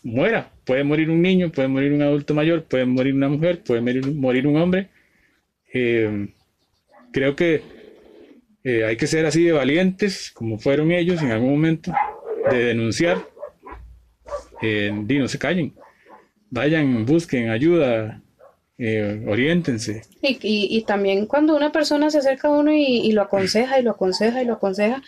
muera. 0.02 0.50
Puede 0.64 0.84
morir 0.84 1.11
un 1.11 1.22
niño, 1.22 1.50
puede 1.50 1.68
morir 1.68 1.92
un 1.92 2.02
adulto 2.02 2.34
mayor, 2.34 2.64
puede 2.64 2.84
morir 2.84 3.14
una 3.14 3.28
mujer, 3.28 3.62
puede 3.62 3.80
morir, 3.80 4.46
un 4.46 4.56
hombre. 4.56 4.88
Eh, 5.72 6.28
creo 7.12 7.36
que 7.36 7.62
eh, 8.64 8.84
hay 8.84 8.96
que 8.96 9.06
ser 9.06 9.26
así 9.26 9.44
de 9.44 9.52
valientes, 9.52 10.30
como 10.30 10.59
fueron 10.59 10.92
ellos 10.92 11.22
en 11.22 11.32
algún 11.32 11.50
momento, 11.50 11.92
de 12.50 12.64
denunciar. 12.64 13.18
Eh, 14.62 14.90
no 14.92 15.28
se 15.28 15.38
callen. 15.38 15.72
Vayan, 16.50 17.04
busquen 17.04 17.50
ayuda, 17.50 18.22
eh, 18.78 19.24
oriéntense. 19.26 20.02
Y, 20.22 20.82
también 20.86 21.26
cuando 21.26 21.56
una 21.56 21.72
persona 21.72 22.11
se 22.11 22.18
acerca 22.18 22.48
a 22.48 22.52
uno 22.52 22.72
y, 22.72 23.11
lo 23.12 23.22
aconseja 23.22 23.78
y 23.80 23.82
lo 23.82 23.90
aconseja 23.90 24.40
y 24.42 24.46
lo 24.46 24.54
aconseja, 24.54 25.02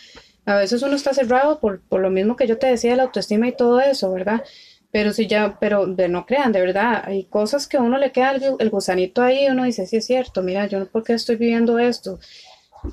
a 0.47 0.57
veces 0.57 0.83
uno 0.83 0.97
está 0.97 1.15
cerrado 1.15 1.61
por, 1.61 1.81
por 1.81 2.01
lo 2.01 2.11
mismo 2.11 2.37
que 2.37 2.47
yo 2.47 2.59
te 2.59 2.67
decía, 2.67 2.97
la 2.97 3.05
autoestima 3.05 3.49
y 3.49 3.53
todo 3.53 3.81
eso, 3.81 4.13
¿verdad? 4.13 4.43
Pero 4.91 5.13
si 5.13 5.27
ya, 5.27 5.59
pero 5.61 5.87
de 5.87 6.09
no 6.09 6.27
crean, 6.27 6.53
de 6.53 6.61
verdad, 6.61 7.03
hay 7.07 7.25
cosas 7.25 7.69
que 7.69 7.77
a 7.77 7.83
uno 7.83 7.99
le 7.99 8.11
queda 8.11 8.33
el, 8.33 8.71
gusanito 8.71 9.23
ahí, 9.23 9.47
uno 9.49 9.65
dice, 9.65 9.87
sí 9.87 9.97
es 9.97 10.07
cierto, 10.07 10.43
mira, 10.43 10.67
yo 10.67 10.81
no 10.81 10.87
por 10.87 11.05
qué 11.05 11.13
estoy 11.13 11.37
viviendo 11.37 11.79
esto. 11.79 12.19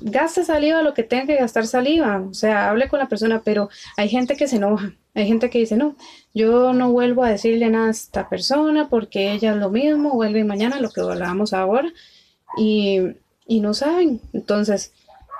Gaste 0.00 0.44
saliva 0.44 0.82
lo 0.82 0.94
que 0.94 1.02
tenga 1.02 1.26
que 1.26 1.36
gastar 1.36 1.66
saliva, 1.66 2.20
o 2.20 2.34
sea, 2.34 2.70
hable 2.70 2.88
con 2.88 2.98
la 2.98 3.08
persona, 3.08 3.42
pero 3.42 3.68
hay 3.96 4.08
gente 4.08 4.36
que 4.36 4.46
se 4.46 4.56
enoja, 4.56 4.92
hay 5.14 5.26
gente 5.26 5.50
que 5.50 5.58
dice, 5.58 5.76
no, 5.76 5.96
yo 6.34 6.72
no 6.72 6.92
vuelvo 6.92 7.24
a 7.24 7.30
decirle 7.30 7.68
nada 7.70 7.88
a 7.88 7.90
esta 7.90 8.28
persona 8.28 8.88
porque 8.88 9.32
ella 9.32 9.52
es 9.52 9.56
lo 9.56 9.70
mismo, 9.70 10.10
vuelve 10.12 10.44
mañana, 10.44 10.80
lo 10.80 10.90
que 10.90 11.00
hablábamos 11.00 11.52
ahora, 11.52 11.90
y, 12.56 13.00
y 13.46 13.60
no 13.60 13.74
saben. 13.74 14.20
Entonces, 14.32 14.92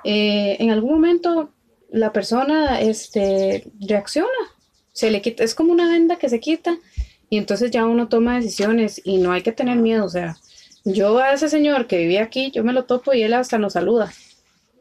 eh, 0.02 0.56
en 0.59 0.70
algún 0.70 0.92
momento 0.92 1.50
la 1.91 2.12
persona 2.12 2.80
este, 2.80 3.64
reacciona, 3.80 4.28
se 4.93 5.11
le 5.11 5.22
quita, 5.22 5.45
es 5.45 5.55
como 5.55 5.72
una 5.72 5.91
venda 5.91 6.16
que 6.16 6.28
se 6.28 6.41
quita 6.41 6.78
y 7.30 7.39
entonces 7.39 7.70
ya 7.70 7.86
uno 7.86 8.09
toma 8.09 8.36
decisiones 8.36 9.01
y 9.05 9.18
no 9.18 9.32
hay 9.32 9.43
que 9.43 9.53
tener 9.53 9.76
miedo, 9.76 10.05
o 10.05 10.09
sea, 10.09 10.36
yo 10.84 11.18
a 11.18 11.32
ese 11.32 11.49
señor 11.49 11.86
que 11.86 11.99
vivía 11.99 12.22
aquí, 12.22 12.51
yo 12.51 12.64
me 12.64 12.72
lo 12.72 12.84
topo 12.84 13.12
y 13.12 13.22
él 13.22 13.34
hasta 13.34 13.59
nos 13.59 13.74
saluda, 13.74 14.12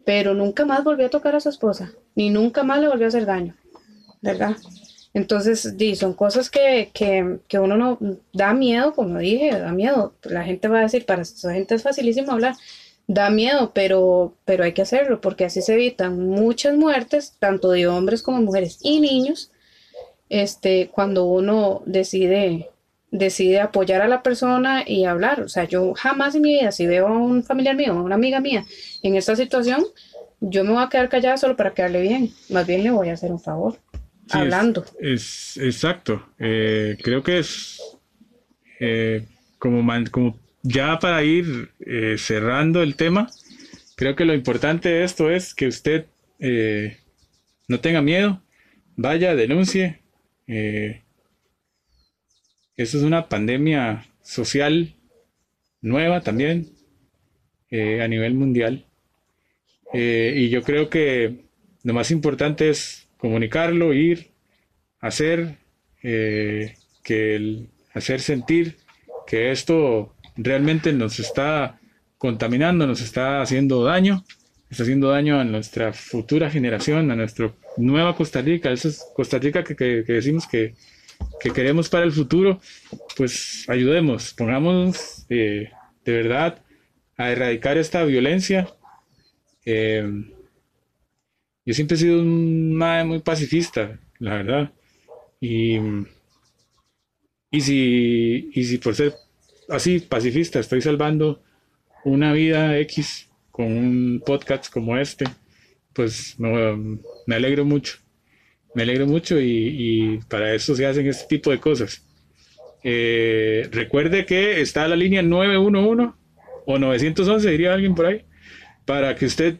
pero 0.05 0.33
nunca 0.33 0.65
más 0.65 0.83
volvió 0.83 1.07
a 1.07 1.09
tocar 1.09 1.35
a 1.35 1.39
su 1.39 1.49
esposa, 1.49 1.91
ni 2.15 2.29
nunca 2.29 2.63
más 2.63 2.79
le 2.79 2.87
volvió 2.87 3.05
a 3.05 3.09
hacer 3.09 3.25
daño, 3.25 3.55
¿verdad? 4.21 4.55
Entonces, 5.13 5.77
di, 5.77 5.95
son 5.95 6.13
cosas 6.13 6.49
que, 6.51 6.91
que, 6.93 7.39
que, 7.47 7.57
uno 7.57 7.75
no 7.75 7.97
da 8.33 8.53
miedo, 8.53 8.93
como 8.93 9.17
dije, 9.17 9.49
da 9.49 9.71
miedo. 9.71 10.13
La 10.21 10.43
gente 10.43 10.67
va 10.67 10.77
a 10.77 10.83
decir, 10.83 11.05
para 11.05 11.23
esa 11.23 11.53
gente 11.53 11.73
es 11.73 11.81
facilísimo 11.81 12.31
hablar, 12.31 12.55
da 13.07 13.29
miedo, 13.29 13.71
pero, 13.73 14.35
pero 14.45 14.65
hay 14.65 14.73
que 14.73 14.81
hacerlo, 14.81 15.21
porque 15.21 15.45
así 15.45 15.61
se 15.61 15.73
evitan 15.73 16.19
muchas 16.27 16.75
muertes, 16.75 17.35
tanto 17.39 17.71
de 17.71 17.87
hombres 17.87 18.21
como 18.21 18.41
mujeres 18.41 18.79
y 18.83 18.99
niños, 18.99 19.51
este, 20.29 20.89
cuando 20.89 21.25
uno 21.25 21.81
decide, 21.85 22.69
decide 23.11 23.61
apoyar 23.61 24.01
a 24.01 24.09
la 24.09 24.23
persona 24.23 24.83
y 24.85 25.05
hablar. 25.05 25.41
O 25.41 25.47
sea, 25.47 25.63
yo 25.63 25.93
jamás 25.93 26.35
en 26.35 26.41
mi 26.41 26.59
vida, 26.59 26.73
si 26.73 26.85
veo 26.85 27.07
a 27.07 27.17
un 27.17 27.43
familiar 27.43 27.77
mío, 27.77 27.93
a 27.93 28.01
una 28.01 28.15
amiga 28.15 28.41
mía 28.41 28.65
en 29.01 29.15
esta 29.15 29.37
situación, 29.37 29.85
yo 30.41 30.65
me 30.65 30.73
voy 30.73 30.83
a 30.83 30.89
quedar 30.89 31.07
callada 31.07 31.37
solo 31.37 31.55
para 31.55 31.73
quedarle 31.73 32.01
bien. 32.01 32.31
Más 32.49 32.67
bien 32.67 32.83
le 32.83 32.91
voy 32.91 33.09
a 33.09 33.13
hacer 33.13 33.31
un 33.31 33.39
favor. 33.39 33.77
hablando. 34.29 34.83
Es, 34.99 35.55
exacto. 35.55 36.27
Eh, 36.37 36.97
creo 37.01 37.23
que 37.23 37.39
es 37.39 37.81
eh, 38.81 39.25
como, 39.57 39.81
como 40.11 40.37
ya 40.67 40.99
para 40.99 41.23
ir 41.23 41.71
eh, 41.79 42.15
cerrando 42.17 42.83
el 42.83 42.95
tema, 42.95 43.29
creo 43.95 44.15
que 44.15 44.25
lo 44.25 44.33
importante 44.33 44.89
de 44.89 45.03
esto 45.03 45.31
es 45.31 45.53
que 45.53 45.67
usted 45.67 46.05
no 47.67 47.79
tenga 47.79 48.01
miedo, 48.01 48.41
vaya, 48.95 49.35
denuncie, 49.35 50.01
eh, 50.47 51.01
esto 52.77 52.97
es 52.97 53.03
una 53.03 53.27
pandemia 53.27 54.05
social 54.21 54.95
nueva 55.81 56.21
también 56.21 56.69
eh, 57.69 58.01
a 58.01 58.07
nivel 58.07 58.33
mundial. 58.33 58.85
Eh, 59.93 60.33
y 60.35 60.49
yo 60.49 60.63
creo 60.63 60.89
que 60.89 61.45
lo 61.83 61.93
más 61.93 62.11
importante 62.11 62.69
es 62.69 63.07
comunicarlo, 63.17 63.93
ir, 63.93 64.31
hacer, 64.99 65.57
que 66.01 67.35
el, 67.35 67.69
hacer 67.93 68.21
sentir 68.21 68.77
que 69.25 69.51
esto 69.51 70.15
realmente 70.37 70.93
nos 70.93 71.19
está 71.19 71.79
contaminando, 72.17 72.87
nos 72.87 73.01
está 73.01 73.41
haciendo 73.41 73.83
daño, 73.83 74.23
está 74.69 74.83
haciendo 74.83 75.09
daño 75.09 75.39
a 75.39 75.43
nuestra 75.43 75.93
futura 75.93 76.49
generación, 76.49 77.11
a 77.11 77.15
nuestra 77.15 77.53
nueva 77.77 78.15
Costa 78.15 78.41
Rica, 78.41 78.71
esa 78.71 78.87
es 78.89 79.05
Costa 79.15 79.39
Rica 79.39 79.63
que, 79.63 79.75
decimos 80.07 80.47
que, 80.47 80.75
queremos 81.53 81.89
para 81.89 82.05
el 82.05 82.11
futuro, 82.11 82.59
pues 83.15 83.65
ayudemos, 83.67 84.33
pongamos 84.33 85.25
eh, 85.29 85.71
de 86.05 86.11
verdad 86.11 86.61
a 87.17 87.31
erradicar 87.31 87.77
esta 87.77 88.03
violencia. 88.03 88.67
Eh, 89.65 90.05
yo 91.65 91.73
siempre 91.73 91.95
he 91.95 91.99
sido 91.99 92.21
un 92.21 92.75
madre 92.75 93.05
muy 93.05 93.19
pacifista, 93.19 93.99
la 94.19 94.35
verdad. 94.35 94.71
Y, 95.41 95.77
y, 97.51 97.61
si, 97.61 98.49
y 98.53 98.63
si 98.63 98.77
por 98.77 98.95
ser 98.95 99.13
así 99.69 99.99
pacifista 99.99 100.59
estoy 100.59 100.81
salvando 100.81 101.41
una 102.03 102.33
vida 102.33 102.77
X 102.79 103.29
con 103.51 103.65
un 103.65 104.21
podcast 104.25 104.71
como 104.71 104.97
este, 104.97 105.25
pues 105.93 106.35
me, 106.37 107.35
alegro 107.35 107.65
mucho. 107.65 107.97
Me 108.75 108.83
alegro 108.83 109.07
mucho 109.07 109.39
y, 109.41 110.19
para 110.29 110.53
eso 110.53 110.75
se 110.75 110.85
hacen 110.85 111.07
este 111.07 111.25
tipo 111.27 111.49
de 111.49 111.59
cosas. 111.59 112.05
Eh, 112.83 113.67
recuerde 113.71 114.25
que 114.25 114.61
está 114.61 114.87
la 114.87 114.95
línea 114.95 115.23
911 115.23 116.13
o 116.65 116.77
911, 116.77 117.49
diría 117.49 117.73
alguien 117.73 117.95
por 117.95 118.05
ahí, 118.05 118.25
para 118.85 119.15
que 119.15 119.25
usted 119.25 119.57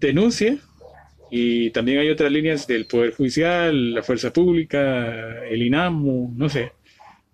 denuncie. 0.00 0.58
Y 1.30 1.70
también 1.70 1.98
hay 1.98 2.10
otras 2.10 2.32
líneas 2.32 2.66
del 2.66 2.86
Poder 2.86 3.14
Judicial, 3.14 3.94
la 3.94 4.02
Fuerza 4.02 4.32
Pública, 4.32 5.44
el 5.44 5.62
INAMU, 5.62 6.32
no 6.34 6.48
sé, 6.48 6.72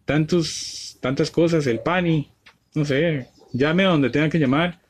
tantos, 0.04 0.83
tantas 1.04 1.30
cosas, 1.30 1.66
el 1.66 1.80
PANI, 1.80 2.30
no 2.74 2.86
sé, 2.86 3.26
llame 3.52 3.84
a 3.84 3.88
donde 3.88 4.08
tenga 4.08 4.30
que 4.30 4.38
llamar 4.38 4.80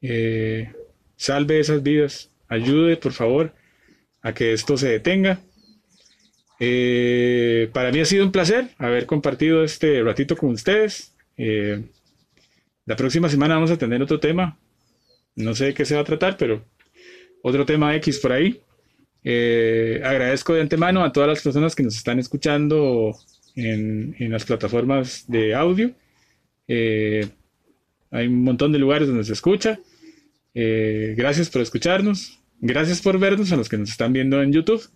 eh, 0.00 0.72
salve 1.14 1.60
esas 1.60 1.82
vidas, 1.82 2.30
ayude 2.48 2.96
por 2.96 3.12
favor 3.12 3.52
a 4.22 4.32
que 4.32 4.54
esto 4.54 4.78
se 4.78 4.88
detenga. 4.88 5.40
Eh, 6.58 7.68
para 7.74 7.92
mí 7.92 8.00
ha 8.00 8.06
sido 8.06 8.24
un 8.24 8.32
placer 8.32 8.70
haber 8.78 9.04
compartido 9.04 9.62
este 9.62 10.02
ratito 10.02 10.38
con 10.38 10.52
ustedes. 10.52 11.14
Eh, 11.36 11.84
la 12.86 12.96
próxima 12.96 13.28
semana 13.28 13.56
vamos 13.56 13.72
a 13.72 13.76
tener 13.76 14.00
otro 14.00 14.20
tema. 14.20 14.56
No 15.36 15.54
sé 15.54 15.66
de 15.66 15.74
qué 15.74 15.84
se 15.84 15.96
va 15.96 16.00
a 16.00 16.04
tratar, 16.04 16.38
pero 16.38 16.64
otro 17.42 17.66
tema 17.66 17.94
X 17.96 18.20
por 18.20 18.32
ahí. 18.32 18.58
agradezco 20.02 20.54
de 20.54 20.62
antemano 20.62 21.04
a 21.04 21.12
todas 21.12 21.28
las 21.28 21.42
personas 21.42 21.74
que 21.74 21.82
nos 21.82 21.94
están 21.94 22.18
escuchando 22.18 23.14
en, 23.56 24.16
en 24.18 24.32
las 24.32 24.44
plataformas 24.44 25.24
de 25.28 25.54
audio. 25.54 25.92
hay 26.68 28.26
un 28.26 28.44
montón 28.44 28.72
de 28.72 28.78
lugares 28.78 29.08
donde 29.08 29.24
se 29.24 29.32
escucha. 29.32 29.78
Eh, 30.54 31.14
gracias 31.16 31.50
por 31.50 31.62
escucharnos. 31.62 32.38
Gracias 32.60 33.00
por 33.00 33.18
vernos 33.18 33.52
a 33.52 33.56
los 33.56 33.68
que 33.68 33.78
nos 33.78 33.90
están 33.90 34.12
viendo 34.12 34.42
en 34.42 34.52
YouTube. 34.52 34.88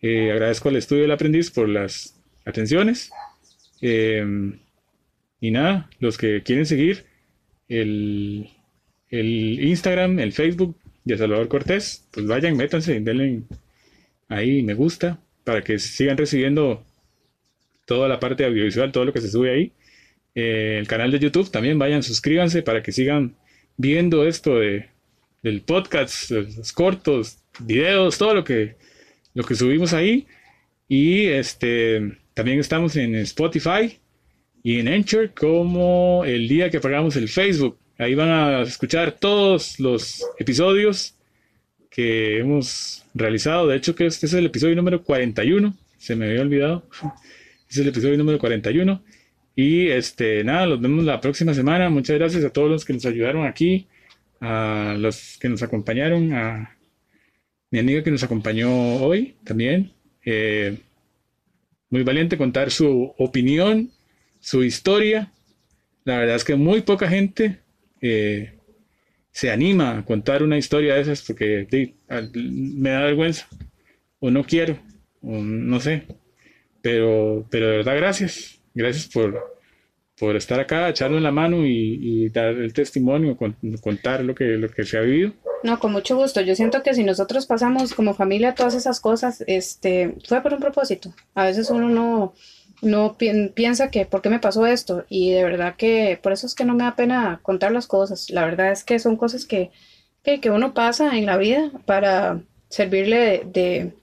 Eh, 0.00 0.32
agradezco 0.32 0.68
al 0.68 0.76
Estudio 0.76 1.02
del 1.02 1.10
Aprendiz 1.10 1.50
por 1.50 1.68
las 1.68 2.18
atenciones. 2.44 3.10
Eh, 3.80 4.24
y 5.40 5.50
nada, 5.50 5.90
los 5.98 6.18
que 6.18 6.42
quieren 6.42 6.66
seguir 6.66 7.04
el, 7.68 8.48
el, 9.08 9.60
Instagram, 9.64 10.20
el 10.20 10.32
Facebook 10.32 10.76
de 11.04 11.18
Salvador 11.18 11.48
Cortés, 11.48 12.06
pues 12.12 12.26
vayan, 12.26 12.56
métanse, 12.56 13.00
denle 13.00 13.42
ahí 14.28 14.62
me 14.62 14.74
gusta 14.74 15.18
para 15.44 15.62
que 15.62 15.78
sigan 15.78 16.16
recibiendo 16.16 16.84
toda 17.86 18.08
la 18.08 18.20
parte 18.20 18.44
audiovisual, 18.44 18.92
todo 18.92 19.04
lo 19.04 19.12
que 19.12 19.20
se 19.20 19.30
sube 19.30 19.50
ahí. 19.50 19.72
el 20.34 20.86
canal 20.88 21.10
de 21.10 21.18
YouTube 21.18 21.50
también 21.50 21.78
vayan, 21.78 22.02
suscríbanse 22.02 22.62
para 22.62 22.82
que 22.82 22.92
sigan 22.92 23.36
viendo 23.76 24.26
esto 24.26 24.58
de, 24.58 24.88
del 25.42 25.62
podcast, 25.62 26.30
los 26.30 26.72
cortos, 26.72 27.38
videos, 27.60 28.18
todo 28.18 28.34
lo 28.34 28.44
que, 28.44 28.76
lo 29.34 29.44
que 29.44 29.54
subimos 29.54 29.92
ahí. 29.92 30.26
Y 30.88 31.26
este, 31.26 32.18
también 32.34 32.60
estamos 32.60 32.96
en 32.96 33.14
Spotify 33.16 33.98
y 34.62 34.78
en 34.78 34.88
Anchor 34.88 35.32
como 35.34 36.24
el 36.24 36.48
día 36.48 36.70
que 36.70 36.78
apagamos 36.78 37.16
el 37.16 37.28
Facebook. 37.28 37.78
Ahí 37.98 38.14
van 38.14 38.28
a 38.28 38.62
escuchar 38.62 39.12
todos 39.12 39.78
los 39.78 40.24
episodios 40.38 41.14
que 41.90 42.38
hemos 42.38 43.04
realizado. 43.14 43.68
De 43.68 43.76
hecho, 43.76 43.94
que 43.94 44.06
este 44.06 44.26
es 44.26 44.32
el 44.34 44.46
episodio 44.46 44.74
número 44.76 45.02
41. 45.02 45.74
Se 45.98 46.16
me 46.16 46.26
había 46.26 46.40
olvidado. 46.40 46.84
Es 47.72 47.78
el 47.78 47.88
episodio 47.88 48.18
número 48.18 48.38
41. 48.38 49.02
Y 49.56 49.88
este, 49.88 50.44
nada, 50.44 50.66
los 50.66 50.78
vemos 50.78 51.06
la 51.06 51.22
próxima 51.22 51.54
semana. 51.54 51.88
Muchas 51.88 52.18
gracias 52.18 52.44
a 52.44 52.50
todos 52.50 52.70
los 52.70 52.84
que 52.84 52.92
nos 52.92 53.06
ayudaron 53.06 53.46
aquí 53.46 53.88
a 54.42 54.94
los 54.98 55.38
que 55.38 55.48
nos 55.48 55.62
acompañaron, 55.62 56.34
a 56.34 56.76
mi 57.70 57.78
amiga 57.78 58.02
que 58.02 58.10
nos 58.10 58.22
acompañó 58.22 58.96
hoy 58.96 59.36
también. 59.42 59.90
Eh, 60.22 60.80
muy 61.88 62.02
valiente 62.02 62.36
contar 62.36 62.70
su 62.70 63.14
opinión, 63.16 63.90
su 64.38 64.62
historia. 64.62 65.32
La 66.04 66.18
verdad 66.18 66.36
es 66.36 66.44
que 66.44 66.56
muy 66.56 66.82
poca 66.82 67.08
gente 67.08 67.60
eh, 68.02 68.58
se 69.30 69.50
anima 69.50 69.96
a 69.96 70.04
contar 70.04 70.42
una 70.42 70.58
historia 70.58 70.96
de 70.96 71.00
esas 71.00 71.22
porque 71.22 71.94
me 72.34 72.90
da 72.90 73.00
vergüenza 73.00 73.48
o 74.20 74.30
no 74.30 74.44
quiero 74.44 74.76
o 75.22 75.38
no 75.38 75.80
sé. 75.80 76.02
Pero, 76.82 77.46
pero 77.50 77.68
de 77.68 77.76
verdad 77.78 77.96
gracias. 77.96 78.60
Gracias 78.74 79.06
por, 79.06 79.58
por 80.18 80.36
estar 80.36 80.60
acá, 80.60 80.88
echarnos 80.88 81.22
la 81.22 81.30
mano 81.30 81.66
y, 81.66 82.28
dar 82.30 82.48
el 82.48 82.72
testimonio, 82.72 83.36
contar 83.80 84.24
lo 84.24 84.34
que, 84.34 84.44
lo 84.44 84.68
que 84.68 84.84
se 84.84 84.98
ha 84.98 85.02
vivido. 85.02 85.32
No, 85.62 85.78
con 85.78 85.92
mucho 85.92 86.16
gusto. 86.16 86.40
Yo 86.40 86.54
siento 86.54 86.82
que 86.82 86.94
si 86.94 87.04
nosotros 87.04 87.46
pasamos 87.46 87.94
como 87.94 88.14
familia 88.14 88.54
todas 88.54 88.74
esas 88.74 89.00
cosas, 89.00 89.44
este, 89.46 90.14
fue 90.26 90.42
por 90.42 90.54
un 90.54 90.60
propósito. 90.60 91.14
A 91.34 91.44
veces 91.44 91.70
uno 91.70 91.88
no, 91.88 92.34
no 92.82 93.16
piensa 93.16 93.90
que, 93.90 94.04
¿por 94.04 94.22
qué 94.22 94.28
me 94.28 94.40
pasó 94.40 94.66
esto? 94.66 95.04
Y 95.08 95.30
de 95.30 95.44
verdad 95.44 95.76
que 95.76 96.18
por 96.20 96.32
eso 96.32 96.46
es 96.46 96.54
que 96.54 96.64
no 96.64 96.74
me 96.74 96.82
da 96.84 96.96
pena 96.96 97.40
contar 97.42 97.70
las 97.70 97.86
cosas. 97.86 98.28
La 98.30 98.44
verdad 98.44 98.72
es 98.72 98.82
que 98.82 98.98
son 98.98 99.16
cosas 99.16 99.46
que, 99.46 99.70
que, 100.24 100.50
uno 100.50 100.74
pasa 100.74 101.16
en 101.16 101.26
la 101.26 101.36
vida 101.36 101.70
para 101.86 102.42
servirle 102.68 103.44
de, 103.44 103.94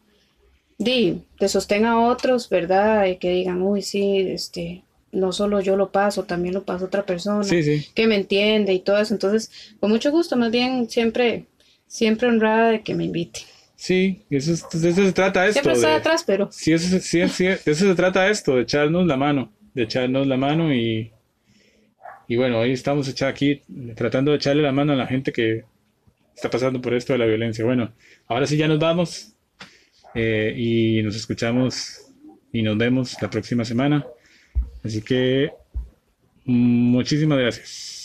de, 0.79 1.19
de 1.39 1.49
sostenga 1.49 1.91
a 1.91 1.99
otros, 1.99 2.49
¿verdad? 2.49 3.05
Y 3.05 3.17
que 3.17 3.29
digan, 3.29 3.61
uy, 3.61 3.83
sí, 3.83 4.17
este, 4.17 4.83
no 5.11 5.31
solo 5.31 5.61
yo 5.61 5.75
lo 5.75 5.91
paso, 5.91 6.23
también 6.23 6.55
lo 6.55 6.63
pasa 6.63 6.85
otra 6.85 7.05
persona 7.05 7.45
que 7.47 8.07
me 8.07 8.15
entiende 8.15 8.73
y 8.73 8.79
todo 8.79 8.97
eso. 8.97 9.13
Entonces, 9.13 9.51
con 9.79 9.91
mucho 9.91 10.09
gusto, 10.09 10.35
más 10.37 10.51
bien 10.51 10.89
siempre, 10.89 11.45
siempre 11.85 12.27
honrada 12.27 12.71
de 12.71 12.81
que 12.81 12.95
me 12.95 13.03
invite. 13.05 13.41
Sí, 13.75 14.23
eso, 14.29 14.53
es, 14.53 14.81
de 14.81 14.89
eso 14.89 15.05
se 15.05 15.13
trata 15.13 15.45
esto. 15.45 15.61
Siempre 15.61 15.73
está 15.73 15.95
atrás, 15.95 16.23
pero. 16.25 16.49
Sí, 16.51 16.73
eso, 16.73 16.99
sí, 16.99 17.27
sí, 17.27 17.45
de 17.45 17.59
eso 17.65 17.87
se 17.87 17.95
trata 17.95 18.29
esto, 18.29 18.55
de 18.55 18.63
echarnos 18.63 19.05
la 19.05 19.15
mano, 19.15 19.51
de 19.73 19.83
echarnos 19.83 20.27
la 20.27 20.37
mano 20.37 20.73
y, 20.73 21.11
y 22.27 22.35
bueno, 22.35 22.59
hoy 22.59 22.71
estamos 22.71 23.09
aquí 23.21 23.61
tratando 23.95 24.31
de 24.31 24.37
echarle 24.37 24.63
la 24.63 24.71
mano 24.71 24.93
a 24.93 24.95
la 24.97 25.07
gente 25.07 25.31
que 25.31 25.63
está 26.35 26.49
pasando 26.49 26.81
por 26.81 26.93
esto 26.93 27.13
de 27.13 27.19
la 27.19 27.25
violencia. 27.25 27.65
Bueno, 27.65 27.91
ahora 28.27 28.47
sí 28.47 28.55
ya 28.57 28.67
nos 28.67 28.79
vamos. 28.79 29.33
Eh, 30.15 30.53
y 30.55 31.03
nos 31.03 31.15
escuchamos 31.15 32.11
y 32.51 32.61
nos 32.61 32.77
vemos 32.77 33.21
la 33.21 33.29
próxima 33.29 33.63
semana. 33.65 34.05
Así 34.83 35.01
que 35.01 35.51
mm, 36.45 36.91
muchísimas 36.91 37.39
gracias. 37.39 37.98